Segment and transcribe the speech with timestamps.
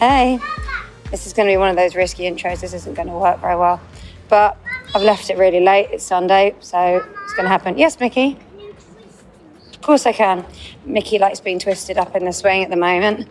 [0.00, 0.38] Hey,
[1.10, 2.62] this is going to be one of those risky intros.
[2.62, 3.82] This isn't going to work very well.
[4.30, 4.56] But
[4.94, 5.90] I've left it really late.
[5.92, 7.76] It's Sunday, so it's going to happen.
[7.76, 8.38] Yes, Mickey?
[9.74, 10.46] Of course I can.
[10.86, 13.28] Mickey likes being twisted up in the swing at the moment.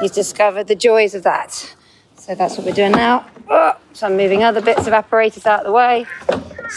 [0.00, 1.76] He's discovered the joys of that.
[2.16, 3.24] So that's what we're doing now.
[3.48, 6.06] Oh, so I'm moving other bits of apparatus out of the way.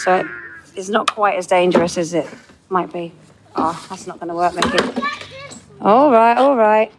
[0.03, 0.29] So
[0.75, 2.27] it's not quite as dangerous as it
[2.69, 3.11] might be.
[3.55, 5.01] Oh, that's not going to work, Mickey.
[5.81, 6.91] All right, all right.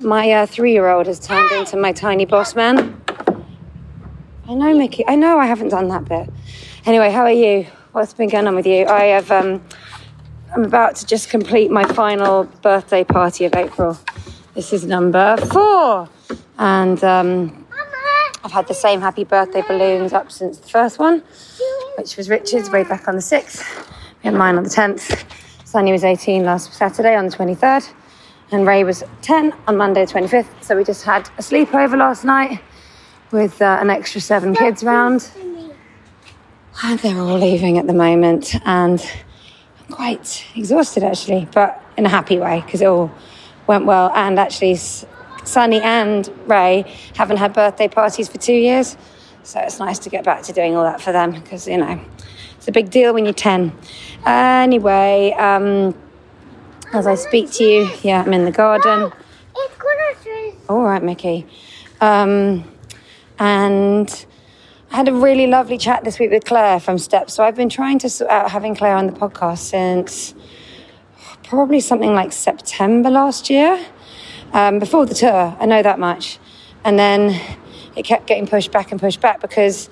[0.00, 2.98] My uh, three year old has turned into my tiny boss man.
[4.48, 5.06] I know, Mickey.
[5.06, 6.30] I know I haven't done that bit.
[6.86, 7.66] Anyway, how are you?
[7.92, 8.86] What's been going on with you?
[8.86, 9.30] I have.
[9.30, 9.62] Um,
[10.54, 13.98] I'm about to just complete my final birthday party of April.
[14.54, 16.08] This is number four,
[16.58, 17.66] and um,
[18.42, 21.22] I've had the same happy birthday balloons up since the first one,
[21.98, 23.62] which was Richard's way back on the sixth.
[24.22, 25.24] We had mine on the tenth.
[25.64, 27.92] Sunny was 18 last Saturday on the 23rd,
[28.52, 30.62] and Ray was 10 on Monday 25th.
[30.62, 32.60] So we just had a sleepover last night
[33.30, 35.30] with uh, an extra seven kids round.
[36.82, 39.04] And they're all leaving at the moment, and
[39.80, 43.10] I'm quite exhausted actually, but in a happy way because it all
[43.66, 44.10] went well.
[44.14, 44.76] And actually,
[45.44, 48.96] Sunny and Ray haven't had birthday parties for two years,
[49.42, 52.00] so it's nice to get back to doing all that for them because you know
[52.56, 53.72] it's a big deal when you're 10.
[54.24, 55.94] Anyway, um,
[56.92, 59.12] as I speak to you, yeah, I'm in the garden.
[60.22, 60.54] Tree.
[60.68, 61.46] All right, Mickey.
[62.00, 62.64] Um,
[63.38, 64.26] and
[64.90, 67.34] I had a really lovely chat this week with Claire from Steps.
[67.34, 70.34] So I've been trying to sort out having Claire on the podcast since
[71.44, 73.84] probably something like September last year,
[74.52, 75.56] um, before the tour.
[75.58, 76.38] I know that much.
[76.84, 77.40] And then
[77.96, 79.88] it kept getting pushed back and pushed back because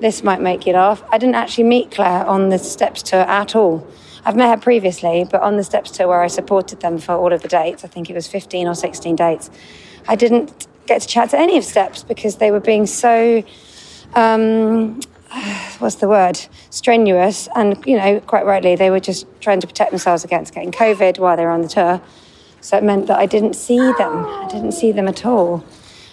[0.00, 1.02] this might make you laugh.
[1.10, 3.86] I didn't actually meet Claire on the Steps tour at all.
[4.24, 7.32] I've met her previously, but on the Steps tour where I supported them for all
[7.32, 9.50] of the dates, I think it was 15 or 16 dates,
[10.08, 13.42] I didn't get to chat to any of Steps because they were being so,
[14.14, 15.00] um,
[15.78, 16.38] what's the word,
[16.70, 17.48] strenuous.
[17.54, 21.18] And, you know, quite rightly, they were just trying to protect themselves against getting COVID
[21.18, 22.02] while they were on the tour.
[22.60, 24.26] So it meant that I didn't see them.
[24.26, 25.64] I didn't see them at all.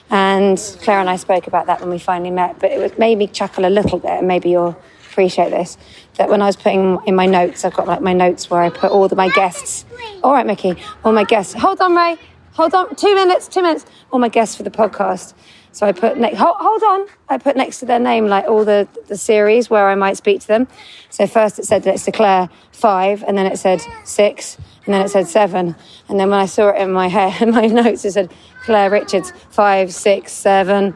[0.09, 3.28] And Claire and I spoke about that when we finally met, but it made me
[3.28, 5.78] chuckle a little bit, and maybe you'll appreciate this.
[6.17, 8.69] That when I was putting in my notes, I've got like my notes where I
[8.69, 9.85] put all the, my guests.
[10.23, 11.53] All right, Mickey, all my guests.
[11.53, 12.17] Hold on, Ray.
[12.53, 12.96] Hold on.
[12.96, 13.85] Two minutes, two minutes.
[14.11, 15.35] All my guests for the podcast.
[15.78, 17.08] So I put next, hold, hold on.
[17.29, 20.41] I put next to their name like all the, the series where I might speak
[20.41, 20.67] to them.
[21.11, 25.09] So first it said let's declare five, and then it said six, and then it
[25.09, 25.75] said seven.
[26.09, 28.31] And then when I saw it in my hair, in my notes, it said
[28.63, 30.96] Claire Richards, five, six, seven,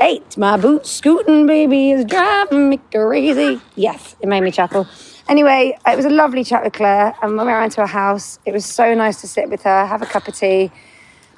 [0.00, 0.36] eight.
[0.36, 3.60] My boots scooting, baby, is driving me crazy.
[3.74, 4.86] Yes, it made me chuckle.
[5.28, 8.38] Anyway, it was a lovely chat with Claire, and when we went to her house,
[8.46, 10.70] it was so nice to sit with her, have a cup of tea,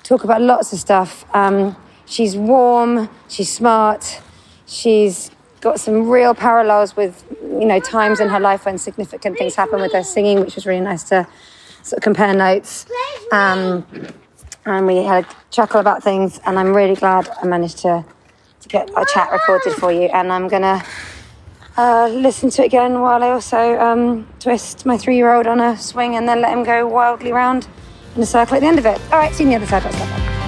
[0.03, 1.25] talk about lots of stuff.
[1.35, 1.77] Um,
[2.07, 4.21] she's warm, she's smart,
[4.67, 5.31] she's
[5.61, 7.25] got some real parallels with
[7.61, 10.67] you know, times in her life when significant things happen with her singing, which was
[10.67, 11.27] really nice to
[11.83, 12.87] sort of compare notes.
[13.33, 13.87] Um,
[14.65, 18.05] and we had a chuckle about things, and I'm really glad I managed to,
[18.61, 20.03] to get our chat recorded for you.
[20.03, 20.85] And I'm to
[21.77, 25.61] uh, listen to it again while I also um, twist my three year old on
[25.61, 27.69] a swing and then let him go wildly round
[28.17, 29.01] in a circle at the end of it.
[29.13, 30.40] All right, see you on the other side.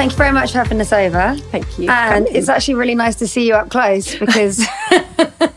[0.00, 1.36] Thank you very much for having us over.
[1.50, 1.90] Thank you.
[1.90, 4.64] And it's actually really nice to see you up close because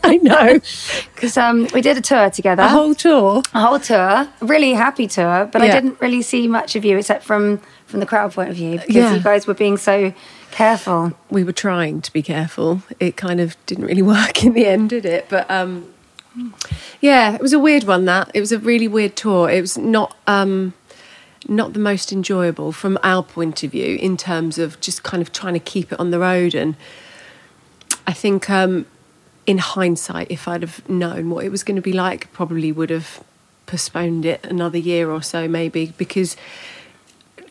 [0.04, 0.60] I know.
[1.14, 2.62] because um, we did a tour together.
[2.62, 3.42] A whole tour.
[3.54, 7.24] a whole tour, really happy tour, but I didn't really see much of you except
[7.24, 9.14] from from the crowd point of view because Yeah.
[9.14, 10.12] you guys were being so
[10.50, 11.12] careful.
[11.30, 12.82] We were trying to be careful.
[13.00, 15.26] It kind of didn't really work in the end, did it?
[15.30, 15.86] But um,
[17.00, 18.04] yeah, it was a weird one.
[18.04, 19.48] That it was a really weird tour.
[19.48, 20.74] It was not um,
[21.48, 25.32] not the most enjoyable from our point of view in terms of just kind of
[25.32, 26.54] trying to keep it on the road.
[26.54, 26.76] And
[28.06, 28.86] I think um,
[29.46, 32.90] in hindsight, if I'd have known what it was going to be like, probably would
[32.90, 33.22] have
[33.66, 36.36] postponed it another year or so, maybe because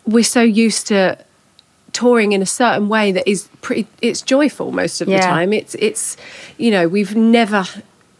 [0.05, 1.17] we're so used to
[1.91, 5.75] touring in a certain way that is pretty it's joyful most of the time it's
[5.75, 6.17] it's
[6.57, 7.63] you know we've never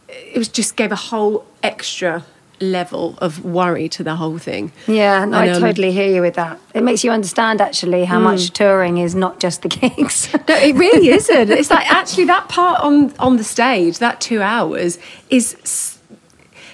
[0.07, 2.23] it was just gave a whole extra
[2.63, 6.21] level of worry to the whole thing Yeah, no, I And, um, totally hear you
[6.21, 6.59] with that.
[6.73, 10.27] It makes you understand actually how much touring is not just the gigs.
[10.33, 14.41] no it really isn't it's like actually that part on on the stage that two
[14.41, 14.97] hours
[15.29, 15.55] is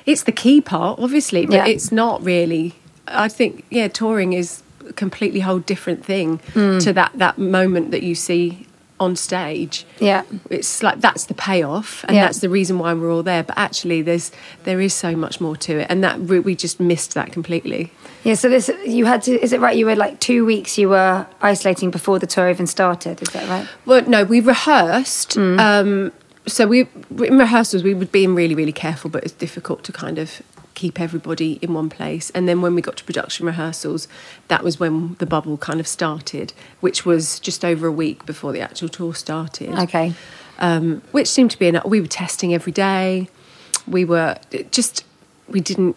[0.05, 1.65] it's the key part obviously but Yeah.
[1.67, 2.73] it's not really
[3.07, 6.77] i think yeah touring is a completely whole different thing Hmm.
[6.79, 8.65] to that that moment that you see
[8.99, 10.23] on stage yeah.
[10.49, 12.25] it's like that's the payoff and Yeah.
[12.25, 14.31] that's the reason why we're all there but actually there's
[14.65, 17.91] there is so much more to it and that we just missed that completely
[18.23, 20.89] Yeah, so this you had to is it right you were like 2 weeks you
[20.89, 23.67] were isolating before the tour even started, is that right?
[23.85, 25.59] well no we rehearsed Mm.
[25.59, 26.11] um
[26.45, 26.87] so we
[27.29, 30.41] in rehearsals we would be really really careful but it's difficult to kind of
[30.81, 34.01] keep everybody in one place and then when we got to production rehearsals
[34.51, 36.47] that was when the bubble kind of started
[36.85, 40.07] which was just over a week before the actual tour started Okay.
[40.67, 41.85] um, which seemed to be enough.
[41.95, 43.27] We were testing every day.
[43.87, 44.35] We were
[44.71, 44.95] just
[45.55, 45.95] we didn't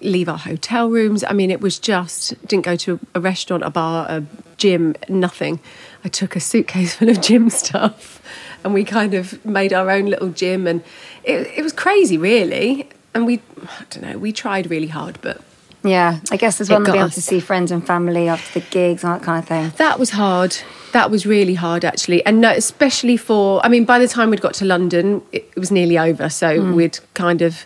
[0.00, 1.22] leave our hotel rooms.
[1.24, 4.18] I mean, it was just didn't go to a restaurant, a bar, a
[4.56, 5.60] gym, nothing.
[6.04, 8.22] I took a suitcase full of gym stuff,
[8.64, 10.82] and we kind of made our own little gym, and
[11.22, 12.88] it, it was crazy, really.
[13.14, 15.40] And we, I don't know, we tried really hard, but
[15.82, 17.14] Yeah, I guess there's It one to be able us.
[17.14, 19.72] to see friends and family after the gigs and that kind of thing.
[19.76, 20.56] That was hard.
[20.92, 23.64] That was really hard, actually, and no, especially for.
[23.64, 26.28] I mean, by the time we'd got to London, it, it was nearly over.
[26.28, 26.74] So hmm.
[26.74, 27.64] we'd kind of,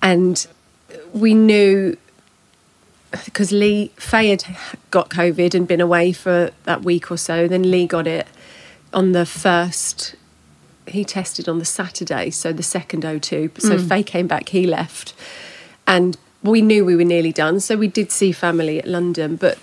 [0.00, 0.46] and
[1.12, 1.96] we knew
[3.24, 4.44] because Lee Faye had
[4.90, 7.46] got COVID and been away for that week or so.
[7.46, 8.26] Then Lee got it
[8.92, 10.14] on the first.
[10.86, 13.60] He tested on the Saturday, so the second O2.
[13.60, 13.88] So mm.
[13.88, 15.14] Faye came back, he left,
[15.86, 17.60] and we knew we were nearly done.
[17.60, 19.58] So we did see family at London, but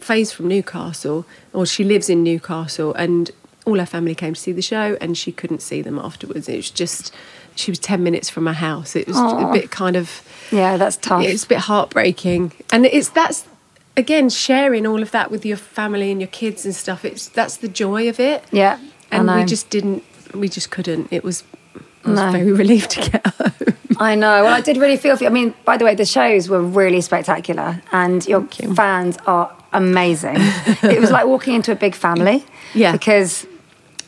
[0.00, 3.30] Faye's from Newcastle, or she lives in Newcastle, and
[3.64, 6.48] all her family came to see the show, and she couldn't see them afterwards.
[6.48, 7.14] It was just
[7.54, 8.96] she was ten minutes from her house.
[8.96, 11.22] It was a bit kind of Yeah, that's tough.
[11.24, 13.46] it's a bit heartbreaking, and it's that's
[13.96, 17.04] again sharing all of that with your family and your kids and stuff.
[17.04, 18.44] It's that's the joy of it.
[18.50, 18.78] Yeah,
[19.10, 20.04] and we just didn't.
[20.34, 21.08] We just couldn't.
[21.12, 21.44] It was.
[22.04, 22.32] I was No.
[22.32, 23.52] very relieved to get home.
[23.98, 24.42] I know.
[24.44, 25.30] Well, I did really feel for you.
[25.30, 28.42] I mean, by the way, the shows were really spectacular, and your
[28.74, 30.36] fans are amazing.
[30.82, 32.44] it was like walking into a big family.
[32.76, 32.90] Yeah.
[32.90, 33.46] Because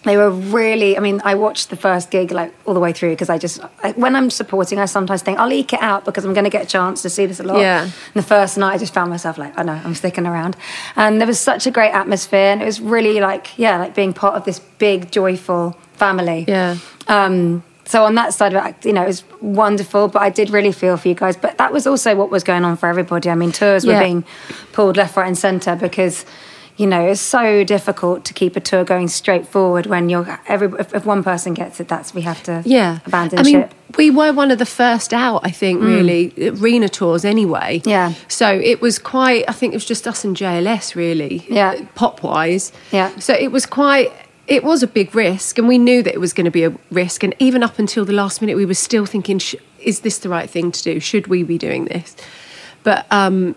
[0.07, 0.97] they were really.
[0.97, 3.61] I mean, I watched the first gig like all the way through because I just
[3.83, 6.51] I, when I'm supporting, I sometimes think I'll eke it out because I'm going to
[6.51, 7.59] get a chance to see this a lot.
[7.59, 7.83] Yeah.
[7.83, 10.57] And the first night, I just found myself like, I know, I'm sticking around,
[10.97, 14.13] and there was such a great atmosphere, and it was really like, yeah, like being
[14.15, 16.45] part of this big, joyful family.
[16.49, 16.79] Yeah.
[17.09, 20.09] Um, so on that side of it, you know, it was wonderful.
[20.09, 21.37] But I did really feel for you guys.
[21.37, 23.31] But that was also what was going on for everybody.
[23.31, 24.03] I mean, tours were Yeah.
[24.03, 24.25] being
[24.73, 26.25] pulled left, right, and centre because.
[26.77, 30.69] You know, it's so difficult to keep a tour going straight forward when you're every.
[30.79, 33.75] If, if one person gets it, that's we have to Yeah, abandon I mean, ship.
[33.97, 35.41] we were one of the first out.
[35.43, 37.81] I think really arena tours anyway.
[37.87, 38.13] Yeah.
[38.29, 39.45] So it was quite.
[39.49, 41.47] I think it was just us and JLS really.
[41.49, 41.83] Yeah.
[41.95, 42.73] Pop wise.
[42.93, 43.19] Yeah.
[43.21, 44.13] So it was quite.
[44.47, 46.73] It was a big risk, and we knew that it was going to be a
[46.91, 47.25] risk.
[47.25, 50.29] And even up until the last minute, we were still thinking, Sh- "Is this the
[50.29, 51.01] right thing to do?
[51.01, 52.15] Should we be doing this?"
[52.85, 53.57] But um,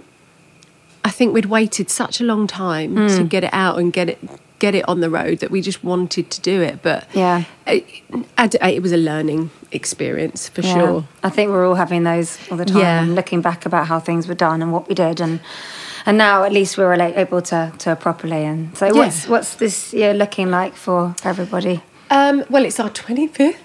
[1.03, 3.08] I think we'd waited such a long time Hmm.
[3.18, 4.20] to get it out and get it
[4.60, 6.79] get it on the road that we just wanted to do it.
[6.82, 7.44] But Yeah.
[7.65, 7.86] it,
[8.62, 10.74] it was a learning experience for Yeah.
[10.74, 11.03] sure.
[11.24, 13.01] I think we're all having those all the time Yeah.
[13.03, 15.39] and looking back about how things were done and what we did and
[16.06, 18.44] And now at least we're able to tour properly.
[18.44, 21.82] And so, what's what's this year looking like for everybody?
[22.10, 23.56] Um, well, it's our 25th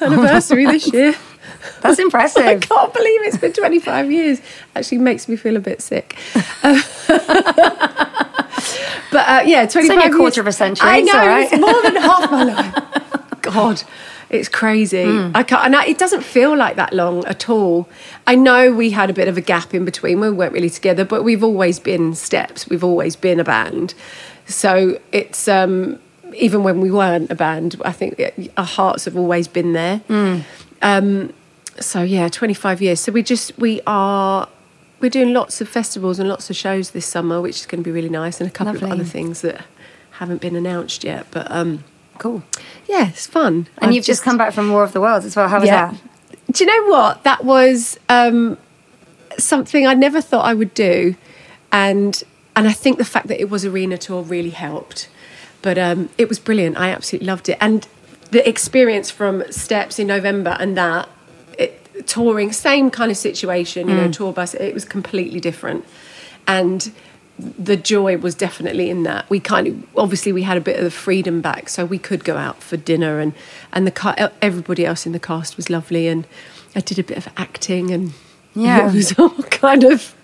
[0.00, 1.14] anniversary this year.
[1.80, 2.42] That's impressive.
[2.46, 4.40] I can't believe it's been 25 years.
[4.74, 6.16] Actually makes me feel a bit sick.
[6.62, 6.74] but
[9.12, 10.38] uh, yeah, 25 only a quarter years.
[10.38, 11.48] of a century, I know, right.
[11.50, 13.40] it's more than half my life.
[13.42, 13.82] God,
[14.30, 15.04] it's crazy.
[15.04, 15.30] Hmm.
[15.34, 17.88] I can't, and I, it doesn't feel like that long at all.
[18.26, 20.20] I know we had a bit of a gap in between.
[20.20, 22.68] We weren't really together, but we've always been steps.
[22.68, 23.94] We've always been a band.
[24.46, 25.98] So it's um,
[26.34, 28.20] even when we weren't a band, I think
[28.56, 29.98] our hearts have always been there.
[29.98, 30.40] Hmm.
[30.82, 31.32] Um,
[31.80, 33.00] so yeah, 25 years.
[33.00, 34.48] So we just we are
[35.00, 37.84] we're doing lots of festivals and lots of shows this summer, which is going to
[37.84, 38.90] be really nice, and a couple Lovely.
[38.90, 39.64] of other things that
[40.12, 41.26] haven't been announced yet.
[41.30, 41.84] But um,
[42.18, 42.42] Cool.
[42.88, 43.68] yeah, it's fun.
[43.78, 45.48] And I've you've just, come back from War of the Worlds as well.
[45.48, 45.92] How was yeah.
[45.92, 46.52] that?
[46.52, 47.22] Do you know what?
[47.22, 48.58] That was um,
[49.38, 51.14] something I never thought I would do,
[51.70, 52.22] and
[52.56, 55.08] and I think the fact that it was arena tour really helped.
[55.62, 56.76] But um, it was brilliant.
[56.76, 57.86] I absolutely loved it, and
[58.30, 61.08] the experience from Steps in November and that
[62.06, 63.88] touring, same kind of situation.
[63.88, 64.54] You know, tour bus.
[64.54, 65.84] It was completely different,
[66.46, 66.90] and
[67.58, 69.28] the joy was definitely in that.
[69.30, 72.24] We kind of obviously we had a bit of the freedom back, so we could
[72.24, 73.32] go out for dinner, and
[73.72, 76.26] and the everybody else in the cast was lovely, and
[76.74, 78.12] I did a bit of acting, and
[78.54, 78.88] Yeah.
[78.90, 80.14] it was all kind of.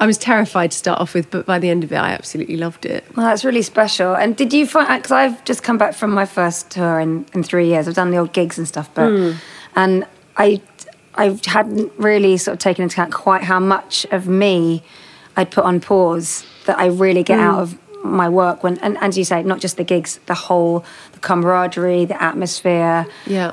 [0.00, 2.56] I was terrified to start off with, but by the end of it, I absolutely
[2.56, 3.04] loved it.
[3.14, 4.14] Well, that's really special.
[4.14, 7.42] And did you find, because I've just come back from my first tour in, in
[7.42, 9.32] three years, I've done the old gigs and stuff, but, Hmm.
[9.76, 10.06] and
[10.38, 10.62] I,
[11.16, 14.82] I hadn't really sort of taken into account quite how much of me
[15.36, 17.44] I'd put on pause that I really get Hmm.
[17.44, 20.84] out of my work when, and as you say, not just the gigs, the whole,
[21.12, 23.52] the camaraderie, the atmosphere, Yeah.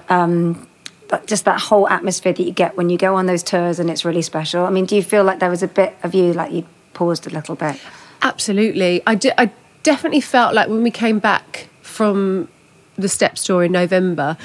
[1.08, 3.89] but just that whole atmosphere that you get when you go on those tours and
[3.89, 4.65] it's really special.
[4.65, 7.27] I mean, do you feel like there was a bit of you, like you paused
[7.27, 7.77] a little bit?
[8.22, 9.01] Absolutely.
[9.08, 9.51] I, de- I
[9.84, 12.48] definitely felt like when we came back from
[12.98, 14.38] the Steps tour in November,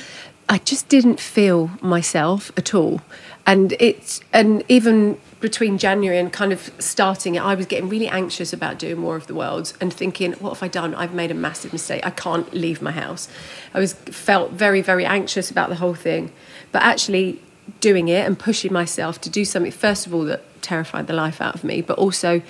[0.48, 3.00] I just didn't feel myself at all.
[3.46, 8.08] And it's and even between January and kind of starting it, I was getting really
[8.08, 10.94] anxious about doing War of the Worlds and thinking, what have I done?
[10.94, 12.06] I've made a massive mistake.
[12.06, 13.28] I can't leave my house.
[13.74, 16.32] I was felt very, very anxious about the whole thing.
[16.72, 17.42] But actually
[17.80, 21.40] doing it and pushing myself to do something, first of all, that terrified the life
[21.40, 22.42] out of me, but also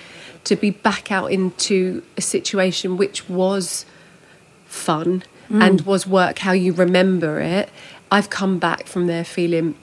[0.43, 3.85] to be back out into a situation which was
[4.65, 5.63] fun Mm.
[5.63, 7.69] and was work how you remember it.
[8.11, 9.75] I've come back from there feeling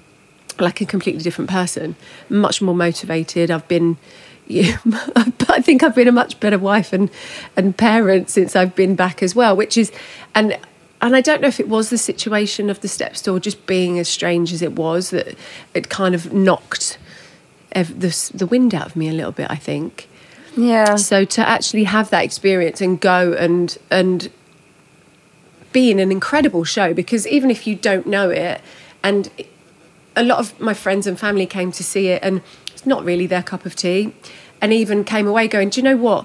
[0.58, 1.96] like a completely different person,
[2.28, 3.50] much more motivated.
[3.50, 3.96] I've been,
[4.46, 4.76] yeah,
[5.48, 7.10] I think I've been a much better wife and
[7.56, 9.56] and parent since I've been back as well.
[9.56, 9.90] Which is,
[10.34, 10.58] and
[11.00, 13.98] and I don't know if it was the situation of the Steps tour just being
[13.98, 15.36] as strange as it was that
[15.74, 16.98] it kind of knocked
[17.72, 19.50] ev- the the wind out of me a little bit.
[19.50, 20.08] I think.
[20.56, 20.96] Yeah.
[20.96, 24.30] So to actually have that experience and go and and
[25.74, 28.62] be in an incredible show because even if you don't know it,
[29.02, 29.30] and
[30.16, 32.40] a lot of my friends and family came to see it, and
[32.72, 34.14] it's not really their cup of tea,
[34.62, 36.24] and even came away going, do you know what?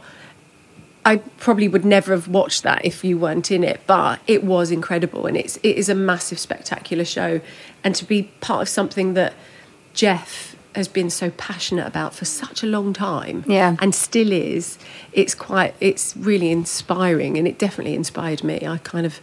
[1.03, 4.69] I probably would never have watched that if you weren't in it, but it was
[4.69, 7.41] incredible, and it's it is a massive, spectacular show,
[7.83, 9.33] and to be part of something that
[9.93, 13.75] Jeff has been so passionate about for such a long time, Yeah.
[13.79, 14.77] and still is.
[15.13, 18.65] It's quite, it's really inspiring, and it definitely inspired me.
[18.67, 19.19] I kind of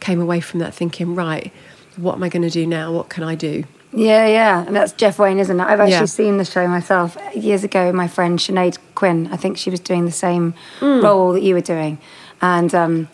[0.00, 1.52] came away from that thinking, right,
[1.96, 2.92] what am I going to do now?
[2.92, 3.64] What can I do?
[3.92, 5.62] Yeah, yeah, and that's Jeff Wayne, isn't it?
[5.62, 6.04] I've actually Yeah.
[6.06, 7.92] seen the show myself years ago.
[7.92, 11.00] My friend Sinead Quinn, I think she was doing the same Hmm.
[11.00, 11.98] role that you were doing,
[12.42, 13.08] and um,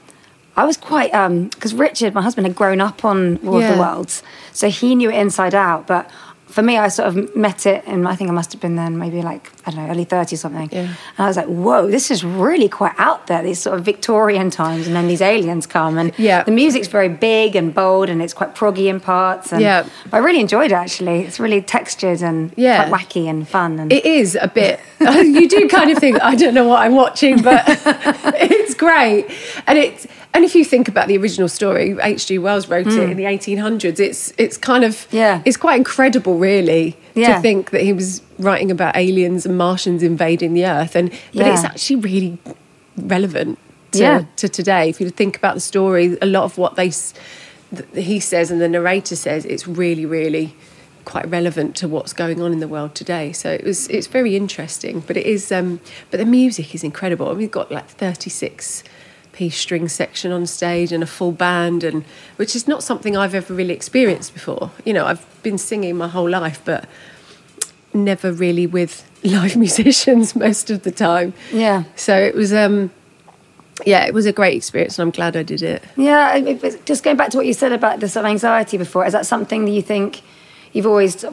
[0.57, 1.13] I was quite
[1.51, 4.23] because Richard, my husband, had grown up on War of the Worlds,
[4.53, 5.87] so he knew it inside out.
[5.87, 6.11] But
[6.53, 8.99] for me, I sort of met it, and I think I must have been then
[8.99, 10.69] maybe like I don't know, early thirty something.
[10.71, 10.81] Yeah.
[11.17, 13.43] And I was like, whoa, this is really quite out there.
[13.43, 16.43] These sort of Victorian times, and then these aliens come, and Yeah.
[16.43, 19.53] the music's very big and bold, and it's quite proggy in parts.
[19.53, 19.87] And Yeah.
[20.13, 21.21] I really enjoyed it actually.
[21.23, 22.89] It's really textured and Yeah.
[22.89, 23.79] quite wacky and fun.
[23.81, 24.79] And It is a bit.
[25.01, 27.63] you do kind of think I don't know what I'm watching, but
[28.51, 29.27] it's great.
[29.67, 32.39] And it's and if you think about the original story, H.G.
[32.39, 34.01] Wells wrote it in the 1800s.
[34.01, 35.17] It's it's kind of Hmm.
[35.17, 35.43] Yeah.
[35.45, 37.35] It's quite incredible, really, Yeah.
[37.37, 41.47] to think that he was writing about aliens and Martians invading the Earth, and but
[41.47, 42.39] it's actually really
[42.97, 43.59] relevant
[43.93, 44.23] to, Yeah.
[44.37, 44.89] to today.
[44.89, 47.15] If you think about the story, a lot of what they th-
[47.95, 50.55] he says and the narrator says, it's really, really
[51.05, 53.33] quite relevant to what's going on in the world today.
[53.33, 55.03] So it was it's very interesting.
[55.07, 57.27] But it is um but the music is incredible.
[57.27, 58.85] I mean, we've got like 36
[59.33, 62.05] piece string section on stage and a full band and
[62.37, 64.71] which is not something I've ever really experienced before.
[64.85, 66.87] You know, I've been singing my whole life but
[67.95, 71.33] never really with live musicians most of the time.
[71.53, 71.85] Yeah.
[71.97, 72.91] So it was, um,
[73.87, 75.83] yeah, it was a great experience, and I'm glad I did it.
[75.97, 76.39] Yeah,
[76.85, 79.27] just going back to what you said about the sort of anxiety before, is that
[79.27, 80.23] something that you think
[80.73, 81.25] you've always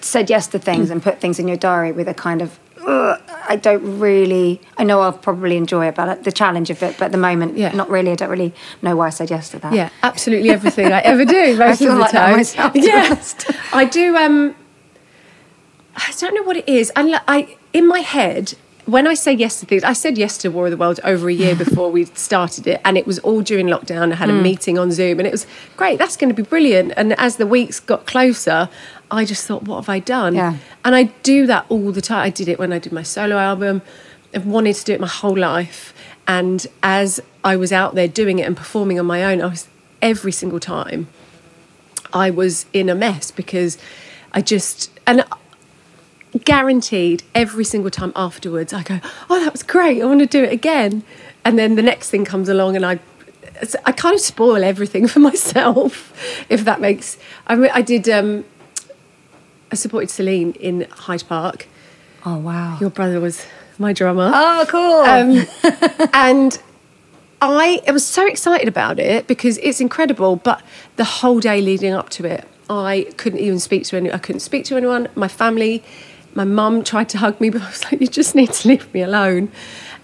[0.00, 3.20] said yes to things and put things in your diary with a kind of, "Ugh,
[3.48, 7.06] I don't really, I know I'll probably enjoy it, but the challenge of it, but
[7.06, 7.72] at the moment, Yeah.
[7.74, 8.10] not really.
[8.10, 8.52] I don't really
[8.82, 9.72] know why I said yes to that.
[9.72, 11.56] Yeah, absolutely everything I ever do.
[11.58, 12.36] Most feel of the like that time.
[12.36, 13.18] myself, to be yeah.
[13.72, 14.16] I do.
[14.16, 14.54] Um,
[15.96, 16.90] I don't know what it is.
[16.96, 18.54] I, I in my head
[18.86, 21.30] when I say yes to things, I said yes to War of the Worlds over
[21.30, 24.12] a year before we started it, and it was all during lockdown.
[24.12, 25.98] I had a meeting on Zoom, and it was great.
[25.98, 26.92] That's going to be brilliant.
[26.96, 28.68] And as the weeks got closer,
[29.18, 30.34] I just thought, what have I done?
[30.34, 30.56] Yeah.
[30.84, 32.24] And I do that all the time.
[32.24, 33.82] I did it when I did my solo album.
[34.34, 35.94] I've wanted to do it my whole life.
[36.26, 39.68] And as I was out there doing it and performing on my own, I was
[40.02, 41.08] every single time
[42.12, 43.76] I was in a mess because
[44.32, 45.24] I just and
[46.44, 50.44] guaranteed every single time afterwards I go, oh that was great, I want to do
[50.44, 51.02] it again,
[51.44, 53.00] and then the next thing comes along and I.
[53.86, 56.12] I kind of spoil everything for myself,
[56.50, 57.16] if that makes.
[57.46, 58.08] I, mean, I did.
[58.08, 58.44] Um,
[59.70, 61.66] I supported Celine in Hyde Park.
[62.24, 62.78] Oh, wow.
[62.80, 63.46] Your brother was
[63.78, 64.30] my drummer.
[64.32, 65.02] oh, cool.
[65.02, 66.60] Um, and
[67.40, 70.36] I, I was so excited about it because it's incredible.
[70.36, 70.62] But
[70.96, 74.14] the whole day leading up to it, I couldn't even speak to anyone.
[74.14, 75.08] I couldn't speak to anyone.
[75.14, 75.82] My family,
[76.34, 78.92] my mum tried to hug me, but I was like, "You just need to leave
[78.94, 79.50] me alone,"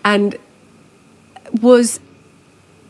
[0.05, 0.37] and
[1.63, 2.01] was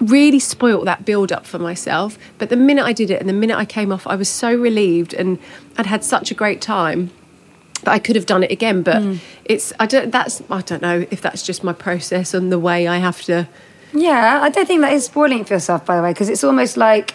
[0.01, 2.19] really spoilt that build up for myself.
[2.39, 4.55] But the minute I did it and the minute I came off, I was so
[4.55, 5.39] relieved and
[5.77, 7.11] I'd had such a great time
[7.83, 8.83] that I could have done it again.
[8.83, 9.19] But mm.
[9.45, 12.89] it's I don't that's I don't know if that's just my process and the way
[12.89, 13.49] I have to.
[13.93, 16.45] Yeah, I don't think that is spoiling it for yourself, by the way, because it's
[16.45, 17.15] almost like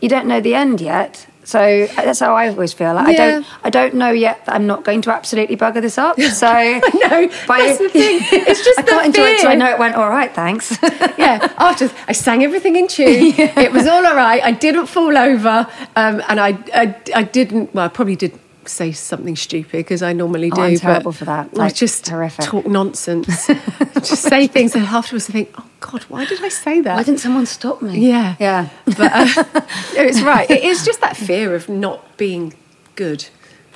[0.00, 1.26] you don't know the end yet.
[1.46, 2.94] So that's how I always feel.
[2.94, 5.96] Like I don't, I don't know yet that I'm not going to absolutely bugger this
[5.96, 6.18] up.
[6.36, 8.18] So I know, that's the thing.
[8.32, 10.34] It's just I the can't enjoy it I know it went all right.
[10.34, 10.76] Thanks.
[11.16, 14.42] Yeah, after I sang everything in tune, it was all alright.
[14.42, 15.66] I didn't fall over,
[15.96, 17.74] um, and I, I I didn't.
[17.74, 20.60] Well, I probably did say something stupid because I normally do.
[20.60, 21.58] Oh, I'm but terrible for that.
[21.58, 22.44] I just horrific.
[22.44, 23.46] talk nonsense,
[23.94, 26.96] just say things, and afterwards I think, oh God, why did I say that?
[26.96, 28.08] Why didn't someone stop me?
[28.08, 28.34] Yeah.
[28.40, 28.68] Yeah.
[28.84, 29.44] But uh,
[29.94, 30.50] it's right.
[30.50, 32.54] It is just that fear of not being
[32.96, 33.26] good.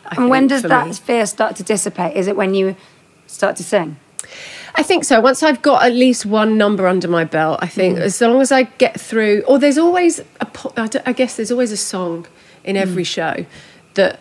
[0.07, 0.93] I And when does that me.
[0.95, 2.17] fear start to dissipate?
[2.17, 2.75] Is it when you
[3.27, 3.97] start to sing?
[4.75, 5.21] I think so.
[5.21, 8.03] Once I've got at least one number under my belt, I think Mm.
[8.03, 10.47] as long as I get through, or there's always a,
[11.07, 12.27] I guess there's always a song
[12.65, 12.81] in Mm.
[12.81, 13.47] every show
[13.95, 14.21] that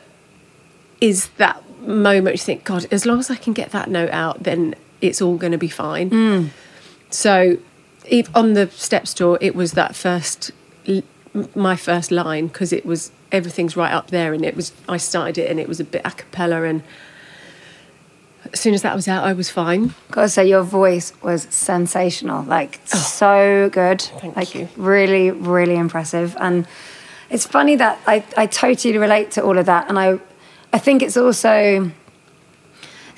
[1.02, 4.44] is that moment you think, God, as long as I can get that note out,
[4.44, 6.10] then it's all going to be fine.
[6.10, 6.50] Mm.
[7.10, 7.58] So,
[8.10, 10.52] if, on the Steps tour, it was that first,
[11.56, 15.38] my first line because it was everything's right up there, and it was I started
[15.38, 16.84] it, and it was a bit a cappella, and
[18.54, 19.94] as soon as that was out, I was fine.
[20.12, 22.44] Gotta say, your voice was sensational.
[22.44, 22.98] Like oh.
[22.98, 24.08] so good.
[24.16, 24.20] Oh.
[24.20, 24.70] Thank like you.
[24.76, 26.36] really, really impressive.
[26.40, 26.68] And
[27.30, 29.88] it's funny that I, I totally relate to all of that.
[29.90, 30.20] And I
[30.72, 31.92] I think it's also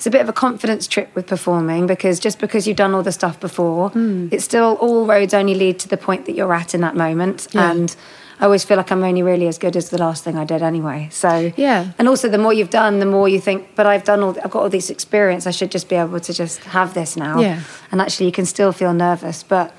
[0.02, 3.04] it's a bit of a confidence trip with performing because just because you've done all
[3.04, 4.26] the stuff before, Hmm.
[4.32, 7.46] it's still all roads only lead to the point that you're at in that moment.
[7.52, 7.70] Yeah.
[7.70, 7.94] And
[8.40, 10.60] I always feel like I'm only really as good as the last thing I did
[10.60, 11.06] anyway.
[11.12, 11.84] So Yeah.
[12.00, 14.50] and also, the more you've done, the more you think, but I've done all, I've
[14.50, 15.46] got all this experience.
[15.46, 17.38] I should just be able to just have this now.
[17.38, 17.60] Yeah.
[17.92, 19.44] And actually, you can still feel nervous.
[19.44, 19.70] But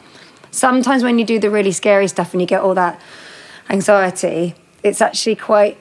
[0.52, 2.98] sometimes when you do the really scary stuff and you get all that
[3.70, 5.76] anxiety, it's actually quite,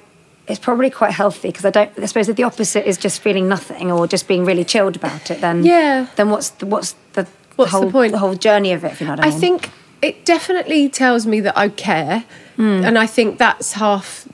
[0.49, 3.49] it's probably quite healthy because I don't, I suppose if the opposite is just feeling
[3.49, 6.07] nothing or just being really chilled about it, then, Yeah.
[6.17, 7.27] then what's the, what's the,
[7.57, 8.13] What's the whole, point?
[8.13, 9.41] The whole journey of it, if you know what I I mean.
[9.41, 12.25] think it definitely tells me that I care,
[12.57, 12.85] Hmm.
[12.85, 14.27] and I think that's half.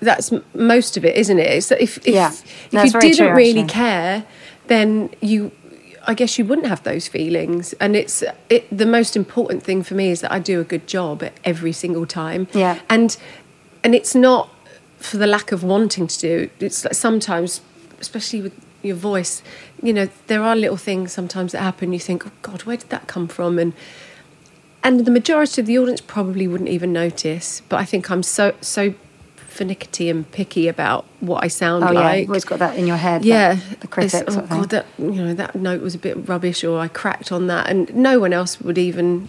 [0.00, 1.46] That's most of it, isn't it?
[1.50, 2.30] It's that if if, Yeah.
[2.30, 3.68] if That's you didn't true, really actually.
[3.68, 4.24] care,
[4.68, 5.50] then you,
[6.06, 7.74] I guess you wouldn't have those feelings.
[7.80, 8.66] And it's it.
[8.76, 11.72] The most important thing for me is that I do a good job at every
[11.72, 12.46] single time.
[12.54, 12.78] Yeah.
[12.88, 13.14] and
[13.82, 14.48] and it's not
[15.04, 16.50] for the lack of wanting to do.
[16.60, 17.60] It's like sometimes,
[18.00, 19.42] especially with your voice,
[19.82, 21.92] you know, there are little things sometimes that happen.
[21.92, 23.58] You think, oh God, where did that come from?
[23.58, 23.74] And
[24.82, 27.62] and the majority of the audience probably wouldn't even notice.
[27.68, 28.94] But I think I'm so so
[29.36, 32.00] finicky and picky about what I sound oh, yeah.
[32.00, 32.20] like.
[32.20, 33.24] You've always got that in your head.
[33.24, 34.24] Yeah, that- The critics.
[34.28, 34.46] Oh.
[34.48, 37.68] God, that you know that note was a bit rubbish, or I cracked on that,
[37.68, 39.28] and no one else would even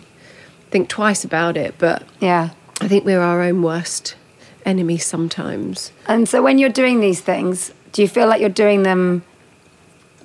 [0.71, 1.75] think twice about it.
[1.77, 2.51] But yeah.
[2.81, 4.15] I think we're our own worst
[4.65, 5.91] enemy sometimes.
[6.07, 9.23] And so when you're doing these things, do you feel like you're doing them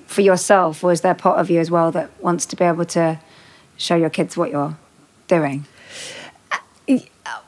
[0.07, 2.85] for yourself, or is there part of you as well that wants to be able
[2.85, 3.21] to
[3.77, 4.77] show your kids what you're
[5.29, 5.67] doing?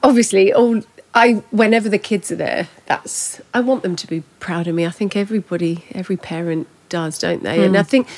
[0.02, 0.80] obviously all
[1.14, 4.86] I whenever the kids are there, that's I want them to be proud of me.
[4.86, 7.64] I think everybody, every parent does, don't they?
[7.64, 7.88] And I hmm.
[7.88, 8.08] think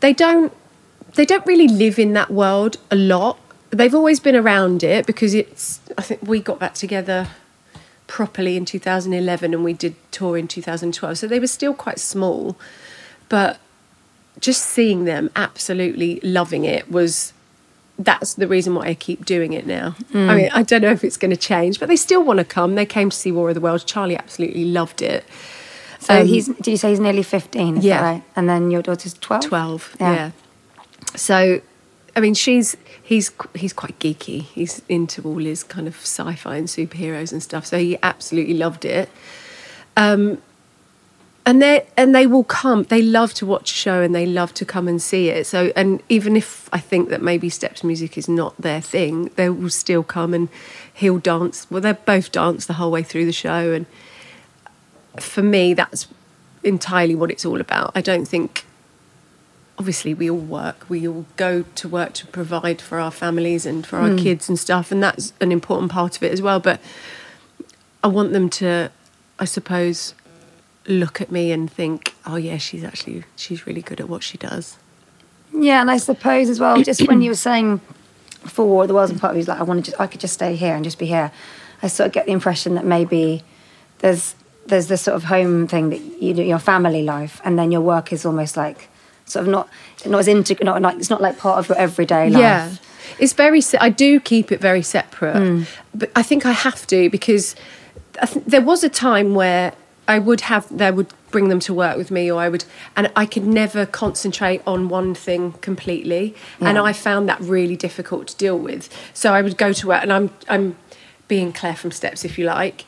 [0.00, 0.52] they don't
[1.14, 3.38] they don't really live in that world a lot.
[3.70, 5.80] They've always been around it because it's.
[5.96, 7.28] I think we got back together
[8.14, 12.56] properly in 2011 and we did tour in 2012, so they were still quite small,
[13.28, 13.58] but
[14.38, 17.32] just seeing them absolutely loving it was
[17.98, 19.96] that's the reason why I keep doing it now.
[20.14, 22.44] I mean, I don't know if it's going to change, but they still want to
[22.44, 22.76] come.
[22.76, 23.82] They came to see War of the Worlds.
[23.82, 25.24] Charlie absolutely loved it.
[25.98, 26.46] So Um, he's.
[26.46, 27.78] Did you say he's nearly fifteen?
[27.78, 28.00] Is yeah.
[28.00, 28.22] that right?
[28.36, 29.42] And then your daughter's twelve.
[29.44, 30.14] 12 Yeah.
[30.14, 30.30] yeah.
[31.16, 31.60] so
[32.16, 34.42] i mean she's he's he's quite geeky.
[34.42, 38.84] He's into all his kind of sci-fi and superheroes and stuff so he absolutely loved
[38.84, 39.08] it.
[39.96, 40.38] Um
[41.46, 44.54] and they and they will come they love to watch a show and they love
[44.54, 45.46] to come and see it.
[45.46, 49.50] So and even if i think that maybe steps music is not their thing they
[49.50, 50.48] will still come and
[50.92, 53.72] he'll dance well they both dance the whole way through the show.
[53.72, 53.86] And
[55.20, 56.08] for me that's
[56.62, 57.92] entirely what it's all about.
[57.94, 58.64] I don't think
[59.78, 63.86] obviously we all work we all go to work to provide for our families and
[63.86, 64.16] for our hmm.
[64.16, 66.80] kids and stuff and that's an important part of it as well but
[68.02, 68.90] i want them to
[69.38, 70.14] i suppose
[70.86, 74.38] look at me and think oh yeah she's actually she's really good at what she
[74.38, 74.76] does
[75.56, 77.80] Yeah, and I suppose as well, just when you were saying
[78.42, 80.20] before the world's and part of you was like, I want to just, I could
[80.20, 81.32] just stay here and just be here.
[81.82, 83.42] I sort of get the impression that maybe
[83.98, 84.34] there's
[84.66, 87.82] there's this sort of home thing that you do, your family life, and then your
[87.82, 88.88] work is almost like
[89.26, 89.68] sort of not
[90.06, 92.40] not as integral, not like it's not like part of your everyday life.
[92.40, 92.74] Yeah,
[93.18, 93.60] it's very.
[93.60, 95.62] Se- I do keep it very separate, hmm.
[95.94, 97.54] but I think I have to because
[98.20, 99.72] I th- there was a time where
[100.06, 102.64] I would have they would bring them to work with me, or I would,
[102.96, 108.28] and I could never concentrate on one thing completely, and I found that really difficult
[108.28, 108.88] to deal with.
[109.14, 110.76] So I would go to work, and I'm I'm
[111.26, 112.84] being Claire from Steps, if you like,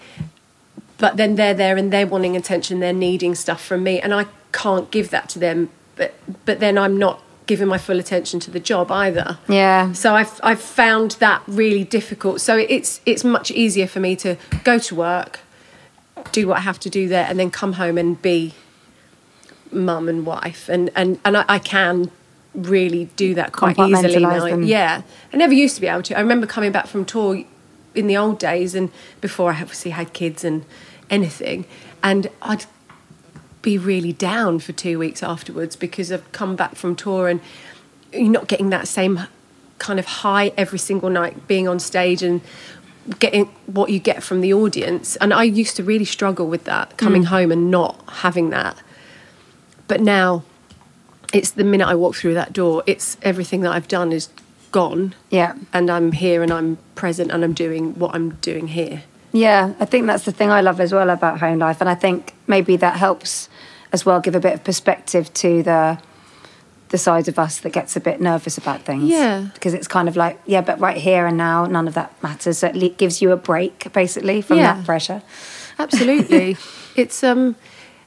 [0.99, 4.27] but then they're there and they're wanting attention, they're needing stuff from me, and I
[4.53, 5.70] can't give that to them.
[5.97, 9.39] But but then I'm not giving my full attention to the job either.
[9.49, 9.93] Yeah.
[9.93, 12.41] So I've I've found that really difficult.
[12.41, 15.41] So it's it's much easier for me to go to work,
[16.33, 18.55] do what I have to do there, and then come home and be
[19.73, 22.11] mum and wife, and and and I, I can
[22.55, 24.41] really do that quite easily now.
[24.41, 24.63] Them.
[24.63, 26.17] Yeah, I never used to be able to.
[26.17, 27.45] I remember coming back from tour
[27.95, 30.65] in the old days, and before I obviously had kids and
[31.11, 31.67] anything,
[32.03, 32.67] and I'd
[33.66, 37.40] be really down for two weeks afterwards because I've come back from tour and
[38.12, 39.26] you're not getting that same
[39.79, 42.40] kind of high every single night being on stage and
[43.18, 45.16] getting what you get from the audience.
[45.16, 47.26] And I used to really struggle with that coming mm.
[47.26, 48.81] home and not having that.
[49.88, 50.44] But now
[51.35, 54.29] it's the minute I walk through that door, it's everything that I've done is
[54.70, 55.16] gone.
[55.29, 55.57] Yeah.
[55.72, 59.02] And I'm here and I'm present and I'm doing what I'm doing here.
[59.33, 61.95] Yeah, I think that's the thing I love as well about home life, and I
[61.95, 63.49] think maybe that helps
[63.93, 65.99] as well give a bit of perspective to the
[66.89, 69.05] the side of us that gets a bit nervous about things.
[69.09, 69.49] Yeah.
[69.55, 72.59] because it's kind of like yeah, but right here and now, none of that matters.
[72.59, 74.75] So it gives you a break basically from Yeah.
[74.75, 75.23] that pressure.
[75.79, 76.57] Absolutely.
[76.97, 77.57] it's um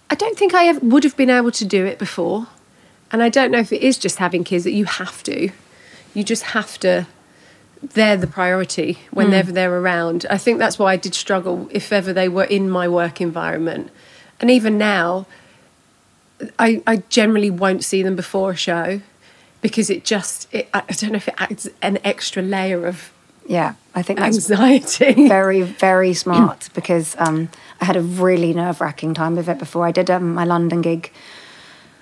[0.10, 2.48] I don't think I ever would have been able to do it before.
[3.12, 5.50] And I don't know if it is just having kids that you have to.
[6.14, 7.06] You just have to
[7.82, 10.26] they're the priority whenever they're around.
[10.30, 13.90] I think that's why I did struggle if ever they were in my work environment.
[14.42, 15.28] And even now
[16.58, 19.02] I, I generally won't see them before a show
[19.62, 23.12] because it just it, I don't know if it adds an extra layer of
[23.46, 25.28] Yeah, I think that's anxiety.
[25.28, 27.50] very very smart because um,
[27.82, 30.82] I had a really nerve wracking time with it before I did um, my London
[30.82, 31.12] gig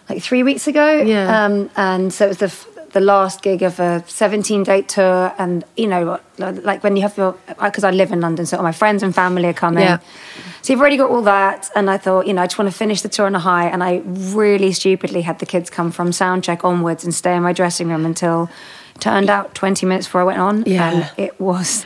[0.09, 1.01] like three weeks ago.
[1.01, 1.45] Yeah.
[1.45, 5.33] Um, and so it was the f- the last gig of a 17 date tour,
[5.37, 8.63] and you know, like when you have your because I live in London, so all
[8.63, 9.83] my friends and family are coming.
[9.83, 9.99] Yeah.
[10.61, 12.77] So you've already got all that, and I thought, you know, I just want to
[12.77, 16.11] finish the tour on a high, and I really stupidly had the kids come from
[16.11, 18.49] soundcheck onwards and stay in my dressing room until.
[18.99, 20.89] Turned out 20 minutes before I went on, Yeah.
[20.91, 21.85] and it was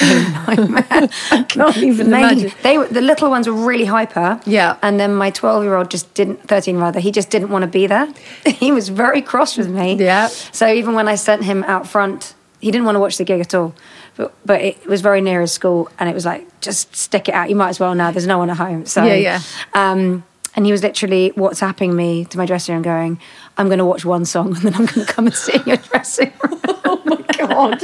[0.00, 0.04] a
[0.46, 0.86] nightmare.
[1.30, 2.52] I can't even imagine.
[2.62, 4.40] They were, the little ones were really hyper.
[4.46, 4.76] Yeah.
[4.82, 7.66] And then my 12 year old just didn't, 13 rather, he just didn't want to
[7.68, 8.12] be there.
[8.46, 9.94] he was very cross with me.
[9.94, 10.28] Yeah.
[10.28, 13.40] So even when I sent him out front, he didn't want to watch the gig
[13.40, 13.74] at all.
[14.16, 17.34] But, but it was very near his school and it was like, just stick it
[17.34, 17.48] out.
[17.50, 18.10] You might as well now.
[18.10, 18.84] There's no one at home.
[18.86, 19.40] So, Yeah, yeah.
[19.74, 20.24] Um,
[20.56, 23.20] and he was literally WhatsApping me to my dressing room going,
[23.56, 25.62] I'm going to watch one song and then I'm going to come and sit in
[25.66, 26.60] your dressing room.
[26.84, 27.82] oh my God.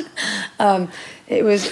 [0.59, 0.89] Um,
[1.27, 1.71] it was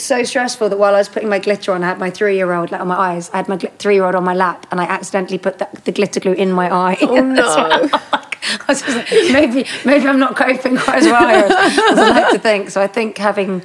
[0.00, 2.52] so stressful that while I was putting my glitter on, I had my three year
[2.52, 3.30] old like, on my eyes.
[3.30, 5.92] I had my three year old on my lap and I accidentally put the, the
[5.92, 6.96] glitter glue in my eye.
[7.00, 7.42] Oh no.
[7.42, 12.32] I was just like, maybe, maybe I'm not coping quite as well as I like
[12.32, 12.70] to think.
[12.70, 13.62] So I think having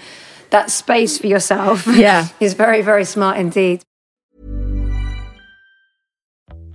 [0.49, 2.27] that space for yourself Yeah.
[2.39, 3.83] is very, very smart indeed.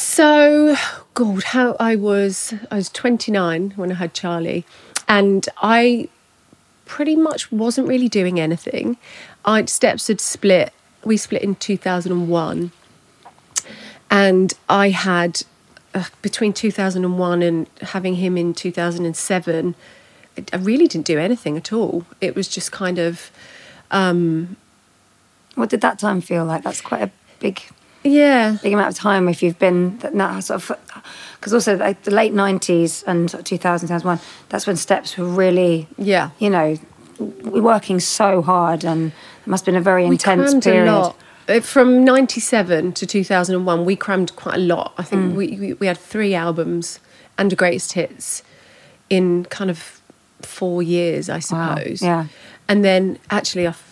[0.00, 0.76] So,
[1.14, 4.66] God, how I was, I was 29 when I had Charlie,
[5.08, 6.10] and I
[6.84, 8.98] pretty much wasn't really doing anything.
[9.46, 10.74] I steps had split.
[11.02, 12.72] We split in 2001,
[14.10, 15.44] and I had
[15.94, 19.74] uh, between 2001 and having him in 2007.
[20.36, 22.04] I- I really didn't do anything at all.
[22.20, 23.30] It was just kind of,
[23.90, 24.58] um,
[25.54, 26.64] What did that time feel like?
[26.64, 27.62] That's quite a big,
[28.06, 30.78] yeah, big amount of time if you've been that that sort of.
[31.38, 35.26] Because also like the late nineties and sort of 2000, 2001, that's when steps were
[35.26, 36.30] really, yeah.
[36.40, 36.76] you know,
[37.18, 40.88] w- working so hard, and it must have been a very we intense crammed period.
[40.88, 41.16] a lot.
[41.48, 44.92] Uh, From 97 to 2001, we crammed quite a lot.
[44.98, 45.34] I think Mm.
[45.36, 46.98] we, we, we had three albums
[47.38, 48.42] and a greatest hits
[49.08, 50.00] in kind of
[50.42, 52.02] four years, I Wow, suppose.
[52.02, 52.26] yeah.
[52.68, 53.82] And then actually, I've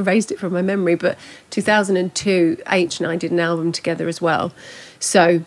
[0.00, 1.16] erased it from my memory, but
[1.50, 4.52] 2002, H and I did an album together as well.
[4.98, 5.44] So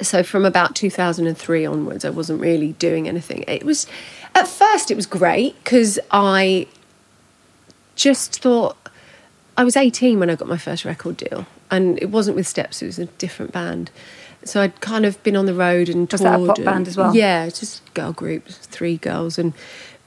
[0.00, 3.84] so from about 2003 onwards i wasn't really doing anything it was
[4.32, 6.68] at first it was great because i
[7.96, 8.76] just thought
[9.56, 12.80] i was 18 when i got my first record deal and it wasn't with steps
[12.80, 13.90] it was a different band
[14.44, 16.86] so i'd kind of been on the road and Was that a pop and- band
[16.86, 17.12] as well?
[17.12, 19.52] yeah just girl group three girls and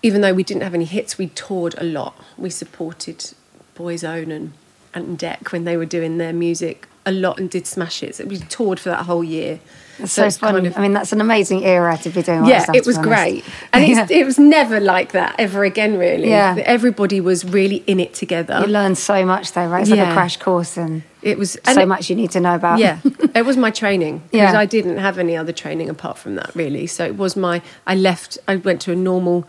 [0.04, 3.32] even though we didn't have any hits we toured a lot we supported
[3.78, 4.54] boyzone and
[4.94, 8.38] and Dec when they were doing their music a lot and did smash hits we
[8.38, 9.60] toured for that whole year
[10.00, 10.54] It's so, it's fun.
[10.56, 12.46] kind of- I mean, that's an amazing era to be doing.
[12.46, 14.02] yeah, stuff, it was great, and Yeah.
[14.04, 15.98] it's, it was never like that ever again.
[15.98, 16.56] Really, Yeah.
[16.66, 18.58] everybody was really in it together.
[18.62, 19.82] You learn so much though, right?
[19.82, 22.40] It's like a crash course, and it was and so it- much you need to
[22.40, 22.80] know about.
[22.80, 22.98] Yeah,
[23.36, 24.60] it was my training because Yeah.
[24.60, 26.88] I didn't have any other training apart from that, really.
[26.88, 27.62] So it was my.
[27.86, 28.40] I left.
[28.48, 29.48] I went to a normal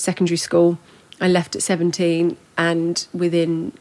[0.00, 0.78] secondary school.
[1.20, 3.72] I left at seventeen, and within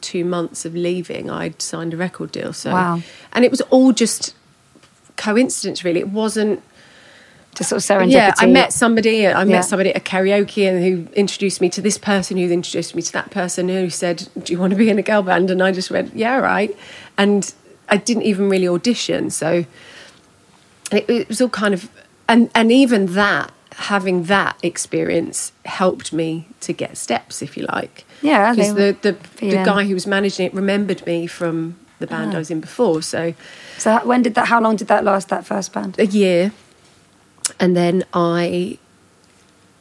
[0.00, 2.52] two months of leaving, I'd signed a record deal.
[2.52, 3.02] So, Wow.
[3.32, 4.34] and it was all just
[5.16, 6.00] coincidence, really.
[6.00, 6.60] It wasn't.
[7.54, 8.12] just sort of serendipity.
[8.12, 9.28] Yeah, I met somebody.
[9.28, 9.60] I met Yeah.
[9.60, 13.12] somebody at a karaoke, and who introduced me to this person, who introduced me to
[13.12, 15.70] that person, who said, "Do you want to be in a girl band?" And I
[15.70, 16.74] just went, "Yeah, right."
[17.18, 17.52] And
[17.90, 19.66] I didn't even really audition, so
[20.90, 21.90] it, it was all kind of,
[22.26, 28.04] and and even that, having that experience helped me to get steps, if you like.
[28.22, 32.34] Yeah, because the the, the guy who was managing it remembered me from the band
[32.34, 33.34] I was in before, so
[33.78, 34.48] So when did that?
[34.48, 35.28] How long did that last?
[35.28, 35.98] That first band?
[35.98, 36.52] a year
[37.58, 38.78] and then i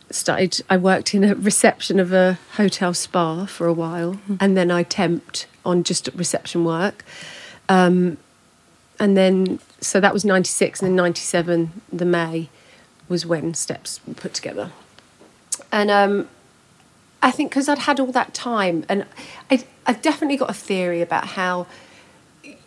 [0.09, 4.69] started i worked in a reception of a hotel spa for a while and then
[4.69, 7.05] i temped on just reception work
[7.69, 8.17] um,
[8.99, 12.49] and then so that was 96 and then 97 the may
[13.11, 14.71] was when steps were put together.
[15.71, 16.29] And um,
[17.21, 19.05] I think because I'd had all that time, and
[19.51, 21.67] I, I've definitely got a theory about how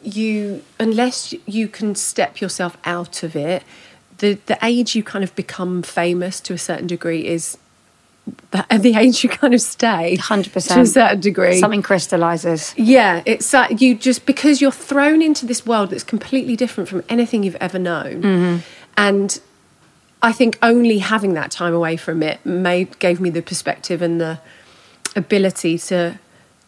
[0.02, 3.64] you, unless you can step yourself out of it,
[4.18, 7.59] the, the age you kind of become famous to a certain degree is
[8.52, 10.74] the, the age you kind of stay 100%.
[10.74, 11.59] to a certain degree.
[11.59, 12.74] Something crystallizes.
[12.76, 17.02] Yeah, it's that you just because you're thrown into this world that's completely different from
[17.09, 18.62] anything you've ever known,
[18.96, 19.40] and
[20.25, 24.21] I think only having that time away from it made gave me the perspective and
[24.21, 24.41] the
[25.17, 26.19] ability to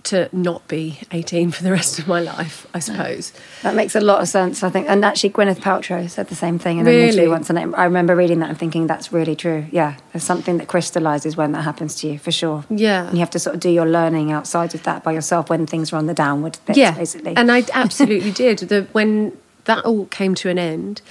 [0.04, 3.32] to not be 18 for the rest of my life, I suppose.
[3.64, 4.88] That makes a lot of sense, I think.
[4.88, 7.08] And actually, Gwyneth Paltrow said the same thing in an Really?
[7.08, 7.50] interview once.
[7.50, 9.66] And I I remember reading that and thinking that's really true.
[9.72, 12.64] Yeah, there's something that crystallizes when that happens to you, for sure.
[12.70, 13.06] Yeah.
[13.08, 15.66] And you have to sort of do your learning outside of that by yourself when
[15.66, 17.34] things are on the downward bits, yeah, basically.
[17.36, 18.58] And I absolutely did.
[18.60, 19.32] The, when
[19.64, 21.02] that all came to an end,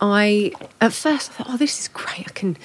[0.00, 2.26] I at first I thought, "Oh, this is great.
[2.28, 2.56] I can,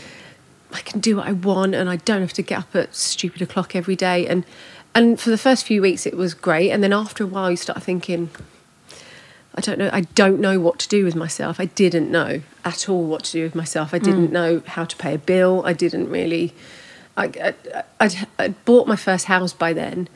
[0.73, 3.41] I can do what I want, and I don't have to get up at stupid
[3.41, 4.45] o'clock every day." And
[4.93, 6.71] and for the first few weeks, it was great.
[6.71, 8.29] And then after a while, you start thinking,
[9.55, 9.89] I don't know.
[9.91, 11.59] I don't know what to do with myself.
[11.59, 13.93] I didn't know at all what to do with myself.
[13.93, 14.31] I didn't mm.
[14.31, 15.63] know how to pay a bill.
[15.65, 16.53] I didn't really.
[17.17, 17.25] I,
[17.73, 20.07] I, I'd, I'd bought my first house by then,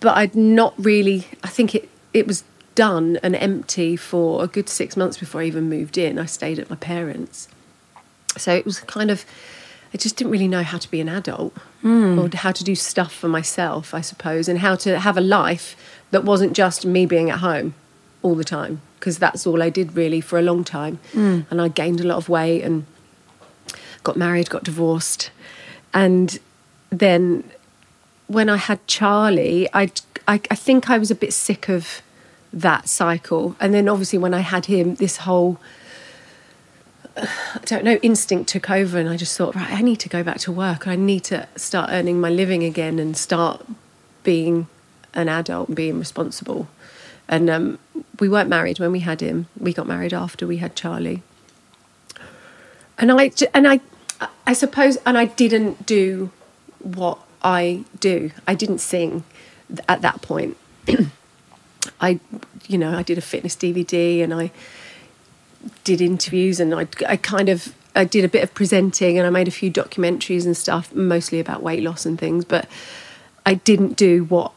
[0.00, 1.26] but I'd not really.
[1.42, 5.44] I think it it was done and empty for a good six months before I
[5.44, 6.18] even moved in.
[6.18, 7.48] I stayed at my parents,
[8.36, 9.24] so it was kind of.
[9.92, 12.18] I just didn't really know how to be an adult hmm.
[12.18, 15.76] or how to do stuff for myself, I suppose, and how to have a life
[16.10, 17.74] that wasn't just me being at home
[18.20, 20.98] all the time because that's all I did really for a long time.
[21.12, 21.42] Hmm.
[21.48, 22.86] And I gained a lot of weight and
[24.02, 25.30] got married, got divorced,
[25.92, 26.40] and
[26.90, 27.44] then
[28.26, 29.92] when I had Charlie, I,
[30.26, 32.02] I I think I was a bit sick of
[32.54, 35.60] that cycle, and then obviously when I had him, this whole
[37.16, 40.22] I don't know, instinct took over, and I just thought, right, I need to go
[40.22, 40.88] back to work.
[40.88, 43.64] I need to start earning my living again and start
[44.24, 44.66] being
[45.12, 46.66] an adult and being responsible.
[47.28, 47.78] And um,
[48.18, 49.46] we weren't married when we had him.
[49.58, 51.22] We got married after we had Charlie.
[52.98, 53.80] And I and I,
[54.46, 56.30] I suppose, and I didn't do
[56.80, 58.30] what I do.
[58.46, 59.24] I didn't sing
[59.88, 60.56] at that point.
[62.00, 62.20] I,
[62.66, 64.50] you know, I did a fitness DVD and I
[65.82, 69.30] did interviews and I, I kind of I did a bit of presenting and I
[69.30, 72.44] made a few documentaries and stuff, mostly about weight loss and things.
[72.44, 72.68] But
[73.46, 74.52] I didn't do what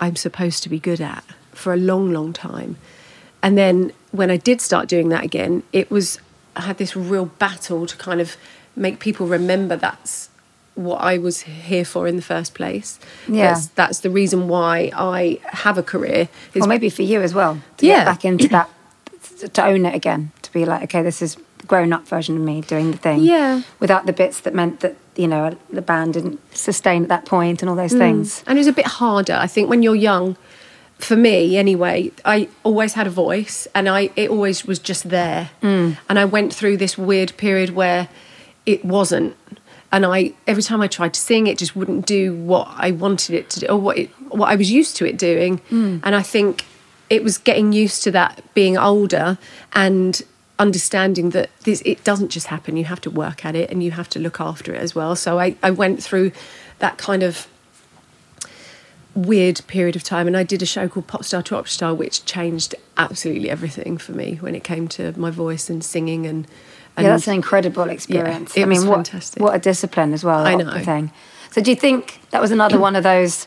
[0.00, 2.76] I'm supposed to be good at for a long, long time.
[3.42, 6.18] And then when I did start doing that again, it was
[6.56, 8.36] I had this real battle to kind of
[8.74, 10.30] make people remember that's
[10.74, 12.98] what I was here for in the first place.
[13.28, 13.54] Yeah.
[13.54, 16.28] That's, that's the reason why I have a career.
[16.54, 17.98] is or maybe for you as well to Yeah.
[17.98, 18.70] get back into that
[19.54, 22.60] to own it again to be like okay this is grown up version of me
[22.60, 23.62] doing the thing Yeah.
[23.78, 27.62] without the bits that meant that you know the band didn't sustain at that point
[27.62, 27.98] and all those mm.
[27.98, 29.34] things And it was a bit harder.
[29.34, 30.36] I think when you're young,
[30.98, 35.50] for me anyway, I always had a voice and I it always was just there.
[35.62, 35.96] Mm.
[36.08, 38.08] And I went through this weird period where
[38.66, 39.34] it wasn't.
[39.92, 43.34] And I every time I tried to sing, it just wouldn't do what I wanted
[43.34, 45.58] it to do or what it, what I was used to it doing.
[45.70, 46.00] Mm.
[46.04, 46.64] And I think
[47.08, 49.36] it was getting used to that being older
[49.72, 50.22] and
[50.60, 52.76] understanding that this it doesn't just happen.
[52.76, 55.16] You have to work at it and you have to look after it as well.
[55.16, 56.32] So i, I went through
[56.78, 57.48] that kind of
[59.14, 62.76] weird period of time and I did a show called Popstar to Operastar which changed
[62.96, 66.46] absolutely everything for me when it came to my voice and singing and,
[67.00, 69.42] and yeah that's an incredible experience it i mean what fantastic.
[69.42, 70.78] what a discipline as well I know.
[70.80, 71.10] thing
[71.50, 73.46] so do you think that was another one of those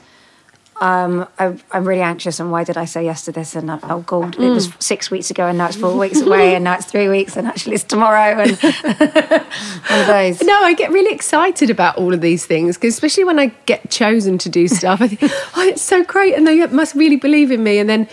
[0.81, 3.55] um, I, I'm really anxious, and why did I say yes to this?
[3.55, 4.81] And oh god, it was Mm.
[4.81, 7.47] six weeks ago, and now it's four weeks away, and now it's three weeks, and
[7.47, 10.41] actually it's tomorrow, and one of those.
[10.41, 13.89] No, I get really excited about all of these things because especially when I get
[13.91, 17.51] chosen to do stuff, I think, oh, it's so great, and they must really believe
[17.51, 17.77] in me.
[17.77, 18.09] And then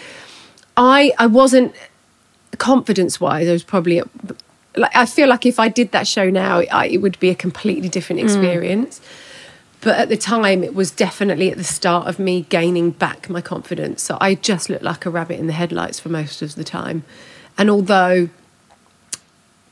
[0.76, 1.74] I, I wasn't
[2.59, 3.48] confidence wise.
[3.48, 4.03] I was probably
[4.76, 7.35] like I feel like if I did that show now, I, it would be a
[7.35, 9.00] completely different experience.
[9.81, 13.40] But at the time, it was definitely at the start of me gaining back my
[13.40, 14.02] confidence.
[14.02, 17.02] So I just looked like a rabbit in the headlights for most of the time.
[17.56, 18.29] And although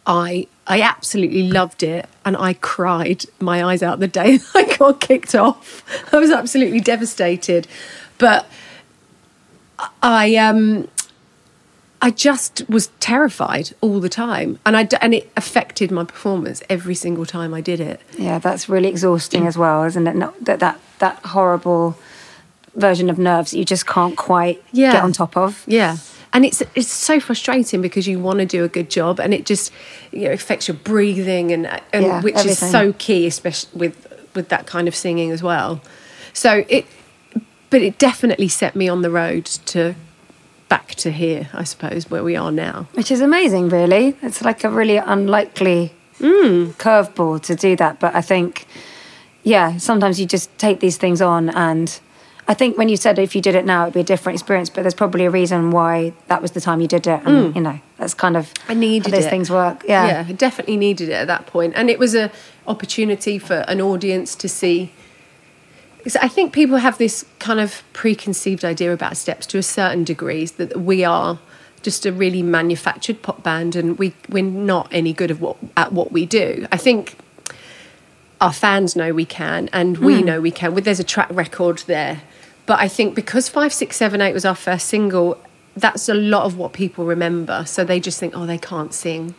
[0.06, 5.00] I I absolutely loved it and I cried my eyes out the day I got
[5.00, 5.84] kicked off.
[6.12, 7.68] I was absolutely devastated.
[8.16, 8.46] But
[10.02, 10.88] I um
[12.00, 16.62] I just was terrified all the time and I d- and it affected my performance
[16.70, 18.00] every single time I did it.
[18.16, 20.14] Yeah, that's really exhausting as well, isn't it?
[20.14, 21.96] Not, that that that horrible
[22.76, 24.92] version of nerves that you just can't quite Yeah.
[24.92, 25.64] get on top of.
[25.66, 25.96] Yeah.
[26.32, 29.44] and it's it's so frustrating because you want to do a good job and it
[29.46, 29.72] just
[30.12, 32.66] you know affects your breathing and, and Yeah, which everything.
[32.68, 33.96] is so key especially with
[34.34, 35.80] with that kind of singing as well
[36.34, 36.86] so it
[37.70, 39.94] but it definitely set me on the road to
[40.68, 44.16] back to here i suppose where we are now Which is amazing, really.
[44.22, 46.70] It's like a really unlikely hmm.
[46.78, 48.00] curveball to do that.
[48.00, 48.66] But I think,
[49.42, 51.50] yeah, sometimes you just take these things on.
[51.50, 52.00] And
[52.48, 54.68] I think when you said if you did it now, it'd be a different experience.
[54.68, 57.20] But there's probably a reason why that was the time you did it.
[57.24, 57.56] And, hmm.
[57.56, 59.30] you know, that's kind of I needed how those it.
[59.30, 59.84] things work.
[59.86, 60.06] Yeah.
[60.06, 61.72] yeah, I definitely needed it at that point.
[61.72, 62.30] point, and it was a
[62.66, 64.92] opportunity for an audience to see.
[66.08, 70.04] Because I think people have this kind of preconceived idea about Steps to a certain
[70.04, 71.38] degree that we are
[71.82, 75.92] just a really manufactured pop band, and we we're not any good at what at
[75.92, 76.66] what we do.
[76.72, 77.18] I think
[78.40, 80.24] our fans know we can, and we hmm.
[80.24, 80.74] know we can.
[80.76, 82.22] There's a track record there,
[82.64, 85.38] but I think because five, six, seven, eight was our first single,
[85.76, 87.66] that's a lot of what people remember.
[87.66, 89.34] So they just think, oh, they can't sing.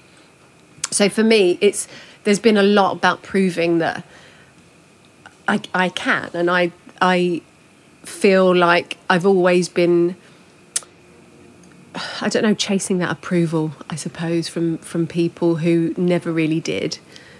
[0.92, 1.88] So for me, it's
[2.26, 4.06] there's been a lot about proving that
[5.50, 6.72] I I can, and I
[7.02, 7.42] I
[8.04, 10.16] feel like I've always been.
[12.22, 17.00] I don't know, chasing that approval, I suppose, from from people who never really did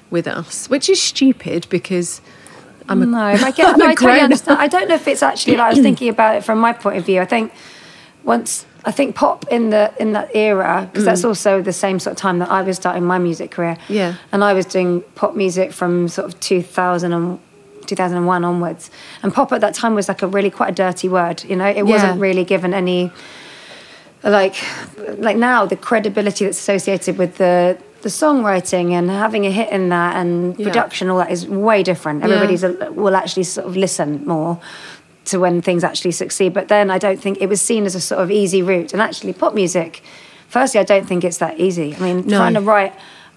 [0.10, 2.20] with us, which is stupid because
[2.90, 3.78] I'm a No, I get.
[3.78, 4.60] No, I totally understand.
[4.60, 6.98] I don't know if it's actually like I was thinking about it from my point
[6.98, 7.22] of view.
[7.22, 7.54] I think
[8.24, 11.30] once I think pop in the in that era because that's mm.
[11.30, 13.78] also the same sort of time that I was starting my music career.
[13.88, 14.16] Yeah.
[14.32, 17.40] and I was doing pop music from sort of 2000 and
[17.90, 18.90] 2001 onwards.
[19.24, 21.44] And pop at that time was like a really quite a dirty word.
[21.44, 23.12] You know, it wasn't really given any
[24.24, 24.56] like
[25.18, 29.90] like now the credibility that's associated with the the songwriting and having a hit in
[29.90, 30.68] that and Yeah.
[30.68, 34.60] production all that is way different everybody's a, will actually sort of listen more
[35.26, 38.02] to when things actually succeed but then i don't think it was seen as a
[38.02, 40.02] sort of easy route and actually pop music
[40.50, 42.38] firstly i don't think it's that easy i mean No.
[42.40, 42.94] trying to write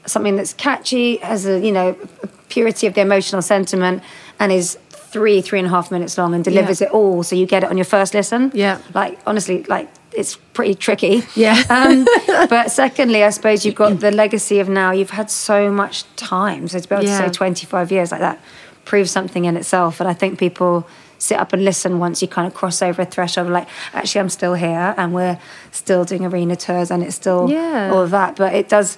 [0.06, 4.02] something that's catchy has a you know a purity of the emotional sentiment
[4.38, 6.88] and is three three and a half minutes long and delivers Yeah.
[6.88, 8.78] it all so you get it on your first listen Yeah.
[8.94, 11.62] like honestly like it's pretty tricky Yeah.
[11.70, 12.06] um,
[12.48, 16.68] but secondly i suppose you've got the legacy of now you've had so much time
[16.68, 17.20] so to be able Yeah.
[17.20, 18.40] to say 25 years like that
[18.84, 20.86] proves something in itself and i think people
[21.18, 24.28] sit up and listen once you kind of cross over a threshold like actually i'm
[24.28, 25.38] still here and we're
[25.70, 27.90] still doing arena tours and it's still Yeah.
[27.92, 28.96] all of that but it does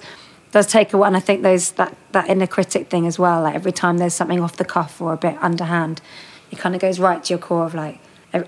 [0.55, 3.55] does take a and i think there's that that inner critic thing as well like
[3.55, 5.99] every time there's something off the cuff or a bit underhand
[6.49, 7.99] it kind of goes right to your core of like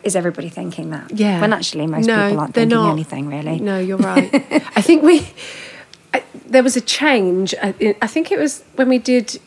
[0.04, 1.42] is everybody thinking that Yeah.
[1.42, 2.92] when actually most No, people aren't thinking not.
[2.92, 4.30] anything really No, you're right.
[4.76, 5.28] I think we.
[6.14, 7.56] I, there was a change.
[7.62, 9.40] I, I think it was when we did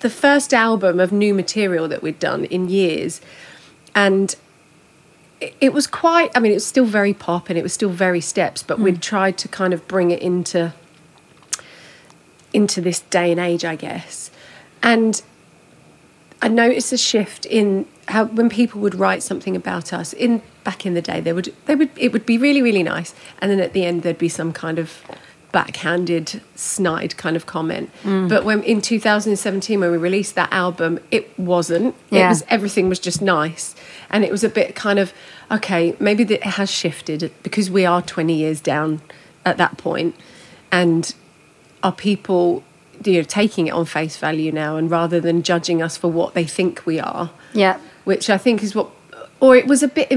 [0.00, 3.20] the first album of new material that we'd done in years,
[3.94, 4.34] and
[5.38, 6.30] it, it was quite.
[6.34, 8.84] I mean, it was still very pop and it was still very steps, but hmm.
[8.84, 10.72] we'd tried to kind of bring it into
[12.52, 14.30] into this day and age, I guess,
[14.82, 15.22] and.
[16.42, 20.86] I noticed a shift in how when people would write something about us in back
[20.86, 23.14] in the day they would they would it would be really really nice.
[23.42, 25.02] And then at the end there'd be some kind of
[25.52, 27.90] backhanded snide kind of comment.
[28.04, 28.30] Mm.
[28.30, 31.94] But when in 2017 when we released that album it wasn't.
[32.10, 32.30] It Yeah.
[32.30, 33.74] was everything was just nice.
[34.08, 35.12] And it was a bit kind of
[35.50, 39.02] okay maybe it has shifted because we are 20 years down
[39.44, 40.14] at that point.
[40.72, 41.14] And
[41.82, 42.62] are people
[43.04, 46.34] you know taking it on face value now and rather than judging us for what
[46.34, 48.90] they think we are yeah which i think is what
[49.40, 50.12] or it was a bit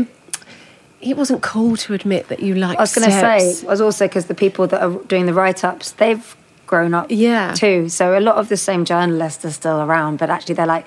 [1.01, 4.05] it wasn't cool to admit that you like I was going to say was also
[4.07, 6.35] because the people that are doing the write ups, they've
[6.65, 7.53] grown up Yeah.
[7.53, 7.89] too.
[7.89, 10.85] So a lot of the same journalists are still around, but actually they're like,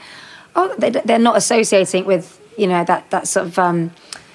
[0.54, 3.90] oh, they, they're not associating with you know that that sort of um,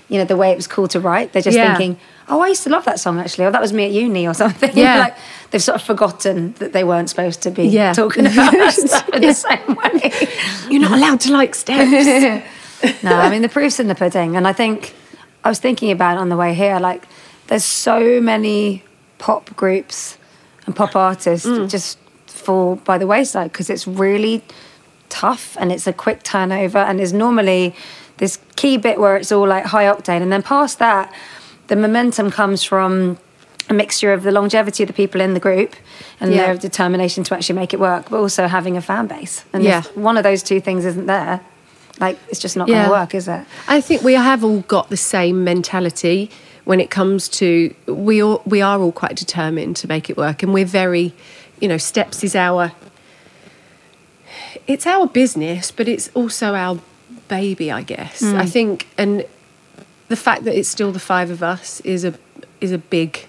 [0.08, 1.34] you know the way it was cool to write.
[1.34, 1.76] They're just Yeah.
[1.76, 4.28] thinking, oh, I used to love that song actually, or that was me at uni
[4.28, 4.78] or something.
[4.78, 5.00] Yeah.
[5.00, 5.16] like
[5.52, 7.94] they've sort of forgotten that they weren't supposed to be Yeah.
[7.94, 10.30] talking about stuff in the same way.
[10.70, 12.44] you're not allowed to like steps
[13.04, 14.96] no, I mean the proof's in the pudding, and I think
[15.44, 16.80] I was thinking about it on the way here.
[16.80, 17.04] Like,
[17.48, 18.84] there's so many
[19.20, 20.18] pop groups
[20.66, 24.42] and pop artists that just fall by the wayside because it's really
[25.10, 27.76] tough and it's a quick turnover, and there's normally
[28.18, 31.14] this key bit where it's all like high octane, and then past that,
[31.68, 33.20] the momentum comes from
[33.70, 35.76] a mixture of the longevity of the people in the group
[36.20, 36.48] and Yeah.
[36.48, 39.44] their determination to actually make it work, but also having a fan base.
[39.54, 39.80] And Yeah.
[39.80, 41.42] if one of those two things isn't there,
[42.00, 43.42] like it's just not going to work, is it?
[43.68, 46.30] I think we have all got the same mentality
[46.64, 50.44] when it comes to we all we are all quite determined to make it work,
[50.44, 51.14] and we're very,
[51.60, 52.72] you know, steps is our.
[54.68, 56.80] It's our business, but it's also our
[57.28, 58.22] baby, I guess.
[58.24, 58.50] I mm.
[58.50, 59.26] think, and
[60.08, 62.14] the fact that it's still the five of us is a
[62.60, 63.28] is a big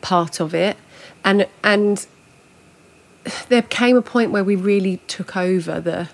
[0.00, 0.76] part of it,
[1.24, 2.06] and and
[3.48, 6.08] there came a point where we really took over the.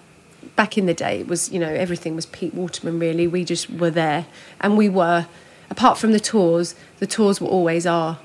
[0.54, 2.98] Back in the day, it was you know everything was Pete Waterman.
[2.98, 4.26] Really, we just were there,
[4.60, 5.26] and we were.
[5.68, 8.18] Apart from the tours, the tours were always our.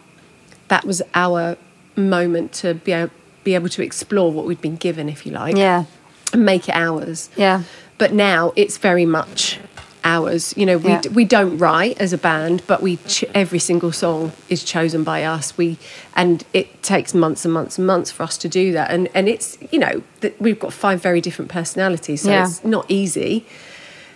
[0.69, 1.57] That was our
[1.97, 3.11] moment to be able,
[3.43, 5.83] be able to explore what we'd been given, if you like Yeah.
[6.31, 7.29] and make it ours.
[7.35, 7.63] Yeah.
[7.97, 9.59] But now it's very much
[10.03, 10.53] ours.
[10.57, 11.01] You know, we Yeah.
[11.13, 15.23] we don't write as a band, but we ch- every single song is chosen by
[15.23, 15.57] us.
[15.57, 15.77] We
[16.15, 18.91] and it takes months and months and months for us to do that.
[18.91, 22.45] And and it's you know that we've got five very different personalities, so Yeah.
[22.45, 23.45] it's not easy.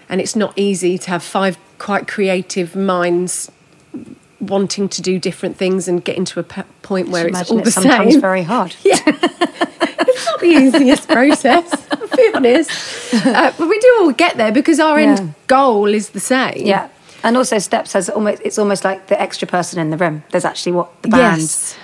[0.09, 3.51] And it's not easy to have five quite creative minds
[4.39, 7.65] wanting to do different things and get into a p- point where it's all it
[7.65, 8.21] the sometimes same.
[8.29, 8.75] very hard.
[8.83, 8.99] Yeah.
[9.05, 13.13] it's not the easiest process, I'll be honest.
[13.25, 15.15] Uh, but we do all get there because our Yeah.
[15.17, 16.65] end goal is the same.
[16.65, 16.89] Yeah.
[17.23, 20.23] And also Steps has almost it's almost like the extra person in the room.
[20.31, 21.75] There's actually what the band Yes.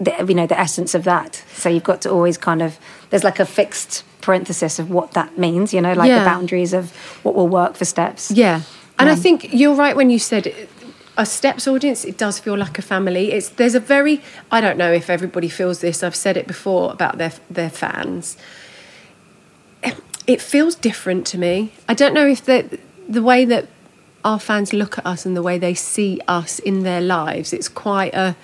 [0.00, 1.42] the, you know the essence of that.
[1.54, 2.78] So you've got to always kind of
[3.10, 5.72] there's like a fixed parenthesis of what that means.
[5.74, 6.20] You know, like Yeah.
[6.20, 6.90] the boundaries of
[7.24, 8.30] what will work for steps.
[8.30, 8.60] Yeah.
[8.98, 10.70] And I Um, think you're right when you said it,
[11.16, 14.76] a steps audience it does feel like a family it's there's a very i don't
[14.76, 18.36] know if everybody feels this i've said it before about their their fans
[20.26, 23.66] it feels different to me i don't know if the the way that
[24.24, 27.68] our fans look at us and the way they see us in their lives it's
[27.68, 28.36] quite a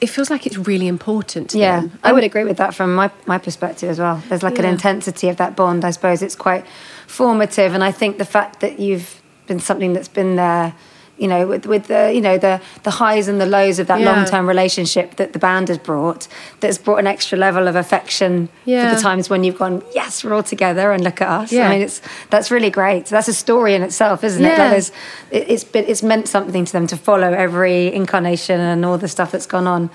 [0.00, 1.98] it feels like it's really important to Yeah, them.
[2.02, 4.20] I would agree with that from my, my perspective as well.
[4.28, 5.84] There's like an intensity of that bond.
[5.84, 6.66] I suppose it's quite
[7.06, 9.21] formative, and I think the fact that you've
[9.52, 10.74] been something that's been there,
[11.22, 12.54] you know, with, with the you know the
[12.86, 14.10] the highs and the lows of that Yeah.
[14.10, 16.26] long term relationship that the band has brought,
[16.60, 18.88] that's brought an extra level of affection Yeah.
[18.88, 21.52] for the times when you've gone, yes, we're all together, and look at us.
[21.52, 21.66] Yeah.
[21.66, 22.00] I mean, it's
[22.30, 23.06] that's really great.
[23.06, 24.58] That's a story in itself, isn't it?
[24.58, 24.90] Like there's,
[25.30, 29.08] it, it's been, it's meant something to them to follow every incarnation and all the
[29.16, 29.90] stuff that's gone on.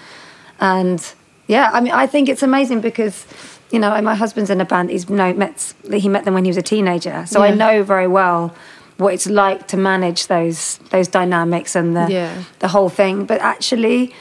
[0.60, 1.02] And
[1.48, 3.26] yeah, I mean, I think it's amazing because,
[3.72, 4.90] you know, my husband's in a band.
[4.90, 8.08] He's no met he met them when he was a teenager, so I know very
[8.08, 8.54] well
[8.98, 12.44] what it's like to manage those those dynamics and the Yeah.
[12.60, 13.26] the whole thing.
[13.26, 14.14] But actually,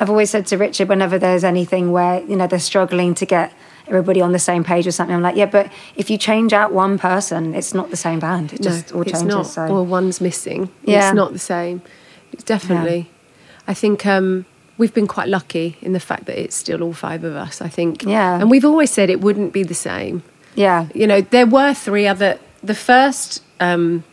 [0.00, 3.52] I've always said to Richard, whenever there's anything where you know they're struggling to get
[3.86, 6.72] everybody on the same page or something, I'm like, yeah, but if you change out
[6.72, 8.52] one person, it's not the same band.
[8.52, 9.28] It just all it's changes.
[9.34, 9.46] not.
[9.46, 10.68] so Or one's missing.
[10.84, 11.08] Yeah.
[11.08, 11.80] It's not the same.
[12.32, 13.08] It's definitely.
[13.66, 14.44] I think um,
[14.76, 17.62] we've been quite lucky in the fact that it's still all five of us.
[17.62, 18.02] I think.
[18.02, 18.38] Yeah.
[18.40, 20.22] And we've always said it wouldn't be the same.
[20.54, 22.38] yeah, You know, there were three other.
[22.62, 24.04] The first um,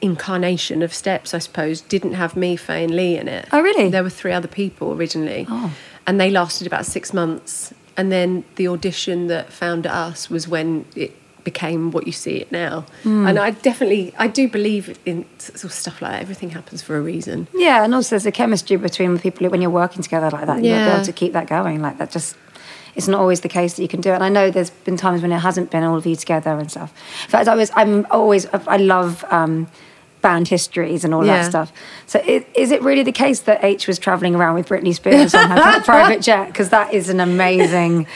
[0.00, 3.48] incarnation of Steps, I suppose, didn't have me, Faye, and Lee in it.
[3.52, 3.88] Oh, really?
[3.90, 5.46] There were three other people originally.
[5.48, 5.72] Oh.
[6.06, 7.72] And they lasted about six months.
[7.96, 12.52] And then the audition that found us was when it became what you see it
[12.52, 12.84] now.
[13.02, 13.26] Hmm.
[13.26, 16.22] And I definitely, I do believe in sort of stuff like that.
[16.22, 17.48] Everything happens for a reason.
[17.54, 20.46] Yeah, and also there's a chemistry between the people who- when you're working together like
[20.46, 20.62] that.
[20.62, 20.76] Yeah.
[20.76, 21.80] You'll be able to keep that going.
[21.82, 22.36] Like that just
[22.94, 24.14] it's not always the case that you can do it.
[24.14, 26.68] And I know there's been times when it hasn't been all of you together and
[26.70, 26.92] stuff.
[27.24, 29.68] In fact, I was I'm always I love um,
[30.20, 31.42] band histories and all Yeah.
[31.42, 31.72] that stuff.
[32.06, 35.34] So i- is it really the case that H was traveling around with Britney Spears
[35.34, 36.46] on her private jet?
[36.48, 38.06] Because that is an amazing.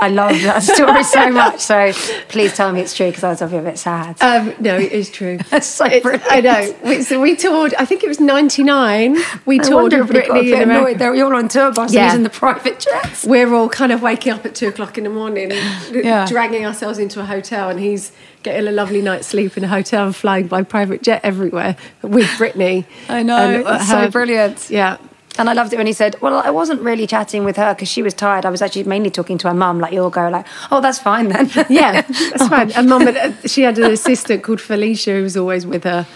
[0.00, 1.60] I love that story so much.
[1.60, 1.92] So
[2.28, 4.16] please tell me it's true because I was obviously a bit sad.
[4.20, 5.38] Um, no, it is true.
[5.50, 6.24] That's so It's- brilliant.
[6.30, 6.74] I know.
[6.84, 9.16] We, so we toured, I think it was 99.
[9.46, 10.98] We No toured with got Britney in annoyed.
[10.98, 12.06] They're all on tour bus Yeah.
[12.06, 13.24] using the private jets.
[13.24, 15.50] we're all kind of waking up at two o'clock in the morning,
[15.92, 16.26] Yeah.
[16.26, 20.06] dragging ourselves into a hotel, and he's getting a lovely night's sleep in a hotel
[20.06, 22.84] and flying by private jet everywhere with Britney.
[23.08, 24.70] I know, And, uh, so her- brilliant.
[24.70, 24.98] Yeah.
[25.38, 27.88] And I loved it when he said, "Well, I wasn't really chatting with her because
[27.88, 28.44] she was tired.
[28.44, 29.78] I was actually mainly talking to her mum.
[29.80, 31.48] Like you'll go like, oh, that's fine then.
[31.68, 32.72] Yeah, that's fine.
[32.72, 33.08] And mum,
[33.46, 36.06] she had an assistant called Felicia who was always with her.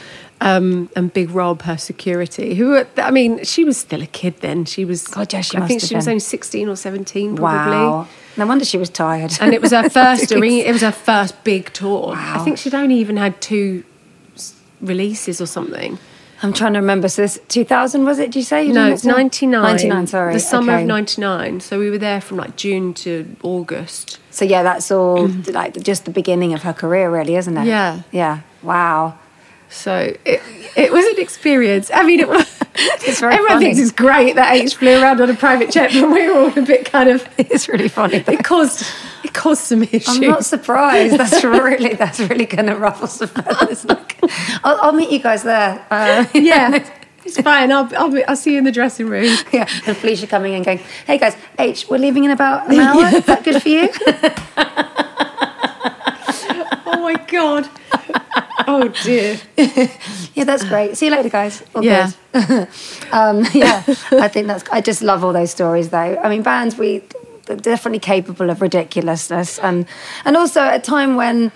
[0.40, 4.64] Um, and Big Rob, her security, who, I mean, she was still a kid then.
[4.64, 7.72] She was, God, yeah, she I think she was only 16 or 17, probably.
[7.76, 8.08] wow.
[8.36, 9.32] No wonder she was tired.
[9.40, 12.08] and it was her first it was her first big tour.
[12.08, 12.40] Wow.
[12.40, 13.84] I think she'd only even had two
[14.80, 15.98] releases or something.
[16.42, 17.08] I'm trying to remember.
[17.08, 18.26] So this 2000 was it?
[18.26, 18.64] Did you say?
[18.64, 19.08] You No, it's say?
[19.10, 19.62] 99.
[19.62, 20.06] 99.
[20.08, 20.82] Sorry, The summer Okay.
[20.82, 21.60] of 99.
[21.60, 24.18] So we were there from like June to August.
[24.30, 27.66] So yeah, that's all like just the beginning of her career, really, isn't it?
[27.66, 28.02] Yeah.
[28.10, 28.40] Yeah.
[28.62, 29.18] Wow.
[29.72, 30.40] So it,
[30.76, 31.90] it was an experience.
[31.92, 33.64] I mean, it was, It's very everyone funny.
[33.66, 36.58] thinks it's great that H flew around on a private jet, but we were all
[36.58, 37.26] a bit kind of.
[37.38, 38.20] It's really funny.
[38.20, 38.32] though.
[38.32, 38.84] It caused
[39.24, 40.08] it caused some issues.
[40.08, 41.16] I'm not surprised.
[41.18, 43.84] That's really that's really going to ruffle some feathers.
[44.64, 45.84] I'll, I'll meet you guys there.
[45.90, 46.88] Uh, yeah,
[47.24, 47.70] it's fine.
[47.72, 49.36] I'll, I'll be- I'll see you in the dressing room.
[49.52, 53.04] Yeah, and Felicia coming and going, hey guys, H, we're leaving in about an hour.
[53.14, 53.88] Is that good for you?
[56.86, 57.68] Oh my god.
[58.72, 59.38] Oh dear.
[60.34, 60.96] yeah, that's great.
[60.96, 61.62] See you later, guys.
[61.74, 62.10] All Yeah.
[63.12, 64.64] um, yeah, I think that's.
[64.70, 66.18] I just love all those stories, though.
[66.22, 67.02] I mean, bands we
[67.46, 69.86] they're definitely capable of ridiculousness, and
[70.24, 71.52] and also at a time when.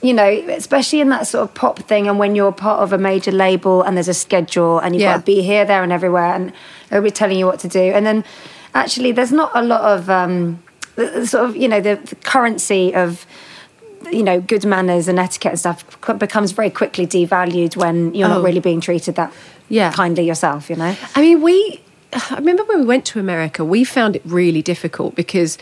[0.00, 2.98] You know, especially in that sort of pop thing, and when you're part of a
[2.98, 5.14] major label and there's a schedule and you've Yeah.
[5.14, 6.52] got to be here, there, and everywhere, and
[6.92, 8.22] everybody telling you what to do, and then
[8.76, 10.62] actually there's not a lot of um,
[11.24, 13.26] sort of you know the, the currency of
[14.12, 15.84] you know good manners and etiquette and stuff
[16.18, 18.34] becomes very quickly devalued when you're Oh.
[18.34, 19.32] not really being treated that
[19.68, 19.92] Yeah.
[19.92, 20.70] kindly yourself.
[20.70, 20.96] You know.
[21.14, 21.80] I mean, we.
[22.12, 25.58] I remember when we went to America, we found it really difficult because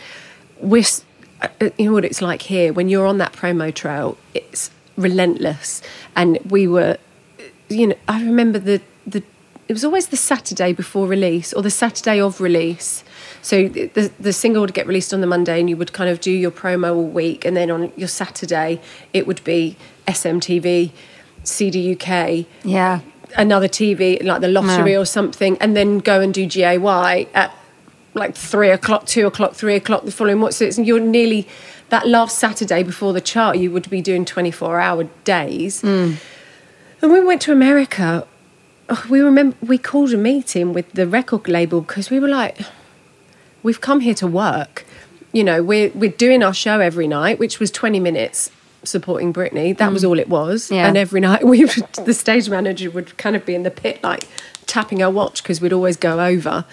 [0.60, 0.84] we're.
[1.42, 4.16] uh, You know what it's like here when you're on that promo trail.
[4.34, 5.82] It's relentless,
[6.14, 6.98] and we were.
[7.68, 9.22] You know, I remember the the.
[9.68, 13.02] It was always the Saturday before release or the Saturday of release.
[13.46, 16.20] So the, the single would get released on the Monday, and you would kind of
[16.20, 18.80] do your promo all week, and then on your Saturday
[19.12, 19.76] it would be
[20.08, 20.90] SMTV,
[21.44, 23.02] CD UK, Yeah.
[23.36, 25.02] another TV, like the lottery No.
[25.02, 27.56] or something, and then go and do GAY at
[28.14, 30.52] like three o'clock, two o'clock, three o'clock the following what?
[30.52, 31.46] So it's, you're nearly
[31.90, 35.82] that last Saturday before the chart, you would be doing 24 hour days.
[35.82, 36.14] Hmm.
[37.00, 38.26] And when we went to America,
[38.88, 42.58] oh, we remember we called a meeting with the record label because we were like,
[43.66, 44.86] we've come here to work.
[45.32, 48.50] You know, we're we're doing our show every night, which was 20 minutes
[48.84, 49.76] supporting Britney.
[49.76, 50.08] That was mm.
[50.08, 50.70] all it was.
[50.70, 50.86] Yeah.
[50.86, 54.02] And every night we would, the stage manager would kind of be in the pit
[54.02, 54.28] like
[54.66, 56.64] tapping our watch because we'd always go over.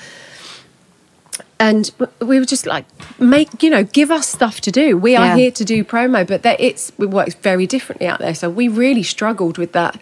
[1.60, 1.90] And
[2.20, 2.86] we were just like,
[3.20, 4.98] make you know, give us stuff to do.
[4.98, 5.36] We are Yeah.
[5.38, 8.36] here to do promo, but that it's it works very differently out there.
[8.36, 10.00] So we really struggled with that.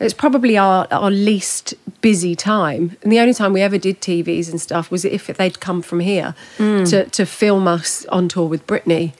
[0.00, 2.96] It's probably our, our least busy time.
[3.02, 6.00] And the only time we ever did TVs and stuff was if they'd come from
[6.00, 6.88] here mm.
[6.90, 9.12] to, to film us on tour with Britney.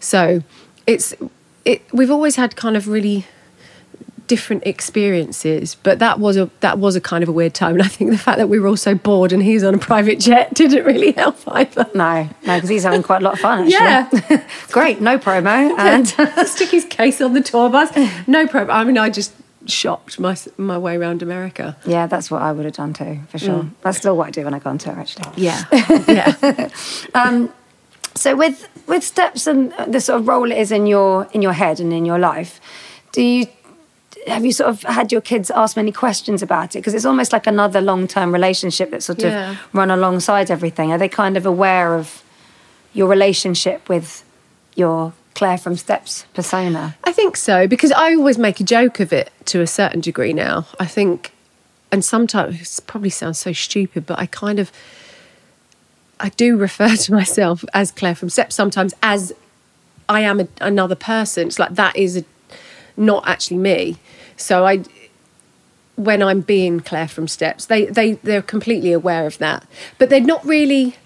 [0.00, 0.42] So
[0.86, 1.14] it's
[1.64, 3.26] it we've always had kind of really
[4.26, 7.82] different experiences but that was a that was a kind of a weird time and
[7.82, 10.18] i think the fact that we were all so bored and he's on a private
[10.18, 13.70] jet didn't really help either No, no, because he's having quite a lot of fun.
[13.70, 14.36] Actually.
[14.36, 14.48] Yeah.
[14.70, 15.00] Great.
[15.00, 16.08] No promo and.
[16.48, 17.90] stick his case on the tour bus
[18.26, 19.32] no problem i mean i just
[19.66, 23.38] shopped my my way around america Yeah, that's what I would have done too, for
[23.38, 23.62] sure.
[23.62, 23.70] Mm.
[23.82, 25.30] That's still what I do when I go on tour, actually.
[25.36, 25.64] yeah
[26.08, 26.68] yeah
[27.14, 27.50] um,
[28.14, 31.52] So with with steps and the sort of role it is in your in your
[31.54, 32.60] head and in your life,
[33.12, 33.46] do you
[34.26, 36.78] have you sort of had your kids ask many questions about it?
[36.78, 39.50] Because it's almost like another long term relationship that sort Yeah.
[39.50, 40.92] of run alongside everything.
[40.92, 42.22] Are they kind of aware of
[42.92, 44.22] your relationship with
[44.76, 46.96] your Claire from Steps persona?
[47.04, 50.32] I think so because I always make a joke of it to a certain degree
[50.32, 50.66] now.
[50.78, 51.32] I think,
[51.90, 54.70] and sometimes it probably sounds so stupid, but I kind of,
[56.20, 59.32] I do refer to myself as Claire from Steps sometimes as
[60.08, 61.48] I am a, another person.
[61.48, 62.24] It's like that is a,
[62.96, 63.96] not actually me.
[64.36, 64.84] So I,
[65.96, 69.64] when I'm being Claire from Steps, they they they're completely aware of that,
[69.98, 70.96] but they're not really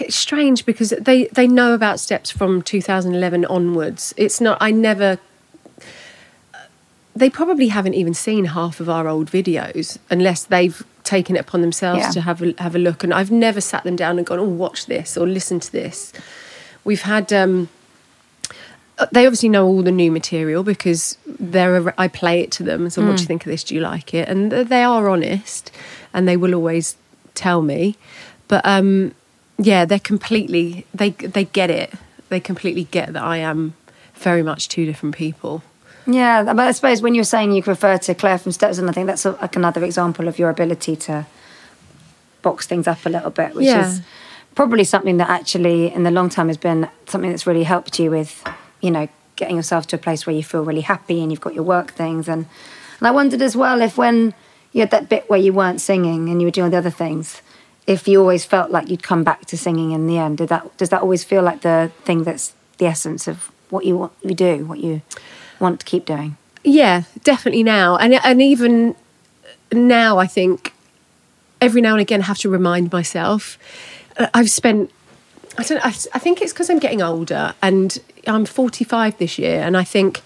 [0.00, 5.18] it's strange because they they know about steps from 2011 onwards it's not i never
[7.16, 11.60] they probably haven't even seen half of our old videos unless they've taken it upon
[11.60, 12.10] themselves Yeah.
[12.10, 14.44] to have a, have a look and i've never sat them down and gone oh
[14.44, 16.12] watch this or listen to this
[16.84, 17.68] we've had um
[19.10, 22.88] they obviously know all the new material because they're I play it to them.
[22.90, 23.64] So, what do you think of this?
[23.64, 24.28] Do you like it?
[24.28, 25.72] And they are honest,
[26.12, 26.96] and they will always
[27.34, 27.96] tell me.
[28.46, 29.12] But um,
[29.58, 31.92] yeah, they're completely they they get it.
[32.28, 33.74] They completely get that I am
[34.14, 35.62] very much two different people.
[36.06, 38.92] Yeah, but I suppose when you're saying you refer to Claire from Steps, and I
[38.92, 41.26] think that's like another example of your ability to
[42.42, 43.88] box things up a little bit, which Yeah.
[43.88, 44.02] is
[44.54, 48.10] probably something that actually in the long term has been something that's really helped you
[48.10, 48.44] with,
[48.80, 51.54] you know, getting yourself to a place where you feel really happy and you've got
[51.54, 52.28] your work things.
[52.28, 52.46] And,
[53.00, 54.34] and I wondered as well if when
[54.72, 57.40] you had that bit where you weren't singing and you were doing the other things,
[57.86, 60.38] if you always felt like you'd come back to singing in the end.
[60.38, 63.96] Did that does that always feel like the thing that's the essence of what you
[63.96, 65.02] want you do, what you
[65.60, 66.36] want to keep doing?
[66.62, 68.94] Yeah, definitely now, and and even
[69.72, 70.72] now, I think
[71.60, 73.58] every now and again I have to remind myself.
[74.18, 74.90] uh, I've spent.
[75.58, 75.84] I don't.
[75.84, 79.84] I, I think it's because I'm getting older, and I'm 45 this year, and I
[79.84, 80.22] think.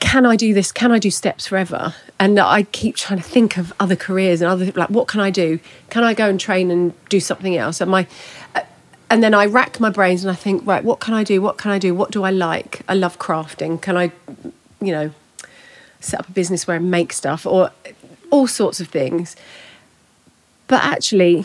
[0.00, 0.72] Can I do this?
[0.72, 1.94] Can I do steps forever?
[2.18, 5.30] And I keep trying to think of other careers and other like, what can I
[5.30, 5.58] do?
[5.88, 7.80] Can I go and train and do something else?
[7.80, 8.06] And my,
[8.54, 8.60] uh,
[9.08, 11.40] and then I rack my brains and I think, right, what can I do?
[11.40, 11.94] What can I do?
[11.94, 12.82] What do I like?
[12.88, 13.80] I love crafting.
[13.80, 14.12] Can I,
[14.80, 15.12] you know,
[16.00, 17.70] set up a business where I make stuff or
[18.30, 19.36] all sorts of things.
[20.66, 21.44] But actually,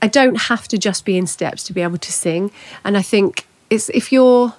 [0.00, 2.50] I don't have to just be in steps to be able to sing.
[2.84, 4.54] And I think it's if you're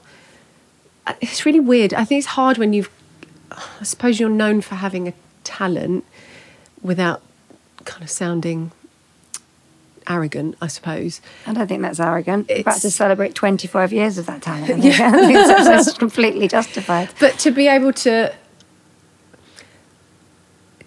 [1.21, 1.93] it's really weird.
[1.93, 2.89] I think it's hard when you've.
[3.51, 6.05] I suppose you're known for having a talent
[6.81, 7.21] without
[7.85, 8.71] kind of sounding
[10.07, 10.57] arrogant.
[10.61, 11.21] I suppose.
[11.45, 12.47] I don't think that's arrogant.
[12.49, 14.83] We're about to celebrate 25 years of that talent.
[14.83, 15.11] Yeah.
[15.13, 17.09] I think that's, that's completely justified.
[17.19, 18.33] But to be able to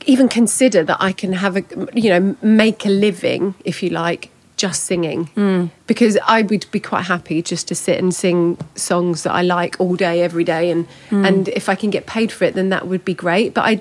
[0.06, 1.64] even consider that I can have a,
[1.94, 5.70] you know, make a living, if you like, just singing.
[5.86, 9.76] Because I would be quite happy just to sit and sing songs that I like
[9.78, 10.70] all day, every day.
[10.70, 13.52] And, and if I can get paid for it, then that would be great.
[13.52, 13.80] But I,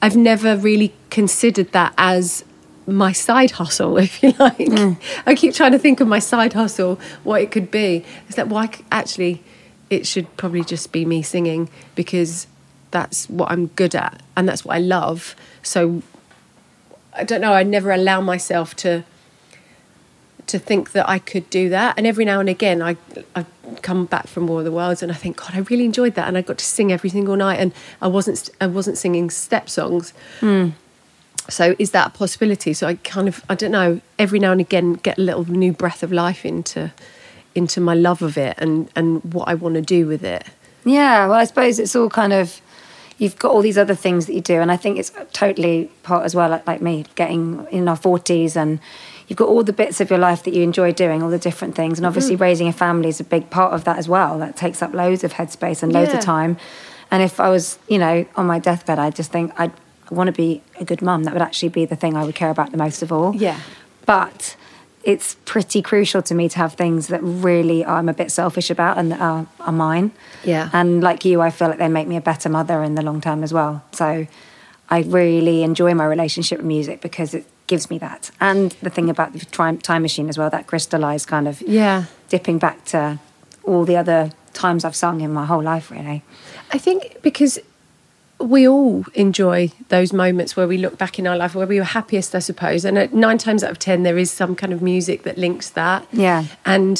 [0.00, 2.44] I've never really considered that as
[2.86, 4.58] my side hustle, if you like.
[4.58, 4.96] Mm.
[5.26, 8.04] I keep trying to think of my side hustle, what it could be.
[8.28, 9.42] Is that why c- actually
[9.90, 12.46] it should probably just be me singing because
[12.92, 15.34] that's what I'm good at and that's what I love.
[15.62, 16.02] So
[17.14, 19.04] I don't know, I never allow myself to
[20.46, 21.94] to think that I could do that.
[21.96, 22.96] And every now and again I
[23.34, 23.46] I
[23.80, 26.28] come back from War of the Worlds and I think, God, I really enjoyed that
[26.28, 29.68] and I got to sing every single night and I wasn't I wasn't singing step
[29.68, 30.12] songs.
[30.40, 30.70] Hmm.
[31.48, 32.72] So is that a possibility?
[32.72, 35.72] So I kind of I don't know, every now and again get a little new
[35.72, 36.92] breath of life into
[37.54, 40.46] into my love of it and and what I want to do with it.
[40.84, 42.60] Yeah, well, I suppose it's all kind of
[43.18, 46.24] you've got all these other things that you do, and I think it's totally part
[46.24, 48.80] as well, like, like me, getting in our forties, and
[49.28, 51.74] you've got all the bits of your life that you enjoy doing, all the different
[51.74, 52.42] things, and obviously mm-hmm.
[52.42, 54.38] raising a family is a big part of that as well.
[54.38, 56.18] That takes up loads of headspace and loads Yeah.
[56.18, 56.56] of time.
[57.10, 59.72] And if I was, you know, on my deathbed, I just think I'd
[60.10, 61.24] want to be a good mum.
[61.24, 63.34] That would actually be the thing I would care about the most of all.
[63.36, 63.60] Yeah.
[64.06, 64.56] But
[65.04, 68.98] it's pretty crucial to me to have things that really I'm a bit selfish about
[68.98, 70.12] and that are, are mine.
[70.44, 70.70] Yeah.
[70.72, 73.20] And like you, I feel like they make me a better mother in the long
[73.20, 73.84] term as well.
[73.92, 74.26] So
[74.88, 78.30] I really enjoy my relationship with music because it gives me that.
[78.38, 82.04] And the thing about the time, machine as well, that crystallized kind of Yeah.
[82.28, 83.18] dipping back to
[83.64, 86.18] all the other times I've sung in my whole life, really.
[86.70, 87.58] I think because
[88.38, 91.92] we all enjoy those moments where we look back in our life where we were
[92.00, 92.84] happiest, I suppose.
[92.84, 96.00] And nine times out of ten, there is some kind of music that links that.
[96.12, 96.44] Yeah.
[96.66, 96.96] And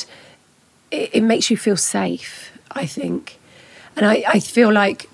[0.91, 3.39] it, it makes you feel safe, I think.
[3.97, 5.11] And I, I feel like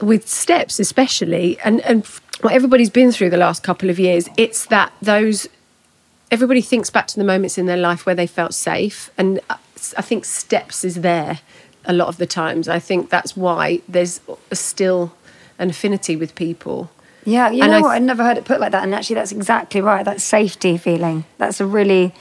[0.00, 2.04] with steps, especially, and, and
[2.42, 5.48] what everybody's been through the last couple of years, it's that those
[6.30, 9.54] everybody thinks back to the moments in their life where they felt safe and uh,
[9.96, 11.38] i think steps is there
[11.84, 14.20] a lot of the times i think that's why there's
[14.52, 15.14] still
[15.60, 16.90] an affinity with people
[17.24, 17.88] Yeah, you And know I what?
[17.92, 18.82] th- I'd never heard it put like that.
[18.84, 20.04] And actually, that's exactly right.
[20.04, 21.24] That safety feeling.
[21.38, 22.12] That's a really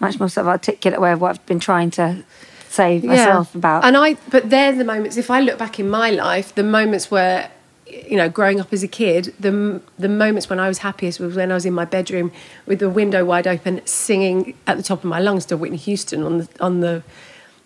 [0.00, 2.24] much more sort of articulate way of what I've been trying to
[2.70, 3.82] say myself about.
[3.84, 7.10] and i but they're the moments if i look back in my life the moments
[7.10, 7.50] where
[7.88, 11.36] you know growing up as a kid the the moments when i was happiest was
[11.36, 12.30] when i was in my bedroom
[12.66, 16.22] with the window wide open singing at the top of my lungs to whitney houston
[16.22, 17.02] on the on the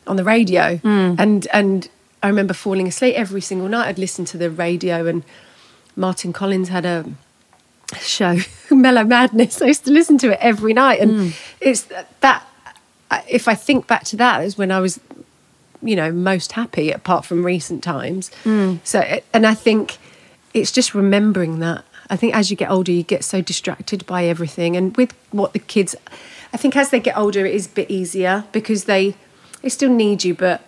[0.06, 0.76] on the radio.
[0.78, 1.16] Mm.
[1.18, 1.88] And and
[2.22, 3.88] i remember falling asleep every single night.
[3.88, 5.24] I'd listen to the radio and
[5.96, 7.04] martin collins had a
[8.00, 8.38] show
[8.70, 9.60] mellow madness.
[9.60, 11.00] I used to listen to it every night.
[11.00, 11.36] And mm.
[11.60, 11.88] it's
[12.20, 12.46] that
[13.28, 14.98] if i think back to that is when i was
[15.82, 18.30] you know most happy apart from recent times.
[18.44, 18.80] Mm.
[18.84, 19.98] So and i think
[20.54, 21.84] it's just remembering that.
[22.10, 24.76] I think as you get older you get so distracted by everything.
[24.76, 25.94] And with what the kids
[26.54, 29.14] i think as they get older it is a bit easier because they
[29.62, 30.60] they still need you but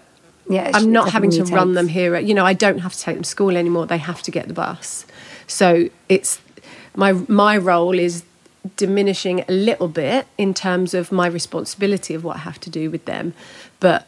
[0.49, 2.19] Yeah, i'm not having to definitely run them here.
[2.19, 3.87] You know i don't have to take them to school anymore.
[3.87, 5.05] They have to get the bus.
[5.47, 6.41] So it's
[6.97, 8.23] my my role is
[8.77, 12.91] diminishing a little bit in terms of my responsibility of what i have to do
[12.91, 13.35] with them.
[13.81, 14.03] But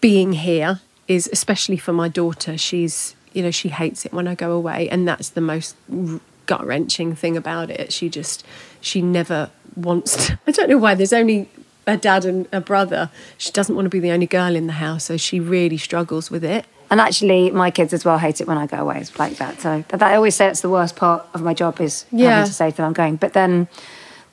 [0.00, 2.56] being here is especially for my daughter.
[2.58, 5.76] She's you know she hates it when i go away and that's the most
[6.46, 8.44] gut wrenching thing about it she just
[8.80, 11.48] she never wants to, i don't know why there's only
[11.86, 14.74] a dad and a brother she doesn't want to be the only girl in the
[14.74, 18.46] house so she really struggles with it And actually, my kids as well hate it
[18.48, 18.96] when I go away.
[19.02, 19.60] It's like that.
[19.60, 22.30] So that, I always say it's the worst part of my job is Yeah.
[22.30, 23.16] having to say to them I'm going.
[23.16, 23.68] But then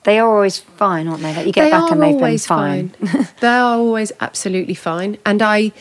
[0.03, 1.33] they are always fine, aren't they?
[1.35, 2.93] Like you get back and they've been fine.
[3.41, 5.17] they are always absolutely fine.
[5.25, 5.73] And I,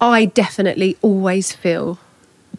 [0.00, 1.98] I definitely always feel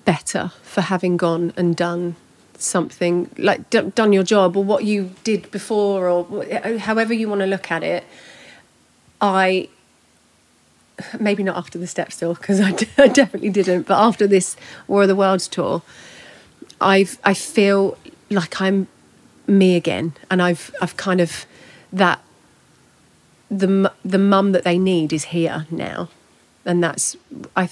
[0.06, 2.16] better for having gone and done
[2.58, 7.14] something like d- done your job or what you did before or wh- uh, however
[7.14, 8.04] you want to look at it.
[9.22, 9.70] I
[11.20, 14.56] maybe not after the Steps tour because I, d- I definitely didn't, but after this
[14.88, 15.84] War of the Worlds tour,
[16.82, 17.98] I've I feel
[18.32, 18.88] like I'm
[19.46, 21.46] me again, and I've I've kind of
[21.94, 22.22] that
[23.50, 26.10] the the mum that they need is here now,
[26.68, 27.18] and that's
[27.56, 27.70] I.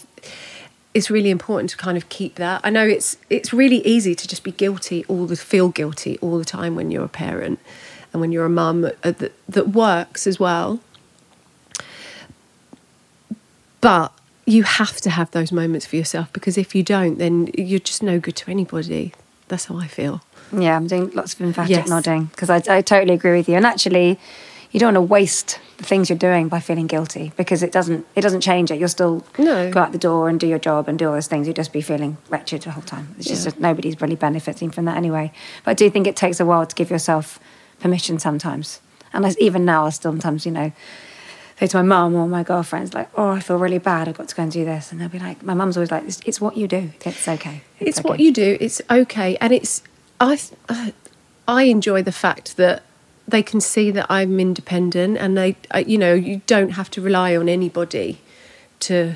[0.96, 2.62] It's really important to kind of keep that.
[2.64, 6.40] I know it's it's really easy to just be guilty all the feel guilty all
[6.40, 7.60] the time when you're a parent,
[8.14, 10.80] and when you're a mum uh, that, that works as well.
[13.82, 14.12] but
[14.48, 18.02] you have to have those moments for yourself because if you don't, then you're just
[18.04, 19.14] no good to anybody.
[19.48, 20.22] That's how I feel.
[20.52, 21.88] Yeah, I'm doing lots of emphatic Yes.
[21.90, 23.56] nodding because I, I totally agree with you.
[23.56, 24.20] And actually,
[24.76, 28.06] you don't want to waste the things you're doing by feeling guilty because it doesn't
[28.14, 28.78] it doesn't change it.
[28.78, 29.72] You'll still No.
[29.72, 31.48] go out the door and do your job and do all those things.
[31.48, 33.16] You'll just be feeling wretched the whole time.
[33.18, 33.52] It's just Yeah.
[33.52, 35.32] that nobody's really benefiting from that anyway.
[35.64, 37.40] But I do think it takes a while to give yourself
[37.80, 38.82] permission sometimes.
[39.14, 40.74] And I, even now, I still sometimes, you know,
[41.58, 44.10] say to my mum or my girlfriends, like, oh, I feel really bad.
[44.10, 44.92] I've got to go and do this.
[44.92, 46.92] And they'll be like, my mum's always like, it's, it's what you do.
[47.06, 47.62] It's okay.
[47.80, 48.58] It's, okay." what you do.
[48.60, 49.82] It's okay, and it's
[50.20, 50.38] I.
[51.48, 52.82] I enjoy the fact that
[53.28, 55.56] they can see that I'm independent, and they,
[55.86, 58.20] you know, you don't have to rely on anybody
[58.82, 59.16] to.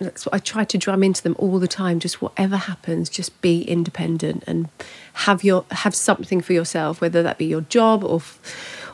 [0.00, 2.00] That's what I try to drum into them all the time.
[2.00, 4.68] Just whatever happens, just be independent and
[5.12, 8.20] have your have something for yourself, whether that be your job or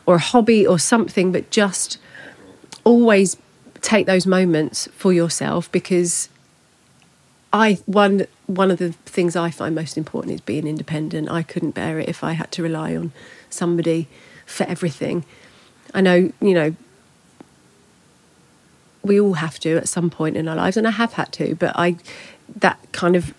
[0.05, 1.33] or a hobby or something.
[1.33, 1.97] But just
[2.85, 3.39] always
[3.81, 6.29] take those moments for yourself because
[7.51, 11.31] I one one of the things I find most important is being independent.
[11.31, 13.13] I couldn't bear it if I had to rely on
[13.49, 14.07] somebody
[14.51, 15.25] for everything.
[15.95, 16.75] I know, you know,
[19.03, 21.55] we all have to at some point in our lives, and I have had to,
[21.55, 21.97] but I
[22.57, 23.33] that kind of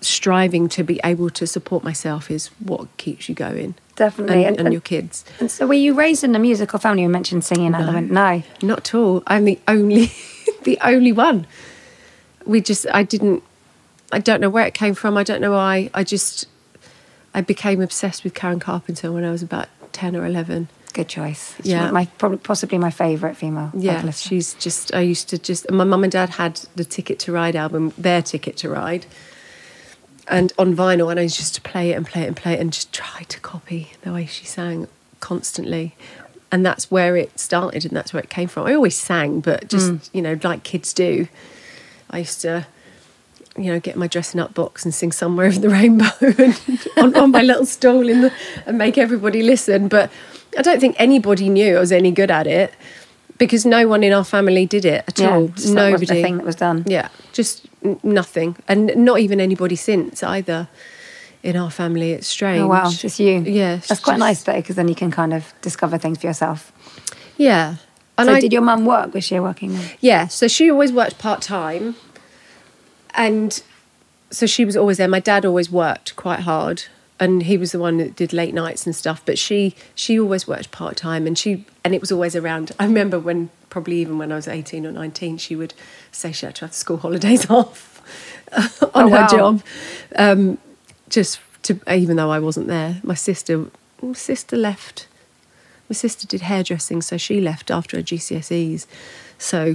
[0.00, 3.74] striving to be able to support myself is what keeps you going.
[3.96, 4.44] Definitely.
[4.44, 5.24] And, And- and your kids.
[5.40, 7.02] And so, were you raised in a musical family?
[7.02, 8.10] You mentioned singing the moment.
[8.10, 8.42] No.
[8.62, 9.22] Not at all.
[9.26, 10.12] I'm the only,
[10.64, 11.46] the only one.
[12.44, 13.42] We just, I didn't,
[14.12, 15.16] I don't know where it came from.
[15.16, 15.90] I don't know why.
[15.94, 16.46] I just,
[17.32, 20.68] I became obsessed with Karen Carpenter when I was about 10 or 11.
[20.92, 21.54] Good choice.
[21.58, 21.90] It's Yeah.
[21.90, 24.22] My, probably, possibly my favourite female Yeah, vocalist.
[24.24, 27.56] she's just, I used to just, my mum and dad had the Ticket to Ride
[27.56, 29.06] album, their Ticket to Ride,
[30.28, 32.60] and on vinyl, and I used to play it and play it and play it
[32.60, 34.86] and just try to copy the way she sang
[35.20, 35.94] constantly.
[36.52, 38.66] And that's where it started and that's where it came from.
[38.66, 40.10] I always sang, but just, Mm.
[40.12, 41.26] you know, like kids do.
[42.10, 42.66] I used to,
[43.56, 46.60] you know, get my dressing up box and sing somewhere over the rainbow and
[46.96, 48.32] on, on my little stool in the,
[48.66, 49.88] and make everybody listen.
[49.88, 50.10] But
[50.58, 52.72] I don't think anybody knew I was any good at it
[53.38, 55.46] because no one in our family did it at Yeah, all.
[55.48, 56.06] that Nobody.
[56.06, 56.84] the thing that was done.
[56.86, 60.68] Yeah, just n- nothing, and not even anybody since either.
[61.42, 62.62] In our family, it's strange.
[62.62, 63.40] Oh wow, just you.
[63.40, 66.16] Yeah, it's that's quite just- nice though, because then you can kind of discover things
[66.18, 66.72] for yourself.
[67.36, 67.76] Yeah,
[68.16, 69.12] and so, I did your mum work?
[69.12, 69.84] Was she working mum?
[70.00, 71.96] Yeah, so she always worked part time,
[73.14, 73.62] and
[74.30, 75.08] so she was always there.
[75.08, 76.84] My dad always worked quite hard,
[77.20, 79.22] and he was the one that did late nights and stuff.
[79.24, 82.72] But she she always worked part time, and she and it was always around.
[82.78, 85.74] I remember when probably even when I was eighteen or nineteen, she would
[86.12, 87.90] say she had to have school holidays off
[88.94, 89.26] on Oh, her wow.
[89.28, 89.62] job,
[90.16, 90.58] um,
[91.08, 93.00] just to even though I wasn't there.
[93.02, 93.66] My sister
[94.02, 95.06] my sister left.
[95.88, 98.86] My sister did hairdressing, so she left after her GCSEs.
[99.38, 99.74] So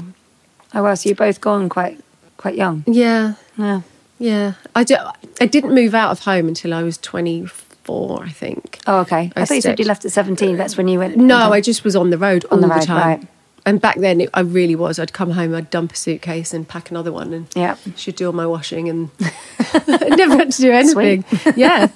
[0.74, 2.00] Oh well, so you're both gone quite
[2.40, 2.84] quite young.
[2.88, 3.82] yeah, Yeah.
[4.18, 4.54] yeah.
[4.76, 4.96] I, do,
[5.42, 8.80] I didn't move out of home until I was 24, I think.
[8.88, 9.32] Oh okay.
[9.36, 10.56] I, I thought you said you left at 17.
[10.58, 11.18] That's when you went.
[11.18, 13.08] No, into- I just was on the road On all the the, road, time.
[13.20, 13.28] right.
[13.66, 15.00] And back then, it, I really was.
[15.00, 17.76] I'd come home, I'd dump a suitcase and pack another one, and Yeah.
[17.98, 19.10] she'd do all my washing, and
[19.88, 21.26] never had to do anything.
[21.58, 21.90] Yeah,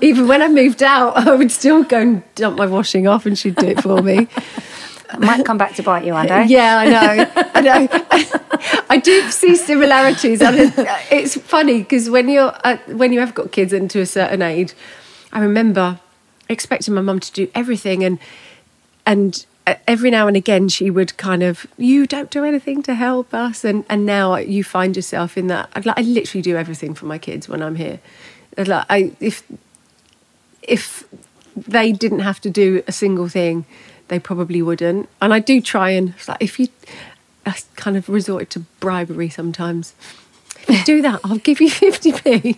[0.00, 3.38] even when I moved out, I would still go and dump my washing off, and
[3.38, 4.26] she'd do it for me.
[5.12, 6.46] It might come back to bite you one day.
[6.48, 7.32] Yeah, I know.
[7.54, 7.88] I know.
[8.90, 13.72] I do see similarities, it's funny because when you're uh, when you have got kids
[13.72, 14.74] and to a certain age,
[15.32, 16.00] I remember
[16.48, 18.18] expecting my mum to do everything, and
[19.04, 22.94] and uh, every now and again she would kind of, "You don't do anything to
[22.94, 25.84] help us," and and now you find yourself in that.
[25.84, 28.00] Like, I literally do everything for my kids when I'm here.
[28.56, 29.42] Like, I if
[30.62, 31.04] if
[31.56, 33.64] they didn't have to do a single thing,
[34.08, 35.08] they probably wouldn't.
[35.20, 36.68] And I do try and like if you,
[37.44, 39.94] I kind of resort to bribery sometimes.
[40.68, 42.56] If you do that, I'll give you fifty p.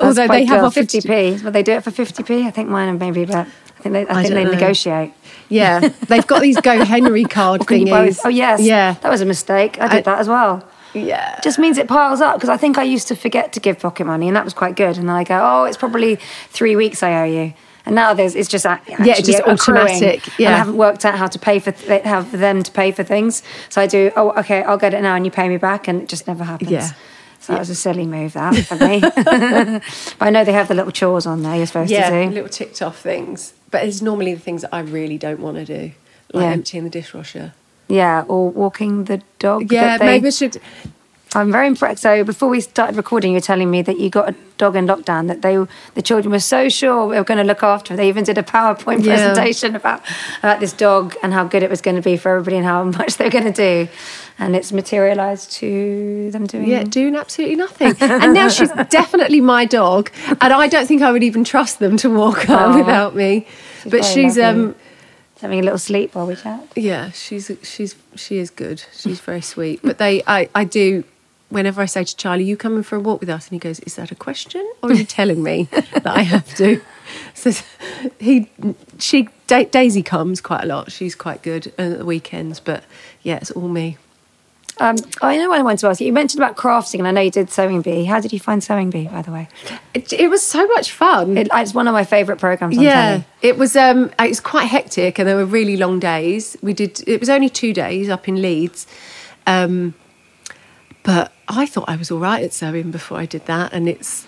[0.00, 1.42] Although they have offered 50p.
[1.42, 2.44] Will they do it for 50p?
[2.46, 4.52] I think mine are maybe, but I think they, I I think they know.
[4.52, 5.12] negotiate.
[5.48, 8.20] Yeah, they've got these GoHenry card thingies.
[8.24, 8.60] Oh yes.
[8.60, 9.80] yeah, That was a mistake.
[9.80, 10.64] I did I- that as well.
[10.94, 11.40] yeah.
[11.40, 14.06] Just means it piles up because I think I used to forget to give pocket
[14.06, 14.98] money, and that was quite good.
[14.98, 16.16] And then I go, oh, it's probably
[16.50, 17.54] three weeks I owe you.
[17.88, 20.54] And now there's it's just a- actually it's just accruing, automatic, And yeah.
[20.54, 23.02] I haven't worked out how to pay for th- how for them to pay for
[23.02, 23.42] things.
[23.68, 24.10] So I do.
[24.16, 26.44] Oh, okay, I'll get it now, and you pay me back, and it just never
[26.44, 26.70] happens.
[26.70, 26.90] Yeah.
[27.40, 29.00] So that was a silly move that for me.
[30.18, 32.30] but I know they have the little chores on there you're supposed yeah, to do.
[32.34, 33.54] little ticked off things.
[33.70, 35.92] But it's normally the things that I really don't want to do,
[36.32, 36.50] like Yeah.
[36.52, 37.52] emptying the dishwasher.
[37.88, 39.72] Yeah, or walking the dog.
[39.72, 40.60] Yeah, that they- maybe I should.
[41.34, 42.02] I'm very impressed.
[42.02, 44.86] So before we started recording, you were telling me that you got a dog in
[44.86, 45.28] lockdown.
[45.28, 45.56] That they,
[45.94, 47.94] the children were so sure they were going to look after.
[47.96, 49.14] They even did a PowerPoint Yeah.
[49.34, 50.00] presentation about
[50.38, 52.82] about this dog and how good it was going to be for everybody and how
[53.00, 53.88] much they were going to do.
[54.38, 56.66] And it's materialised to them doing.
[56.68, 57.94] Yeah, doing absolutely nothing.
[58.00, 60.10] And now she's definitely my dog,
[60.40, 62.76] and I don't think I would even trust them to walk her Aw.
[62.76, 63.46] without me.
[63.84, 64.74] but she's um
[65.42, 66.60] having a little sleep while we chat.
[66.76, 68.82] yeah, she's she's she is good.
[68.96, 69.80] She's very sweet.
[69.82, 71.04] But they I I do
[71.48, 73.80] whenever I say to Charlie, "You coming for a walk with us?" and he goes,
[73.80, 76.80] "Is that a question or are you telling me that I have to?"
[77.32, 77.52] So
[78.18, 78.50] he
[78.98, 80.92] she Da- Daisy comes quite a lot.
[80.92, 82.84] She's quite good at the weekends, but
[83.22, 83.96] yeah, it's all me.
[84.80, 86.06] Um, I know what I wanted to ask you.
[86.06, 88.04] You mentioned about crafting, and I know you did Sewing Bee.
[88.04, 89.48] How did you find Sewing Bee, by the way?
[89.94, 91.36] It, it was so much fun.
[91.36, 93.74] It, it's one of my favourite programs on yeah, it was.
[93.74, 96.56] Um, it was quite hectic, and there were really long days.
[96.62, 97.02] We did.
[97.08, 98.86] It was only two days up in Leeds,
[99.46, 99.94] um,
[101.08, 104.26] but I thought I was all right at sewing before I did that, and it's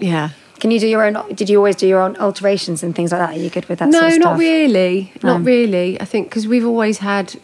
[0.00, 0.30] yeah.
[0.58, 1.32] Can you do your own?
[1.36, 3.36] Did you always do your own alterations and things like that?
[3.36, 5.12] Are you good with that no, sort of not really.
[5.22, 6.00] Not really.
[6.00, 7.36] I think because we've always had,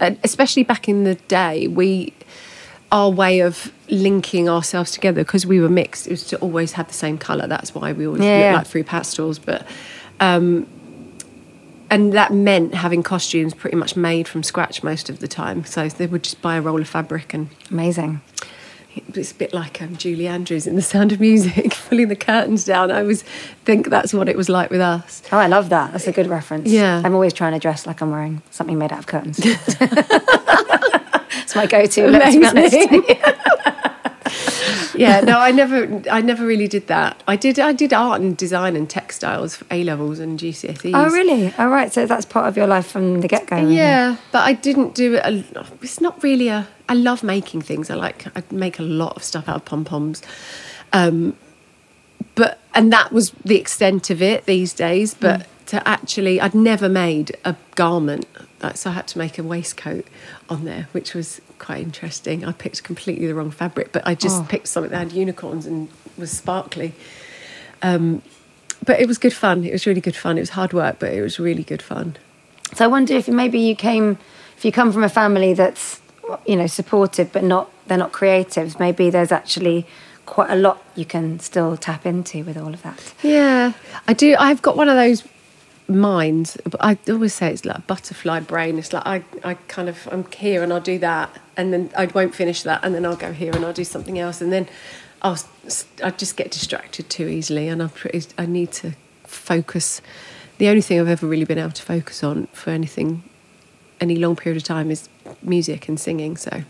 [0.00, 2.12] uh, especially back in the day, we
[2.92, 6.06] our way of linking ourselves together because we were mixed.
[6.06, 7.46] It was to always have the same color.
[7.46, 8.54] That's why we always Yeah, look yeah.
[8.56, 9.66] like through pastels, but.
[10.20, 10.66] Um,
[11.90, 15.64] and that meant having costumes pretty much made from scratch most of the time.
[15.64, 18.20] So they would just buy a roll of fabric and Amazing.
[19.14, 22.64] it's a bit like um, Julie Andrews in The Sound of Music, pulling the curtains
[22.64, 22.90] down.
[22.90, 23.22] I always
[23.64, 25.22] think that's what it was like with us.
[25.32, 25.92] Oh, I love that.
[25.92, 26.68] That's a good reference.
[26.68, 27.02] Yeah.
[27.04, 29.38] I'm always trying to dress like I'm wearing something made out of curtains.
[29.42, 29.80] it's
[31.56, 32.08] my go-to.
[32.08, 32.76] look, to be honest.
[34.96, 37.22] Yeah, no, I never, I never really did that.
[37.26, 40.92] I did, I did art and design and textiles for A levels and GCSEs.
[40.94, 41.52] Oh, really?
[41.58, 41.92] All right.
[41.92, 43.56] So that's part of your life from the get-go.
[43.56, 43.76] really?
[43.76, 45.24] Yeah, but I didn't do it.
[45.24, 45.44] A,
[45.82, 46.68] it's not really a.
[46.88, 47.90] I love making things.
[47.90, 48.26] I like.
[48.36, 50.22] I make a lot of stuff out of pom poms,
[50.92, 51.36] um,
[52.34, 55.14] but and that was the extent of it these days.
[55.14, 58.26] But to actually, I'd never made a garment,
[58.72, 60.06] so I had to make a waistcoat
[60.48, 62.44] on there, which was quite interesting.
[62.44, 64.46] I picked completely the wrong fabric, but I just Oh.
[64.48, 65.88] picked something that had unicorns and
[66.18, 66.92] was sparkly.
[67.82, 68.22] Um,
[68.84, 69.64] but it was good fun.
[69.64, 70.36] It was really good fun.
[70.36, 72.16] It was hard work, but it was really good fun.
[72.74, 74.18] So I wonder if maybe you came,
[74.56, 76.00] if you come from a family that's,
[76.46, 78.78] you know, supportive but not they're not creatives.
[78.80, 79.86] Maybe there's actually
[80.24, 83.12] quite a lot you can still tap into with all of that.
[83.22, 83.72] Yeah,
[84.08, 84.34] I do.
[84.38, 85.22] I've got one of those
[85.88, 86.56] minds.
[86.64, 88.78] but I always say it's like a butterfly brain.
[88.78, 92.06] It's like I, I kind of I'm here and I'll do that, and then I
[92.06, 94.68] won't finish that, and then I'll go here and I'll do something else, and then
[95.22, 95.38] I'll
[96.02, 98.26] I just get distracted too easily, and I'm pretty.
[98.38, 98.92] I need to
[99.24, 100.00] focus.
[100.58, 103.24] The only thing I've ever really been able to focus on for anything,
[104.00, 105.08] any long period of time is
[105.42, 106.36] music and singing.
[106.36, 106.62] So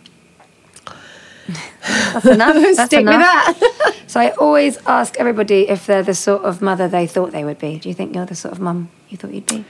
[1.84, 2.54] That's enough.
[2.76, 3.94] That's stick with that.
[4.14, 7.58] So I always ask everybody if they're the sort of mother they thought they would
[7.58, 7.80] be.
[7.80, 9.64] Do you think you're the sort of mum you thought you'd be?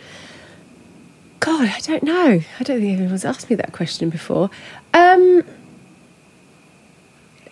[1.40, 2.42] God, I don't know.
[2.60, 4.50] I don't think anyone's asked me that question before.
[4.92, 5.44] Um,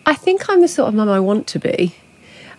[0.05, 1.95] I think I'm the sort of mum I want to be.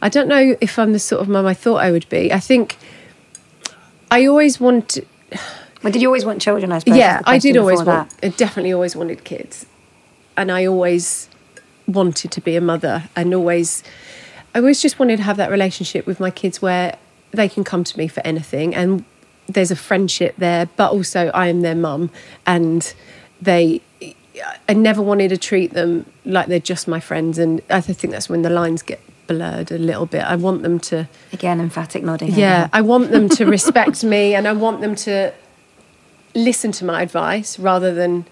[0.01, 2.33] I don't know if I'm the sort of mum I thought I would be.
[2.33, 2.77] I think
[4.09, 4.97] I always want.
[5.83, 6.71] Well, did you always want children?
[6.71, 6.97] I suppose.
[6.97, 8.11] yeah, I did always want.
[8.23, 9.67] I definitely always wanted kids,
[10.35, 11.29] and I always
[11.87, 13.83] wanted to be a mother, and always,
[14.53, 16.97] I always just wanted to have that relationship with my kids where
[17.31, 19.03] they can come to me for anything, and
[19.47, 22.09] there's a friendship there, but also I am their mum,
[22.45, 22.93] and
[23.41, 23.81] they.
[24.67, 28.29] I never wanted to treat them like they're just my friends, and I think that's
[28.29, 30.23] when the lines get blurred a little bit.
[30.23, 32.33] I want them to Again, emphatic nodding.
[32.33, 35.33] yeah, I want them to respect me and I want them to
[36.35, 38.25] listen to my advice rather than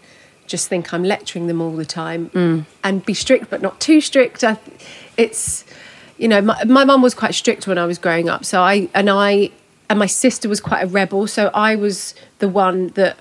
[0.47, 2.65] just think I'm lecturing them all the time mm.
[2.84, 4.43] and be strict but not too strict.
[4.43, 4.57] I,
[5.17, 5.63] it's,
[6.22, 8.45] you know, my, mum was quite strict when I was growing up.
[8.45, 9.49] So I, and I,
[9.89, 11.26] and my sister was quite a rebel.
[11.26, 13.17] So I was the one that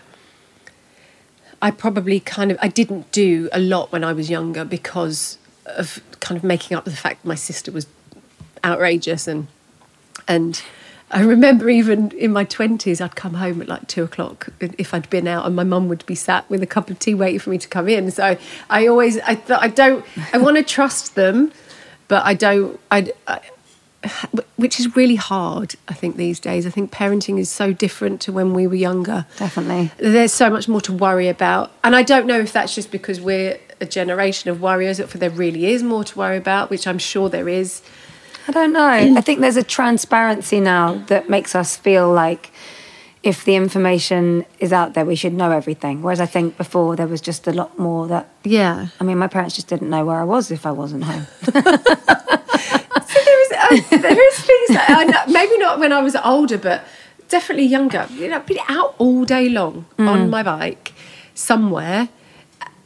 [1.63, 6.03] I probably kind of, I didn't do a lot when I was younger because of
[6.21, 7.87] kind of making up the fact my sister was
[8.63, 9.47] outrageous and
[10.29, 10.63] and
[11.11, 15.11] I remember even in my twenties, I'd come home at like two o'clock if I'd
[15.11, 17.51] been out, and my mum would be sat with a cup of tea waiting for
[17.51, 18.11] me to come in.
[18.13, 18.37] So
[18.69, 21.51] I always, I thought, I don't, I want to trust them,
[22.11, 23.41] but I don't, I, I,
[24.57, 25.77] which is really hard.
[25.87, 29.27] I think these days, I think parenting is so different to when we were younger.
[29.37, 29.93] Definitely.
[29.97, 33.21] There's so much more to worry about, and I don't know if that's just because
[33.21, 36.89] we're a generation of worriers, or if there really is more to worry about, which
[36.89, 37.81] I'm sure there is.
[38.49, 38.89] I don't know.
[39.17, 42.51] I think there's a transparency now that makes us feel like
[43.23, 46.03] if the information is out there, we should know everything.
[46.03, 48.29] Whereas I think before there was just a lot more that.
[48.45, 48.89] Yeah.
[48.99, 51.27] I mean, my parents just didn't know where I was if I wasn't home.
[51.43, 51.83] so there
[53.43, 56.85] is uh, there is things that I know, maybe not when I was older, but
[57.29, 58.07] definitely younger.
[58.11, 60.93] You know, be out all day long on my bike
[61.35, 62.09] somewhere,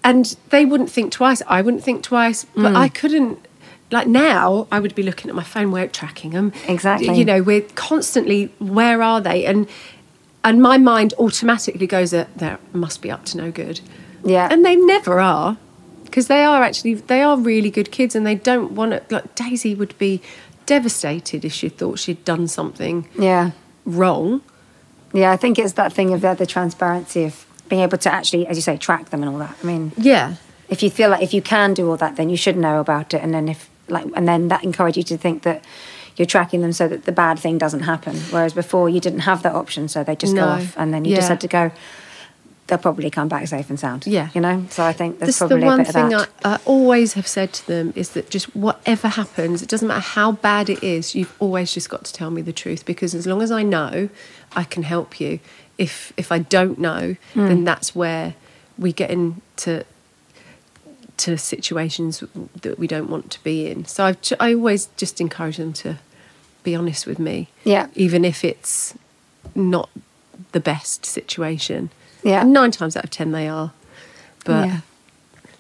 [0.02, 1.42] and they wouldn't think twice.
[1.46, 3.38] I wouldn't think twice, but I couldn't.
[3.90, 6.52] Like now, I would be looking at my phone, we're tracking them.
[6.66, 7.16] Exactly.
[7.16, 9.44] You know, we're constantly, where are they?
[9.44, 9.68] And
[10.44, 13.80] and my mind automatically goes, that they must be up to no good.
[14.24, 14.48] Yeah.
[14.50, 15.56] And they never are.
[16.04, 19.34] Because they are actually, they are really good kids and they don't want to, like
[19.34, 20.22] Daisy would be
[20.66, 23.50] devastated if she thought she'd done something yeah.
[23.84, 24.40] wrong.
[25.12, 28.46] Yeah, I think it's that thing of the, the transparency of being able to actually,
[28.46, 29.56] as you say, track them and all that.
[29.62, 30.34] I mean, Yeah.
[30.68, 33.14] if you feel like if you can do all that, then you should know about
[33.14, 35.62] it, and then if like, and then that encourage you to think that
[36.16, 38.16] you're tracking them so that the bad thing doesn't happen.
[38.30, 41.16] Whereas before you didn't have that option, so they just go off, and then you
[41.16, 41.70] just had to go.
[42.66, 44.06] They'll probably come back safe and sound.
[44.06, 44.30] Yeah.
[44.34, 44.64] you know.
[44.70, 46.54] So I think there's That's probably the one a bit thing of I.
[46.54, 50.32] I always have said to them is that just whatever happens, it doesn't matter how
[50.32, 53.42] bad it is, you've always just got to tell me the truth because as long
[53.42, 54.08] as I know,
[54.56, 55.40] I can help you.
[55.76, 57.48] If if I don't know, Hmm.
[57.48, 58.34] then that's where
[58.78, 59.84] we get into
[61.16, 62.24] to situations
[62.62, 63.84] that we don't want to be in.
[63.84, 65.98] So I've, I always just encourage them to
[66.64, 67.48] be honest with me.
[67.62, 67.86] Yeah.
[67.94, 68.94] Even if it's
[69.54, 69.88] not
[70.52, 71.90] the best situation.
[72.24, 72.40] Yeah.
[72.42, 73.72] And nine times out of ten they are.
[74.44, 74.80] But Yeah.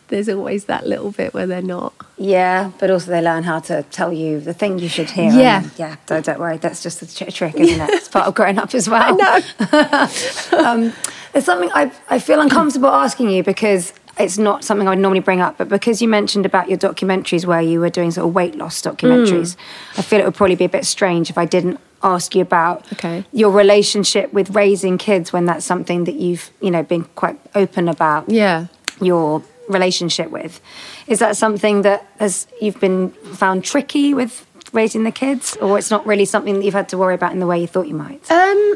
[0.08, 1.92] there's always that little bit where they're not.
[2.16, 5.30] Yeah, but also they learn how to tell you the thing you should hear.
[5.32, 5.60] Yeah.
[5.60, 5.96] then- yeah.
[6.06, 7.90] Don't, don't worry, that's just a tr- trick, isn't it?
[7.90, 9.16] It's part of growing up as well.
[9.20, 10.92] I um,
[11.34, 15.20] it's something I I feel uncomfortable asking you because it's not something I would normally
[15.20, 18.34] bring up, but because you mentioned about your documentaries where you were doing sort of
[18.34, 19.56] weight loss documentaries,
[19.96, 22.84] I feel it would probably be a bit strange if I didn't ask you about
[22.92, 23.24] Okay.
[23.32, 27.88] your relationship with raising kids when that's something that you've you know been quite open
[27.88, 28.66] about Yeah.
[29.00, 30.60] your relationship with.
[31.06, 33.10] Is that something that has you've been
[33.42, 36.98] found tricky with raising the kids, or it's not really something that you've had to
[36.98, 38.30] worry about in the way you thought you might?
[38.30, 38.74] Um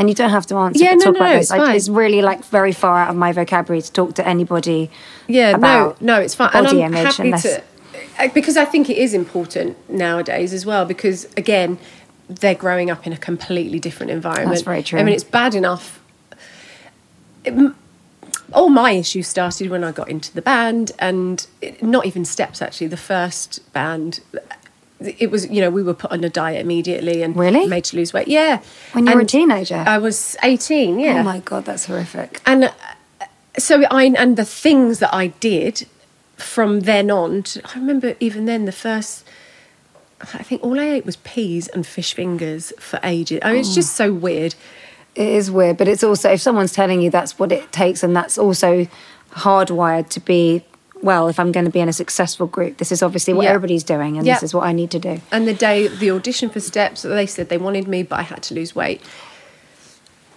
[0.00, 0.82] And you don't have to answer.
[0.82, 1.50] Yeah, no, talk no, about no, this.
[1.50, 1.76] it's fine.
[1.76, 4.90] it's really like very far out of my vocabulary to talk to anybody.
[5.28, 6.50] Yeah, no, no, it's fine.
[6.52, 7.62] Body and I'm image, happy unless to
[8.18, 10.84] uh, because I think it is important nowadays as well.
[10.86, 11.78] Because again,
[12.28, 14.50] they're growing up in a completely different environment.
[14.50, 14.98] That's very true.
[14.98, 16.00] I mean, it's bad enough.
[17.44, 17.74] It-
[18.52, 22.60] all my issues started when I got into the band, and it, not even steps
[22.60, 22.88] actually.
[22.88, 24.20] The first band,
[25.00, 27.66] it was you know we were put on a diet immediately and Really?
[27.66, 28.28] made to lose weight.
[28.28, 28.60] Yeah,
[28.92, 29.82] When you were a teenager?
[29.86, 30.98] I was eighteen.
[31.00, 31.20] Yeah.
[31.20, 32.40] Oh my god, that's horrific.
[32.46, 32.70] and uh,
[33.58, 35.86] so I and the things that I did
[36.36, 37.42] from then on.
[37.44, 39.26] To, I remember even then the first.
[40.34, 43.40] I think all I ate was peas and fish fingers for ages.
[43.42, 44.54] I mean, it's just so weird.
[45.14, 48.14] It is weird, but it's also if someone's telling you that's what it takes, and
[48.14, 48.86] that's also
[49.32, 50.64] hardwired to be.
[51.02, 53.50] Well, if I'm going to be in a successful group, this is obviously what Yeah.
[53.50, 54.34] everybody's doing, and Yeah.
[54.34, 55.20] this is what I need to do.
[55.32, 58.42] And the day the audition for Steps, they said they wanted me, but I had
[58.44, 59.00] to lose weight.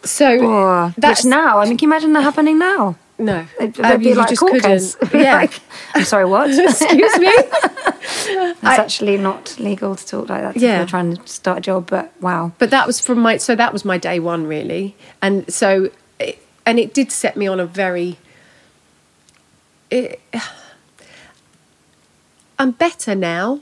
[0.04, 2.96] So Oh, that's which now, I mean, can you imagine that happening now?
[3.20, 4.96] no, They'd, Um, be like just couldn't.
[5.14, 5.60] Yeah, Like,
[5.96, 6.50] I'm sorry, what?
[6.58, 7.32] excuse me.
[8.26, 10.58] It's actually not legal to talk like that.
[10.58, 10.86] Yeah.
[10.86, 12.52] trying to start a job, but wow.
[12.58, 15.90] but that was from my so that was my day one really and so
[16.20, 18.18] it, and it did set me on a very
[19.94, 20.20] it,
[22.60, 23.60] i'm better now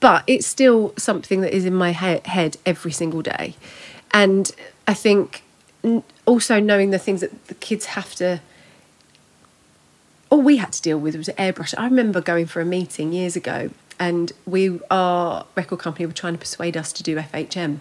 [0.00, 3.54] but it's still something that is in my he- head every single day
[4.12, 4.52] and
[4.86, 5.42] i think
[6.24, 8.40] also knowing the things that the kids have to
[10.30, 11.74] all we had to deal with was airbrush.
[11.78, 16.34] I remember going for a meeting years ago, and we, our record company, were trying
[16.34, 17.78] to persuade us to do FHM.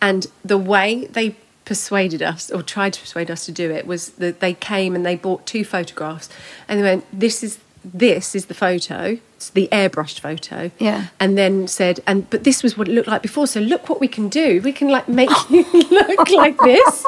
[0.00, 1.36] And the way they
[1.68, 5.04] persuaded us, or tried to persuade us to do it, was that they came and
[5.06, 6.28] they bought two photographs,
[6.66, 11.00] and they went, "This is this is the photo, it's the airbrushed photo." Yeah.
[11.20, 13.46] And then said, "And but this was what it looked like before.
[13.46, 14.60] So look what we can do.
[14.62, 17.04] We can like make you look like this."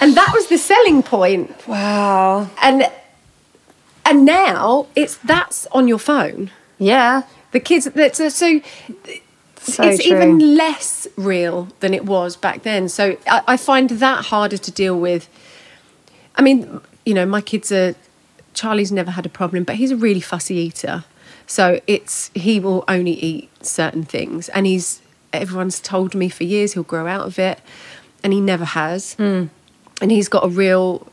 [0.00, 2.48] And that was the selling point Wow.
[2.62, 2.90] and
[4.06, 6.50] and now it's that's on your phone.
[6.78, 7.22] Yeah.
[7.52, 8.60] The kids that's so,
[9.64, 10.16] so it's true.
[10.16, 12.88] even less real than it was back then.
[12.88, 15.28] So I, I find that harder to deal with.
[16.36, 17.94] I mean, you know, my kids are
[18.52, 21.04] Charlie's never had a problem, but he's a really fussy eater.
[21.46, 26.74] So it's he will only eat certain things, and he's everyone's told me for years
[26.74, 27.60] he'll grow out of it,
[28.22, 29.14] and he never has.
[29.14, 29.46] Hmm.
[30.00, 31.06] And he's got a real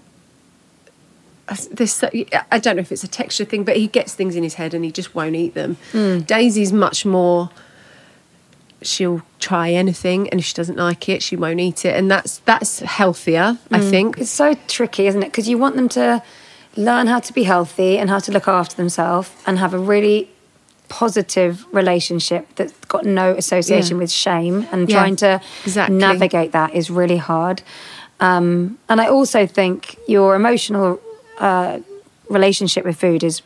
[1.71, 2.03] this
[2.51, 4.73] I don't know if it's a texture thing, but he gets things in his head
[4.73, 5.77] and he just won't eat them.
[5.91, 6.19] Hmm.
[6.19, 7.49] Daisy's much more.
[8.83, 12.39] She'll try anything, and if she doesn't like it, she won't eat it, and that's
[12.45, 13.89] that's healthier, I Mm.
[13.89, 14.17] think.
[14.17, 15.27] It's so tricky, isn't it?
[15.27, 16.23] Because you want them to
[16.75, 20.29] learn how to be healthy and how to look after themselves and have a really
[20.89, 24.01] positive relationship that's got no association Yeah.
[24.01, 25.95] with shame and Yeah, trying to exactly.
[25.97, 27.61] navigate that is really hard.
[28.19, 30.99] Um, and I also think your emotional
[31.39, 31.79] uh,
[32.29, 33.41] relationship with food is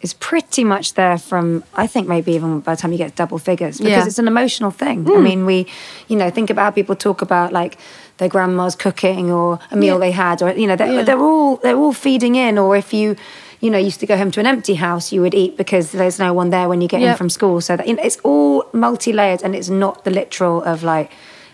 [0.00, 3.38] is pretty much there from I think maybe even by the time you get double
[3.38, 4.06] figures because Yeah.
[4.06, 5.06] it's an emotional thing.
[5.06, 5.22] I Mm.
[5.22, 5.66] mean, we
[6.08, 7.76] you know think about how people talk about like
[8.18, 10.00] their grandma's cooking or a meal Yeah.
[10.00, 11.02] they had or you know they're, Yeah.
[11.02, 13.16] they're all they're all feeding in or if you
[13.60, 16.18] you know used to go home to an empty house you would eat because there's
[16.20, 17.10] no one there when you get Yeah.
[17.12, 20.62] in from school so that you know, it's all multi-layered and it's not the literal
[20.62, 21.10] of like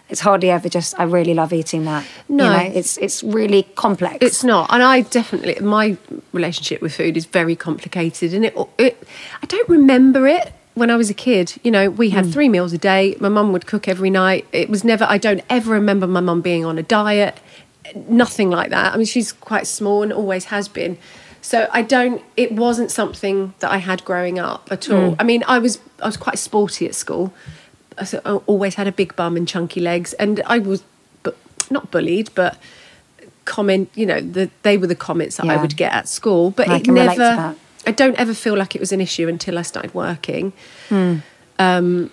[0.08, 2.04] it's hardly ever just I really love eating that.
[2.28, 2.44] No.
[2.44, 4.18] you know, it's it's really complex.
[4.20, 5.96] It's not, and I definitely my
[6.32, 9.02] relationship with food is very complicated, and it, it
[9.42, 11.54] I don't remember it when I was a kid.
[11.62, 13.16] You know, we had three meals a day.
[13.18, 14.46] My mum would cook every night.
[14.52, 15.04] It was never.
[15.08, 17.40] I don't ever remember my mum being on a diet.
[17.94, 18.94] Nothing like that.
[18.94, 20.98] I mean, she's quite small and always has been.
[21.40, 22.22] So I don't.
[22.36, 25.12] It wasn't something that I had growing up at all.
[25.12, 25.16] Mm.
[25.18, 27.32] I mean, I was I was quite sporty at school.
[27.98, 30.82] I always had a big bum and chunky legs, and I was,
[31.22, 31.36] but
[31.70, 32.58] not bullied, but
[33.44, 33.90] comment.
[33.94, 36.50] You know, the, they were the comments that I would get at school.
[36.50, 37.56] But I it can relate to never.
[37.86, 40.52] I don't ever feel like it was an issue until I started working.
[40.88, 41.16] Hmm.
[41.58, 42.10] Um,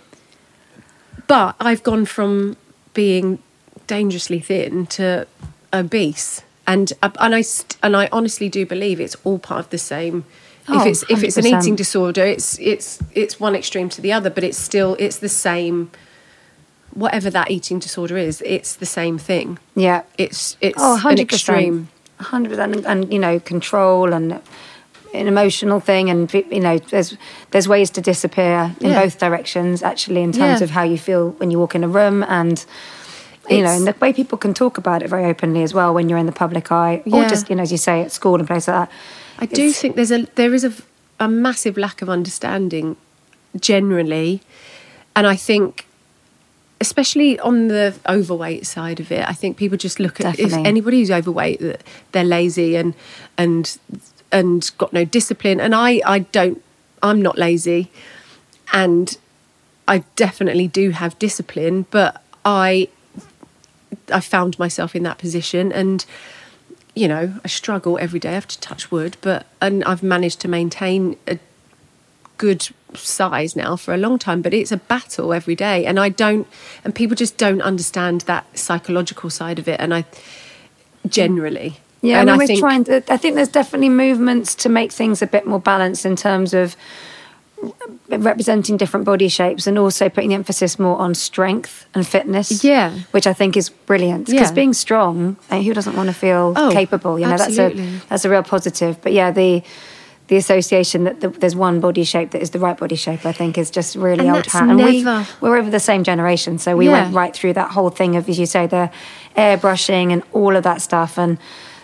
[1.27, 2.57] but I've gone from
[2.93, 3.39] being
[3.87, 5.27] dangerously thin to
[5.73, 7.43] obese, and and I
[7.81, 10.25] and I honestly do believe it's all part of the same.
[10.67, 14.13] Oh, if it's if it's an eating disorder, it's it's it's one extreme to the
[14.13, 15.91] other, but it's still it's the same.
[16.93, 19.57] Whatever that eating disorder is, it's the same thing.
[19.75, 20.03] yeah.
[20.17, 21.19] It's it's Oh, an 100%.
[21.21, 21.88] extreme.
[22.19, 24.39] 100% and, and you know control and
[25.13, 27.17] an emotional thing and you know there's
[27.51, 29.01] there's ways to disappear in Yeah.
[29.03, 30.63] both directions actually in terms Yeah.
[30.65, 32.63] of how you feel when you walk in a room and
[33.49, 36.09] you know and the way people can talk about it very openly as well when
[36.09, 38.45] you're in the public eye or just you know as you say at school and
[38.47, 38.95] places like that
[39.41, 40.72] I do It's- think there's a there is a,
[41.19, 42.95] a massive lack of understanding
[43.59, 44.41] generally,
[45.15, 45.85] and I think
[46.80, 50.99] especially on the overweight side of it, I think people just look at if anybody
[50.99, 52.93] who's overweight that they're lazy and
[53.38, 53.77] and
[54.31, 55.59] and got no discipline.
[55.59, 56.61] And I I don't
[57.03, 57.91] I'm not lazy,
[58.73, 59.18] and
[59.88, 62.88] I definitely do have discipline, but I
[64.11, 65.72] I found myself in that position.
[65.72, 66.05] And
[66.93, 68.30] you know, I struggle every day.
[68.30, 71.39] I have to touch wood, but and I've managed to maintain a
[72.38, 74.41] good size now for a long time.
[74.41, 76.47] But it's a battle every day, and I don't.
[76.84, 79.80] And people just don't understand that psychological side of it.
[79.80, 80.05] And I
[81.07, 83.03] generally, Yeah, and and I we're think trying to.
[83.11, 86.76] I think there's definitely movements to make things a bit more balanced in terms of
[88.09, 92.63] representing different body shapes and also putting the emphasis more on strength and fitness.
[92.63, 92.91] Yeah.
[93.11, 94.53] which I think is brilliant because Yeah.
[94.55, 97.19] being strong, who doesn't want to feel Oh, capable?
[97.19, 97.83] You know, absolutely.
[97.85, 99.01] that's a that's a real positive.
[99.01, 99.63] But yeah, the
[100.27, 103.33] the association that the, there's one body shape that is the right body shape, I
[103.33, 104.63] think, is just really And old hat.
[104.63, 106.93] And we never- we're over the same generation, so we Yeah.
[107.03, 108.89] went right through that whole thing of, as you say, the
[109.35, 111.38] airbrushing and all of that stuff, and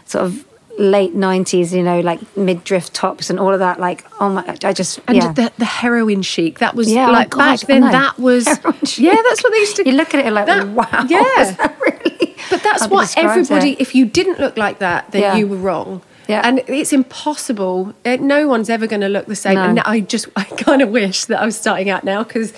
[0.06, 0.46] sort of
[0.78, 3.80] late '90s, you know, like mid-drift tops and all of that.
[3.80, 5.32] Like, oh my, I just and yeah.
[5.32, 7.82] the, the heroin chic that was Yeah, oh like God, back then.
[7.82, 8.46] That was
[8.98, 9.86] yeah, that's what they used to.
[9.86, 11.74] you look at it like, that- wow, yeah.
[11.80, 12.36] really?
[12.50, 13.74] But that's what everybody.
[13.74, 13.82] it?
[13.82, 15.36] If you didn't look like that, then Yeah.
[15.36, 16.02] you were wrong.
[16.28, 16.42] Yeah.
[16.44, 17.94] and it's impossible.
[18.04, 19.56] Uh, No one's ever going to look the same.
[19.56, 19.64] No.
[19.64, 22.52] And I just, I kind of wish that I was starting out now because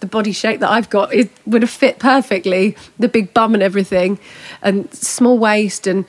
[0.00, 2.76] the body shape that I've got it would have fit perfectly.
[2.98, 4.18] The big bum and everything,
[4.60, 6.04] and small waist, and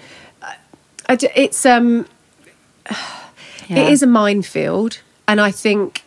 [1.13, 2.07] d it's um,
[3.69, 3.79] Yeah.
[3.81, 6.01] it is a minefield, and I think.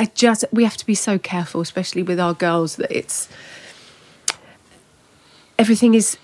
[0.00, 3.28] I just we have to be so careful, especially with our girls, that it's
[5.58, 6.16] everything is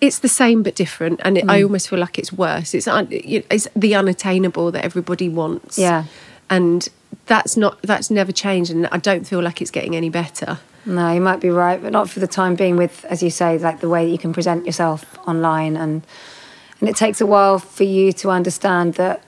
[0.00, 1.50] it's the same but different and it, Mm.
[1.50, 6.04] i almost feel like it's worse it's, un, it's the unattainable that everybody wants Yeah.
[6.48, 6.88] and
[7.26, 11.12] that's not that's never changed and i don't feel like it's getting any better No,
[11.12, 12.76] you might be right, but not for the time being.
[12.76, 16.02] With, as you say, like the way that you can present yourself online, and
[16.80, 19.22] and it takes a while for you to understand that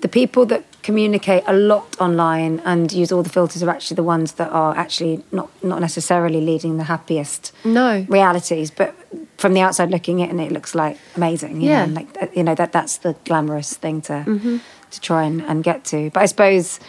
[0.00, 4.02] the, people that communicate a lot online and use all the filters are actually the
[4.02, 8.70] ones that are actually not not necessarily leading the happiest no realities.
[8.70, 8.94] But
[9.38, 11.60] from the outside looking in, it looks like amazing.
[11.60, 11.86] You Yeah.
[11.86, 14.56] know, like uh, you know that that's the glamorous thing to Mm-hmm.
[14.90, 16.10] to try and, and get to.
[16.10, 16.80] But I suppose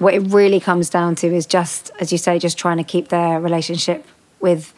[0.00, 3.08] what it really comes down to is just, as you say, just trying to keep
[3.08, 4.06] their relationship
[4.40, 4.72] with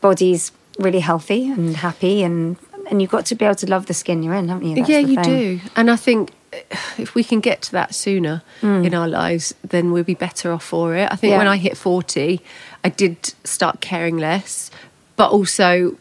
[0.00, 1.74] bodies really healthy and mm.
[1.74, 2.56] happy, and
[2.90, 4.76] and you've got to be able to love the skin you're in, haven't you?
[4.76, 6.32] That's yeah you do and i think
[6.98, 8.86] if we can get to that sooner mm.
[8.86, 11.08] in our lives, then we'll be better off for it.
[11.10, 11.38] I think Yeah.
[11.38, 12.40] when I hit 40,
[12.82, 14.70] I did start caring less,
[15.16, 15.96] but also,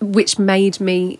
[0.00, 1.18] which made me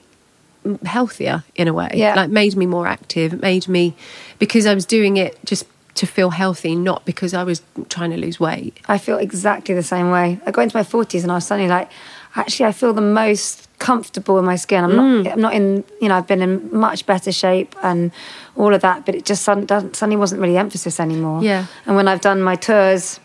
[0.85, 1.91] healthier in a way.
[1.95, 2.15] Yeah.
[2.15, 3.95] Like, made me more active, it made me,
[4.39, 5.65] because I was doing it just
[5.97, 8.79] to feel healthy, not because I was trying to lose weight.
[8.89, 10.39] I feel exactly the same way.
[10.47, 11.91] I got into my forties and I was suddenly like,
[12.35, 14.85] actually, I feel the most comfortable in my skin.
[14.85, 15.25] I'm Mm.
[15.25, 15.33] not.
[15.33, 15.85] I'm not in.
[16.01, 18.11] You know, I've been in much better shape and
[18.57, 21.43] all of that, but it just suddenly wasn't really emphasis anymore.
[21.43, 21.67] Yeah.
[21.87, 23.21] And when I've done my tours,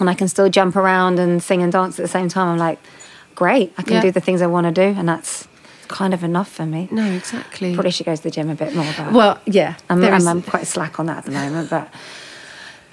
[0.00, 2.58] and I can still jump around and sing and dance at the same time, I'm
[2.58, 2.78] like,
[3.34, 3.72] great.
[3.78, 4.00] I can Yeah.
[4.02, 5.46] do the things I want to do, and that's
[5.84, 6.88] kind of enough for me.
[6.90, 7.74] No, exactly.
[7.74, 8.92] Probably should go to the gym a bit more.
[8.96, 9.76] But Well, yeah.
[9.90, 11.88] I'm, I'm, I'm quite slack on that at the moment, but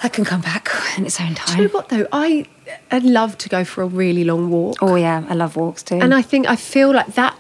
[0.02, 1.56] that can come back in its own time.
[1.58, 2.08] Do you know what though?
[2.12, 2.46] I
[2.90, 4.78] I'd love to go for a really long walk.
[4.82, 6.00] Oh yeah, I love walks too.
[6.02, 7.36] And I think I feel like that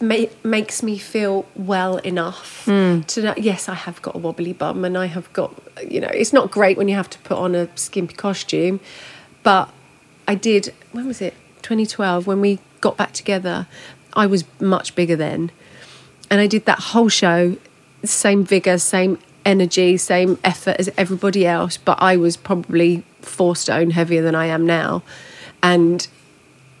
[0.00, 3.00] ma- makes me feel well enough Hmm.
[3.02, 3.34] to know.
[3.36, 5.52] Yes, I have got a wobbly bum, and I have got
[5.90, 8.80] you know it's not great when you have to put on a skimpy costume,
[9.42, 9.68] but
[10.26, 10.72] I did.
[10.92, 11.34] When was it?
[11.62, 13.66] 2012 when we got back together.
[14.16, 15.50] I was much bigger then,
[16.30, 17.56] and I did that whole show,
[18.02, 23.90] same vigor, same energy, same effort as everybody else, but I was probably four stone
[23.90, 25.02] heavier than I am now,
[25.62, 26.08] and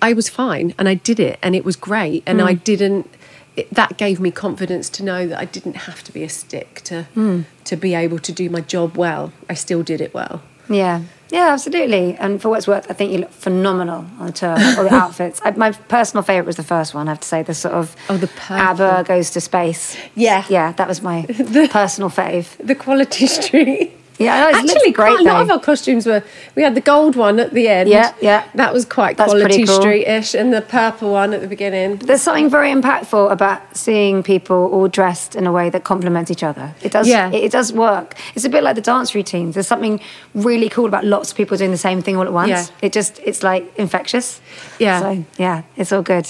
[0.02, 2.22] I was fine and I did it and it was great.
[2.26, 2.64] And I mm.
[2.64, 3.10] didn't
[3.56, 6.82] it, that gave me confidence to know that I didn't have to be a stick
[6.84, 7.44] to mm.
[7.64, 9.32] to be able to do my job well.
[9.48, 10.42] I still did it well.
[10.68, 11.02] Yeah,
[11.36, 12.16] yeah, absolutely.
[12.16, 14.50] And for what's worth, I think you look phenomenal on the tour.
[14.78, 15.40] All the outfits.
[15.44, 17.08] I, my personal favourite was the first one.
[17.08, 18.56] I have to say, the sort of Oh, the purple.
[18.86, 19.96] ABBA goes to space.
[20.14, 20.44] Yeah.
[20.48, 21.26] yeah, that was my
[21.70, 22.56] personal fave.
[22.58, 25.60] the quality street Yeah, I know, it looks actually great quite a lot of our
[25.60, 26.22] costumes were
[26.54, 28.48] we had the gold one at the end Yeah, yeah.
[28.54, 29.80] that was quite That's quality cool.
[29.80, 34.56] street-ish and the purple one at the beginning There's something very impactful about seeing people
[34.72, 36.74] all dressed in a way that complements each other.
[36.82, 37.08] It does.
[37.08, 37.30] Yeah.
[37.30, 38.14] It, it does work.
[38.34, 39.54] It's a bit like the dance routines.
[39.54, 40.00] There's something
[40.34, 42.48] really cool about lots of people doing the same thing all at once.
[42.50, 42.66] Yeah.
[42.80, 44.40] It just it's like infectious.
[44.78, 45.00] Yeah.
[45.00, 46.26] So yeah, it's all good.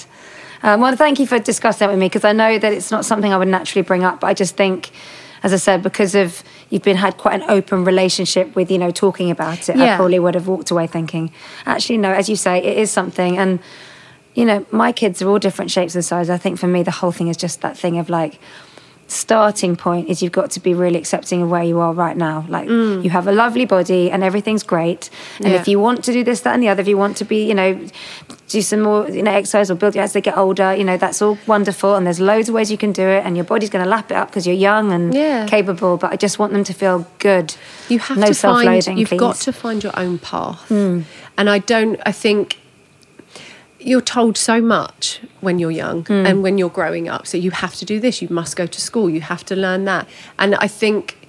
[0.62, 3.04] Um, well, thank you for discussing that with me because I know that it's not
[3.04, 4.90] something I would naturally bring up, but I just think,
[5.42, 8.90] as I said, because of you've been had quite an open relationship with you know
[8.90, 11.30] talking about it, I probably would have walked away thinking,
[11.64, 13.38] actually no, as you say, it is something.
[13.38, 13.60] And
[14.34, 16.30] you know, my kids are all different shapes and sizes.
[16.30, 18.38] I think for me, the whole thing is just that thing of like,
[19.08, 22.44] starting point is you've got to be really accepting of where you are right now.
[22.48, 23.04] Like, mm.
[23.04, 25.10] you have a lovely body and everything's great.
[25.38, 25.60] And Yeah.
[25.60, 27.46] if you want to do this, that, and the other, if you want to be,
[27.46, 27.78] you know,
[28.48, 30.96] do some more, you know, exercise or build your as they get older, you know,
[30.96, 31.94] that's all wonderful.
[31.94, 33.24] And there's loads of ways you can do it.
[33.24, 35.46] And your body's going to lap it up because you're young and Yeah.
[35.46, 35.96] capable.
[35.96, 37.54] But I just want them to feel good.
[37.88, 38.36] You have no to find.
[38.36, 39.20] self-loathing, You've please.
[39.20, 41.02] got to find your own path, hmm.
[41.38, 42.00] and I don't.
[42.04, 42.58] I think
[43.78, 46.26] you're told so much when you're young hmm.
[46.26, 47.26] and when you're growing up.
[47.26, 48.22] So you have to do this.
[48.22, 49.10] You must go to school.
[49.10, 50.08] You have to learn that.
[50.38, 51.28] And I think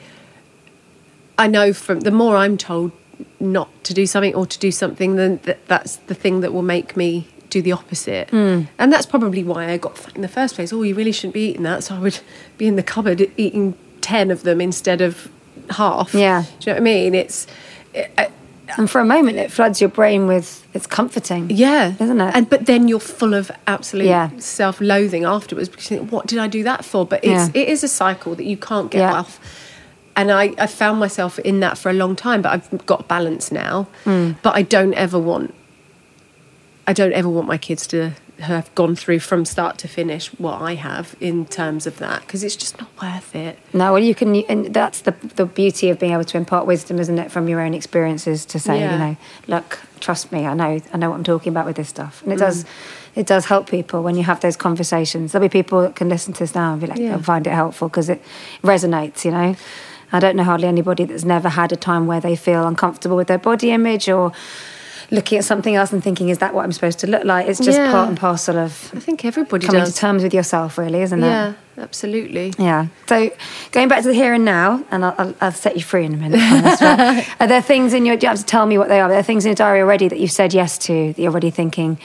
[1.38, 2.92] I know from the more I'm told
[3.40, 6.62] not to do something or to do something, then th- that's the thing that will
[6.62, 8.30] make me do the opposite.
[8.30, 8.64] Hmm.
[8.78, 10.72] And that's probably why I got fat in the first place.
[10.72, 11.84] Oh, you really shouldn't be eating that.
[11.84, 12.20] So I would
[12.58, 15.30] be in the cupboard eating 10 of them instead of
[15.72, 16.14] half.
[16.14, 16.44] Yeah.
[16.44, 17.16] Do you know what I mean?
[17.16, 17.48] It's.
[17.96, 18.32] I-
[18.78, 21.50] And for a moment, it floods your brain with, it's comforting.
[21.50, 22.36] yeah, Isn't it?
[22.36, 24.30] And but then you're full of absolute Yeah.
[24.38, 27.06] self-loathing afterwards because you think, what did I do that for?
[27.06, 27.62] But it's Yeah.
[27.62, 29.14] it is a cycle that you can't get Yeah.
[29.14, 29.40] off.
[30.16, 33.52] And I, I found myself in that for a long time, but I've got balance
[33.52, 33.88] now.
[34.04, 34.32] Hmm.
[34.42, 35.54] But I don't ever want,
[36.88, 40.62] I don't ever want my kids to have gone through from start to finish what
[40.62, 43.58] I have in terms of that because it's just not worth it.
[43.74, 47.00] No, well, you can, and that's the the beauty of being able to impart wisdom,
[47.00, 48.94] isn't it, from your own experiences to say, Yeah.
[48.94, 51.90] you know, look, trust me, I know, I know what I'm talking about with this
[51.90, 52.40] stuff, and it mm.
[52.40, 52.66] does,
[53.16, 55.32] it does help people when you have those conversations.
[55.32, 57.16] There'll be people that can listen to this now and be like, Yeah.
[57.16, 58.22] I find it helpful because it
[58.62, 59.56] resonates, you know.
[60.12, 63.28] I don't know hardly anybody that's never had a time where they feel uncomfortable with
[63.28, 64.32] their body image or
[65.10, 67.48] looking at something else and thinking, is that what I'm supposed to look like?
[67.48, 67.92] It's just Yeah.
[67.92, 69.94] part and parcel of I think everybody coming does.
[69.94, 71.28] to terms with yourself, really, isn't it?
[71.28, 72.54] yeah, absolutely.
[72.60, 72.88] Yeah.
[73.08, 73.32] So
[73.72, 76.14] going back to the here and now, and I'll, I'll, I'll set you free in
[76.14, 76.42] a minute.
[77.40, 78.18] Are there things in your?
[78.18, 79.06] Do you have to tell me what they are?
[79.08, 81.52] Are there things in your diary already that you've said yes to that you're already
[81.52, 81.98] thinking?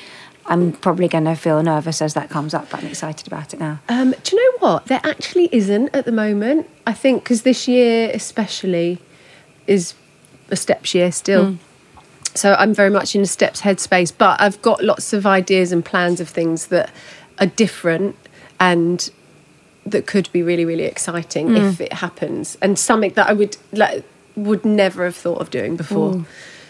[0.47, 3.61] I'm probably going to feel nervous as that comes up, but I'm excited about it
[3.61, 3.79] now.
[3.89, 4.87] Um, do you know what?
[4.87, 6.69] There actually isn't at the moment.
[6.85, 8.99] I think because this year, especially,
[9.69, 9.95] is
[10.51, 11.59] a steps year still.
[12.35, 15.85] So I'm very much in a steps headspace, but I've got lots of ideas and
[15.85, 16.91] plans of things that
[17.39, 18.17] are different
[18.59, 19.11] and
[19.85, 24.05] that could be really, really exciting if it happens, and something that I would like
[24.37, 26.25] would never have thought of doing before.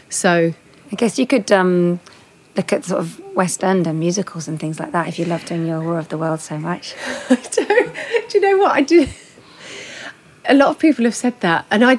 [0.09, 0.55] So
[0.91, 2.01] I guess you could um,
[2.57, 5.45] look at sort of West End and musicals and things like that if you love
[5.45, 6.95] doing your War of the World so much.
[7.31, 7.95] I don't.
[8.31, 9.07] Do you know what I do?
[10.47, 11.99] a lot of people have said that, and I.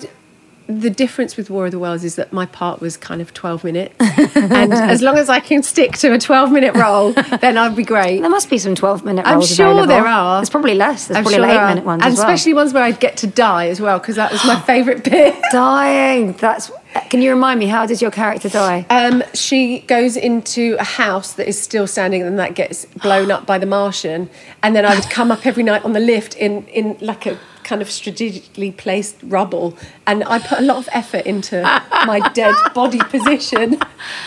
[0.68, 3.64] The difference with War of the Worlds is that my part was kind of twelve
[3.65, 7.11] minutes, and as long as I can stick to a twelve-minute role,
[7.41, 8.22] then I'd be great.
[8.22, 9.52] There must be some 12 minute roles.
[9.52, 9.88] I'm sure available.
[9.88, 10.40] there are.
[10.40, 11.07] There's probably less.
[11.07, 12.27] There's I'm probably sure like 8 minute ones and as well.
[12.30, 15.35] especially ones where I'd get to die as well, because that was my favourite bit.
[15.52, 16.34] Dying.
[16.34, 16.72] That's.
[17.10, 18.85] Can you remind me, how does your character die?
[18.90, 23.45] Um, she goes into a house that is still standing, and that gets blown up
[23.45, 24.30] by the Martian.
[24.61, 27.38] And then I would come up every night on the lift in in like a
[27.64, 31.61] kind of strategically placed rubble, and I put a lot of effort into
[32.06, 33.80] my dead body position.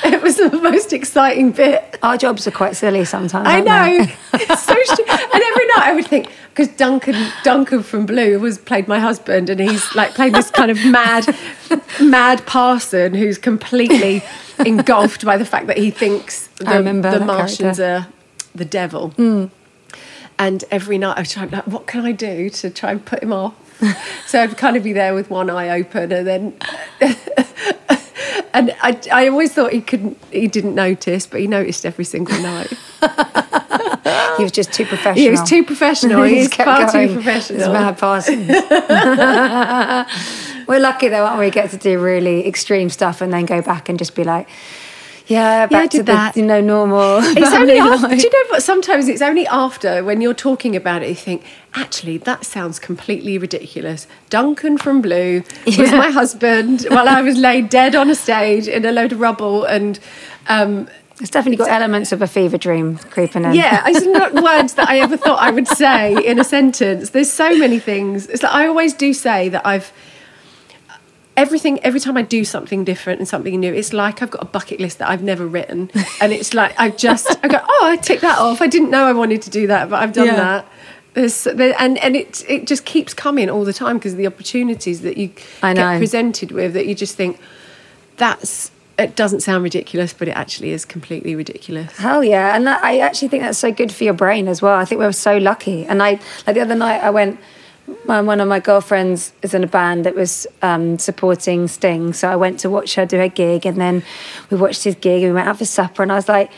[0.05, 1.99] It was the most exciting bit.
[2.03, 3.47] Our jobs are quite silly sometimes.
[3.49, 4.07] I know.
[4.35, 8.89] It's so and every night I would think because Duncan Duncan from Blue was played
[8.89, 11.37] my husband, and he's like playing this kind of mad,
[12.01, 14.23] mad parson who's completely
[14.59, 18.09] engulfed by the fact that he thinks the, I remember the Martians character.
[18.09, 18.13] are
[18.55, 19.11] the devil.
[19.11, 19.51] Mm.
[20.39, 23.23] And every night I was trying, like, what can I do to try and put
[23.23, 23.55] him off?
[24.27, 26.59] so I'd kind of be there with one eye open, and then.
[28.57, 32.39] And I, I always thought he couldn't, he didn't notice, but he noticed every single
[32.41, 32.73] night.
[34.37, 35.25] He was just too professional.
[35.25, 36.23] He was too professional.
[36.25, 37.09] He just kept far going.
[37.09, 37.61] too professional.
[37.61, 38.49] It's mad Parsons.
[40.69, 41.47] We're lucky though, aren't we?
[41.47, 44.49] We get to do really extreme stuff and then go back and just be like,
[45.27, 46.37] yeah, back to did the that.
[46.37, 47.19] you know normal.
[47.21, 48.63] It's only after, do you know what?
[48.63, 51.43] Sometimes it's only after when you're talking about it, you think,
[51.75, 54.07] actually, that sounds completely ridiculous.
[54.31, 58.85] Duncan from Blue was my husband while I was laid dead on a stage in
[58.85, 59.65] a load of rubble.
[59.65, 59.99] And
[60.49, 60.89] um,
[61.21, 63.55] It's definitely got elements of a fever dream creeping in.
[63.55, 67.11] yeah, it's not words that I ever thought I would say in a sentence.
[67.11, 68.27] There's so many things.
[68.29, 69.93] It's like I always do say that I've
[71.37, 74.47] everything every time I do something different and something new, it's like I've got a
[74.47, 75.91] bucket list that I've never written,
[76.21, 78.61] and it's like I just I go, oh, I tick that off.
[78.63, 80.37] I didn't know I wanted to do that, but I've done Yeah.
[80.37, 80.69] that.
[81.15, 85.01] There's, there, and and it it just keeps coming all the time because the opportunities
[85.01, 85.31] that you
[85.63, 85.93] I know.
[85.93, 87.41] get presented with that you just think
[88.19, 91.97] that's it doesn't sound ridiculous, but it actually is completely ridiculous.
[91.99, 94.75] Hell yeah, and that, I actually think that's so good for your brain as well.
[94.79, 95.85] I think we're so lucky.
[95.85, 96.13] And I
[96.47, 97.39] like the other night I went.
[98.07, 102.29] My, one of my girlfriends is in a band that was um, supporting Sting, so
[102.29, 104.03] I went to watch her do her gig, and then
[104.51, 106.51] we watched his gig, and we went out for supper, and I was like.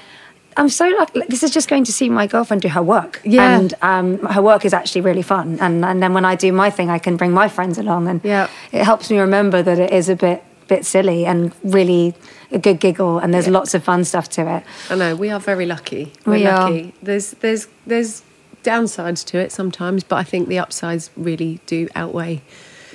[0.57, 1.21] I'm so lucky.
[1.21, 3.21] Like, this is just going to see my girlfriend do her work.
[3.25, 3.57] Yeah.
[3.61, 5.57] And um, her work is actually really fun.
[5.61, 8.09] And, and then when I do my thing, I can bring my friends along.
[8.09, 8.49] And Yeah.
[8.73, 12.13] it helps me remember that it is a bit bit silly and really
[12.51, 13.19] a good giggle.
[13.21, 14.65] And there's lots of fun stuff to it.
[14.91, 16.13] I know we are very lucky.
[16.27, 16.69] We're We are.
[16.71, 16.93] lucky.
[17.05, 18.23] There's there's there's
[18.63, 22.43] downsides to it sometimes, but I think the upsides really do outweigh.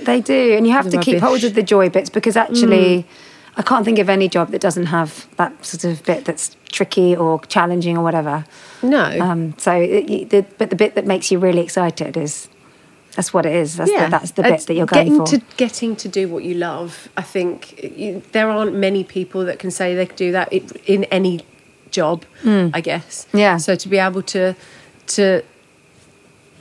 [0.01, 3.05] They do, and you have to keep hold of the joy bits because actually,
[3.55, 7.15] I can't think of any job that doesn't have that sort of bit that's tricky
[7.15, 8.45] or challenging or whatever.
[8.81, 12.49] No, Um, so, it, the, but the bit that makes you really excited is
[13.15, 13.77] that's what it is.
[13.77, 15.27] That's the, that's the bit It's that you're going getting for.
[15.27, 17.09] to getting to do what you love.
[17.15, 21.03] I think you, there aren't many people that can say they could do that in
[21.05, 21.45] any
[21.91, 22.25] job.
[22.43, 23.27] I guess.
[23.33, 23.57] Yeah.
[23.57, 24.55] So to be able to
[25.05, 25.43] to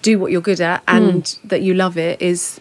[0.02, 1.48] do what you're good at and Hmm.
[1.48, 2.60] that you love it is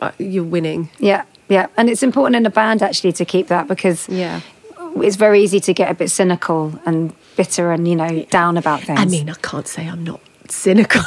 [0.00, 0.90] uh, you're winning.
[0.98, 4.40] Yeah, yeah, and it's important in a band actually to keep that because Yeah.
[5.02, 8.82] it's very easy to get a bit cynical and bitter and you know down about
[8.82, 9.00] things.
[9.00, 11.02] I mean, I can't say I'm not cynical.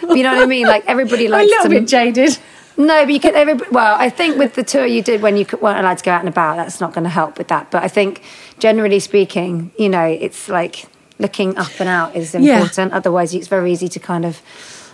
[0.00, 0.66] But you know what I mean?
[0.66, 2.38] Like everybody I'm a likes little to bit jaded.
[2.76, 3.34] No, but you can.
[3.34, 6.12] Every, well, I think with the tour you did when you weren't allowed to go
[6.12, 7.72] out and about, that's not going to help with that.
[7.72, 8.22] But I think,
[8.60, 10.86] generally speaking, you know, it's like
[11.18, 12.54] looking up and out is Yeah.
[12.58, 12.92] important.
[12.92, 14.40] Otherwise, it's very easy to kind of.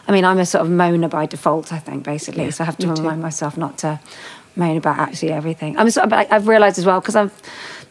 [0.07, 1.73] I mean, I'm a sort of moaner by default.
[1.73, 3.03] I think basically, so I have to me too.
[3.03, 3.99] remind myself not to
[4.55, 5.79] moan about absolutely everything.
[5.79, 7.31] I'm sort of, I've realised as well because I'm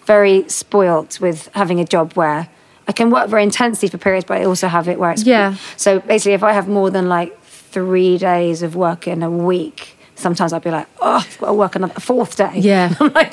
[0.05, 2.47] very spoilt with having a job where.
[2.85, 5.55] I can work very intensely for periods, but I also have it where it's Yeah.
[5.77, 9.95] so basically, if I have more than like three days of work in a week,
[10.15, 12.51] sometimes I'll be like, oh, I've got to work another a fourth day.
[12.55, 12.93] Yeah.
[12.99, 13.31] I'm like,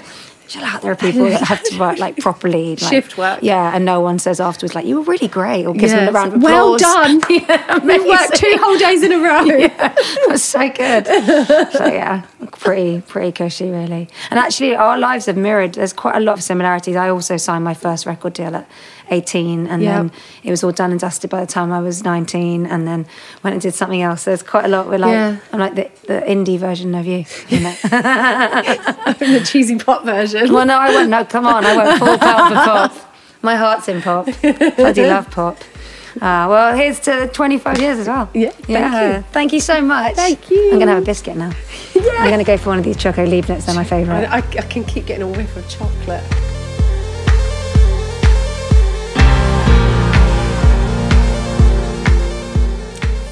[0.50, 0.82] chill out.
[0.82, 2.70] There are people that have to work like properly.
[2.70, 3.38] Like, Shift work.
[3.42, 6.12] Yeah, and no one says afterwards, like, you were really great, or gives them a
[6.12, 6.80] round of Well applause.
[6.80, 7.20] done.
[7.30, 9.44] yeah, We've worked two whole days in a row.
[10.22, 11.06] It was so good.
[11.06, 12.22] so yeah,
[12.58, 14.08] pretty pretty cushy really.
[14.30, 15.74] And actually, our lives have mirrored.
[15.74, 16.96] There's quite a lot of similarities.
[16.96, 18.68] I also signed my first record deal at
[19.10, 19.96] 18, and Yeah.
[19.96, 20.12] then
[20.42, 23.06] it was all done and dusted by the time I was 19, and then
[23.42, 24.24] went and did something else.
[24.24, 24.88] There's quite a lot.
[24.88, 25.36] We're like, Yeah.
[25.52, 27.24] I'm like the, the indie version of you.
[27.48, 27.74] you know?
[27.82, 30.52] the cheesy pop version.
[30.52, 31.10] well, no, I won't.
[31.10, 33.14] No, come on, I won't fall pop for pop.
[33.42, 34.26] My heart's in pop.
[34.76, 35.56] Bloody love pop.
[36.16, 38.28] Uh, well, here's to 25 years as well.
[38.34, 39.16] Yeah, thank yeah.
[39.16, 39.24] you.
[39.30, 40.16] Thank you so much.
[40.16, 40.64] Thank you.
[40.72, 41.52] I'm going to have a biscuit now.
[41.94, 42.02] yeah.
[42.18, 43.66] I'm going to go for one of these Choco Leibniz.
[43.66, 44.24] They're my I, favourite.
[44.26, 46.24] I, I can keep getting a whiff of chocolate.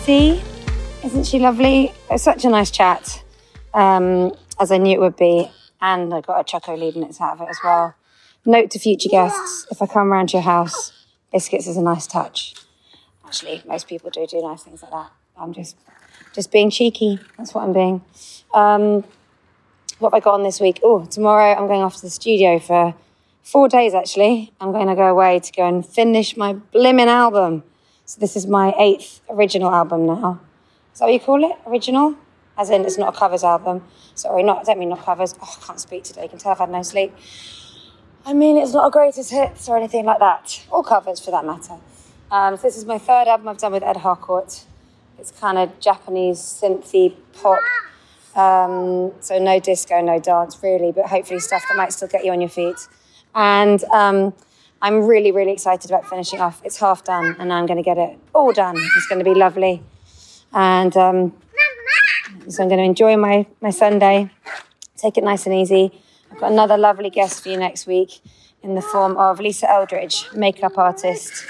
[0.09, 0.43] See?
[1.05, 1.89] Isn't she lovely?
[1.89, 3.23] It was such a nice chat,
[3.75, 5.51] um, as I knew it would be.
[5.83, 7.95] And I got a choco Leibniz out of it as well.
[8.47, 10.93] Note to future guests if I come round to your house,
[11.31, 12.55] biscuits is a nice touch.
[13.27, 15.11] Actually, most people do do nice things like that.
[15.37, 15.77] I'm just
[16.35, 17.21] just being cheeky.
[17.37, 18.01] That's what I'm being.
[18.55, 19.05] Um,
[19.99, 20.81] what have I got on this week?
[20.83, 22.95] Oh, tomorrow I'm going off to the studio for
[23.43, 24.55] four days actually.
[24.59, 27.63] I'm going to go away to go and finish my blimmin' album.
[28.09, 30.41] So this is my eighth original album now.
[30.95, 31.59] Is that what you call it?
[31.67, 32.15] Original?
[32.57, 33.85] As in, it's not a covers album.
[34.15, 34.61] Sorry, not.
[34.61, 35.35] I don't mean not covers.
[35.43, 36.23] Oh, I can't speak today.
[36.23, 37.15] You can tell I've had no sleep.
[38.25, 41.45] I mean, it's not a greatest hits or anything like that, or covers for that
[41.45, 41.75] matter.
[42.31, 44.65] Um, so this is my third album I've done with Ed Harcourt.
[45.19, 47.61] It's kind of Japanese synthy pop.
[48.35, 52.33] Um, so no disco, no dance really, but hopefully stuff that might still get you
[52.33, 52.89] on your feet.
[53.35, 54.33] And um,
[54.81, 56.63] I'm really, really excited about finishing off.
[56.65, 58.77] It's half done, and I'm going to get it all done.
[58.97, 59.83] It's going to be lovely.
[60.53, 61.35] And um,
[62.49, 64.31] so I'm going to enjoy my, my Sunday,
[64.97, 66.01] take it nice and easy.
[66.31, 68.21] I've got another lovely guest for you next week
[68.63, 71.45] in the form of Lisa Eldridge, makeup artist,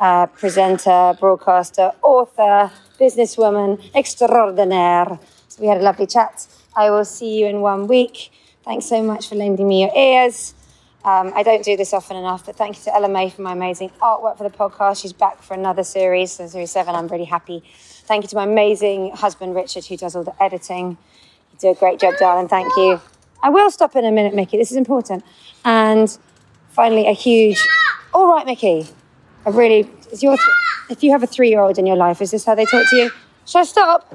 [0.00, 5.18] uh, presenter, broadcaster, author, businesswoman extraordinaire.
[5.48, 6.46] So we had a lovely chat.
[6.74, 8.32] I will see you in one week.
[8.64, 10.54] Thanks so much for lending me your ears.
[11.02, 13.52] Um, I don't do this often enough, but thank you to Ella May for my
[13.52, 15.00] amazing artwork for the podcast.
[15.00, 16.94] She's back for another series, so series seven.
[16.94, 17.62] I'm really happy.
[18.04, 20.98] Thank you to my amazing husband, Richard, who does all the editing.
[21.52, 22.48] You do a great job, darling.
[22.48, 23.00] Thank you.
[23.42, 24.58] I will stop in a minute, Mickey.
[24.58, 25.24] This is important.
[25.64, 26.18] And
[26.68, 27.66] finally, a huge.
[28.12, 28.86] All right, Mickey.
[29.46, 29.88] I really.
[30.12, 30.36] Is your.
[30.90, 33.10] If you have a three-year-old in your life, is this how they talk to you?
[33.46, 34.14] Shall I stop?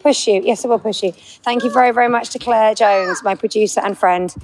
[0.00, 0.40] Push you.
[0.42, 1.12] Yes, I will push you.
[1.12, 4.34] Thank you very, very much to Claire Jones, my producer and friend,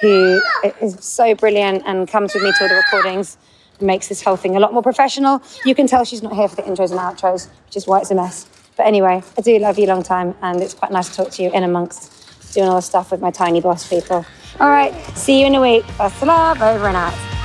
[0.00, 0.40] who
[0.80, 3.36] is so brilliant and comes with me to all the recordings
[3.78, 5.42] and makes this whole thing a lot more professional.
[5.64, 8.10] You can tell she's not here for the intros and outros, which is why it's
[8.10, 8.46] a mess.
[8.76, 11.42] But anyway, I do love you long time, and it's quite nice to talk to
[11.42, 14.24] you in amongst doing all the stuff with my tiny boss people.
[14.58, 15.84] All right, see you in a week.
[15.98, 17.39] Best of love, over and out.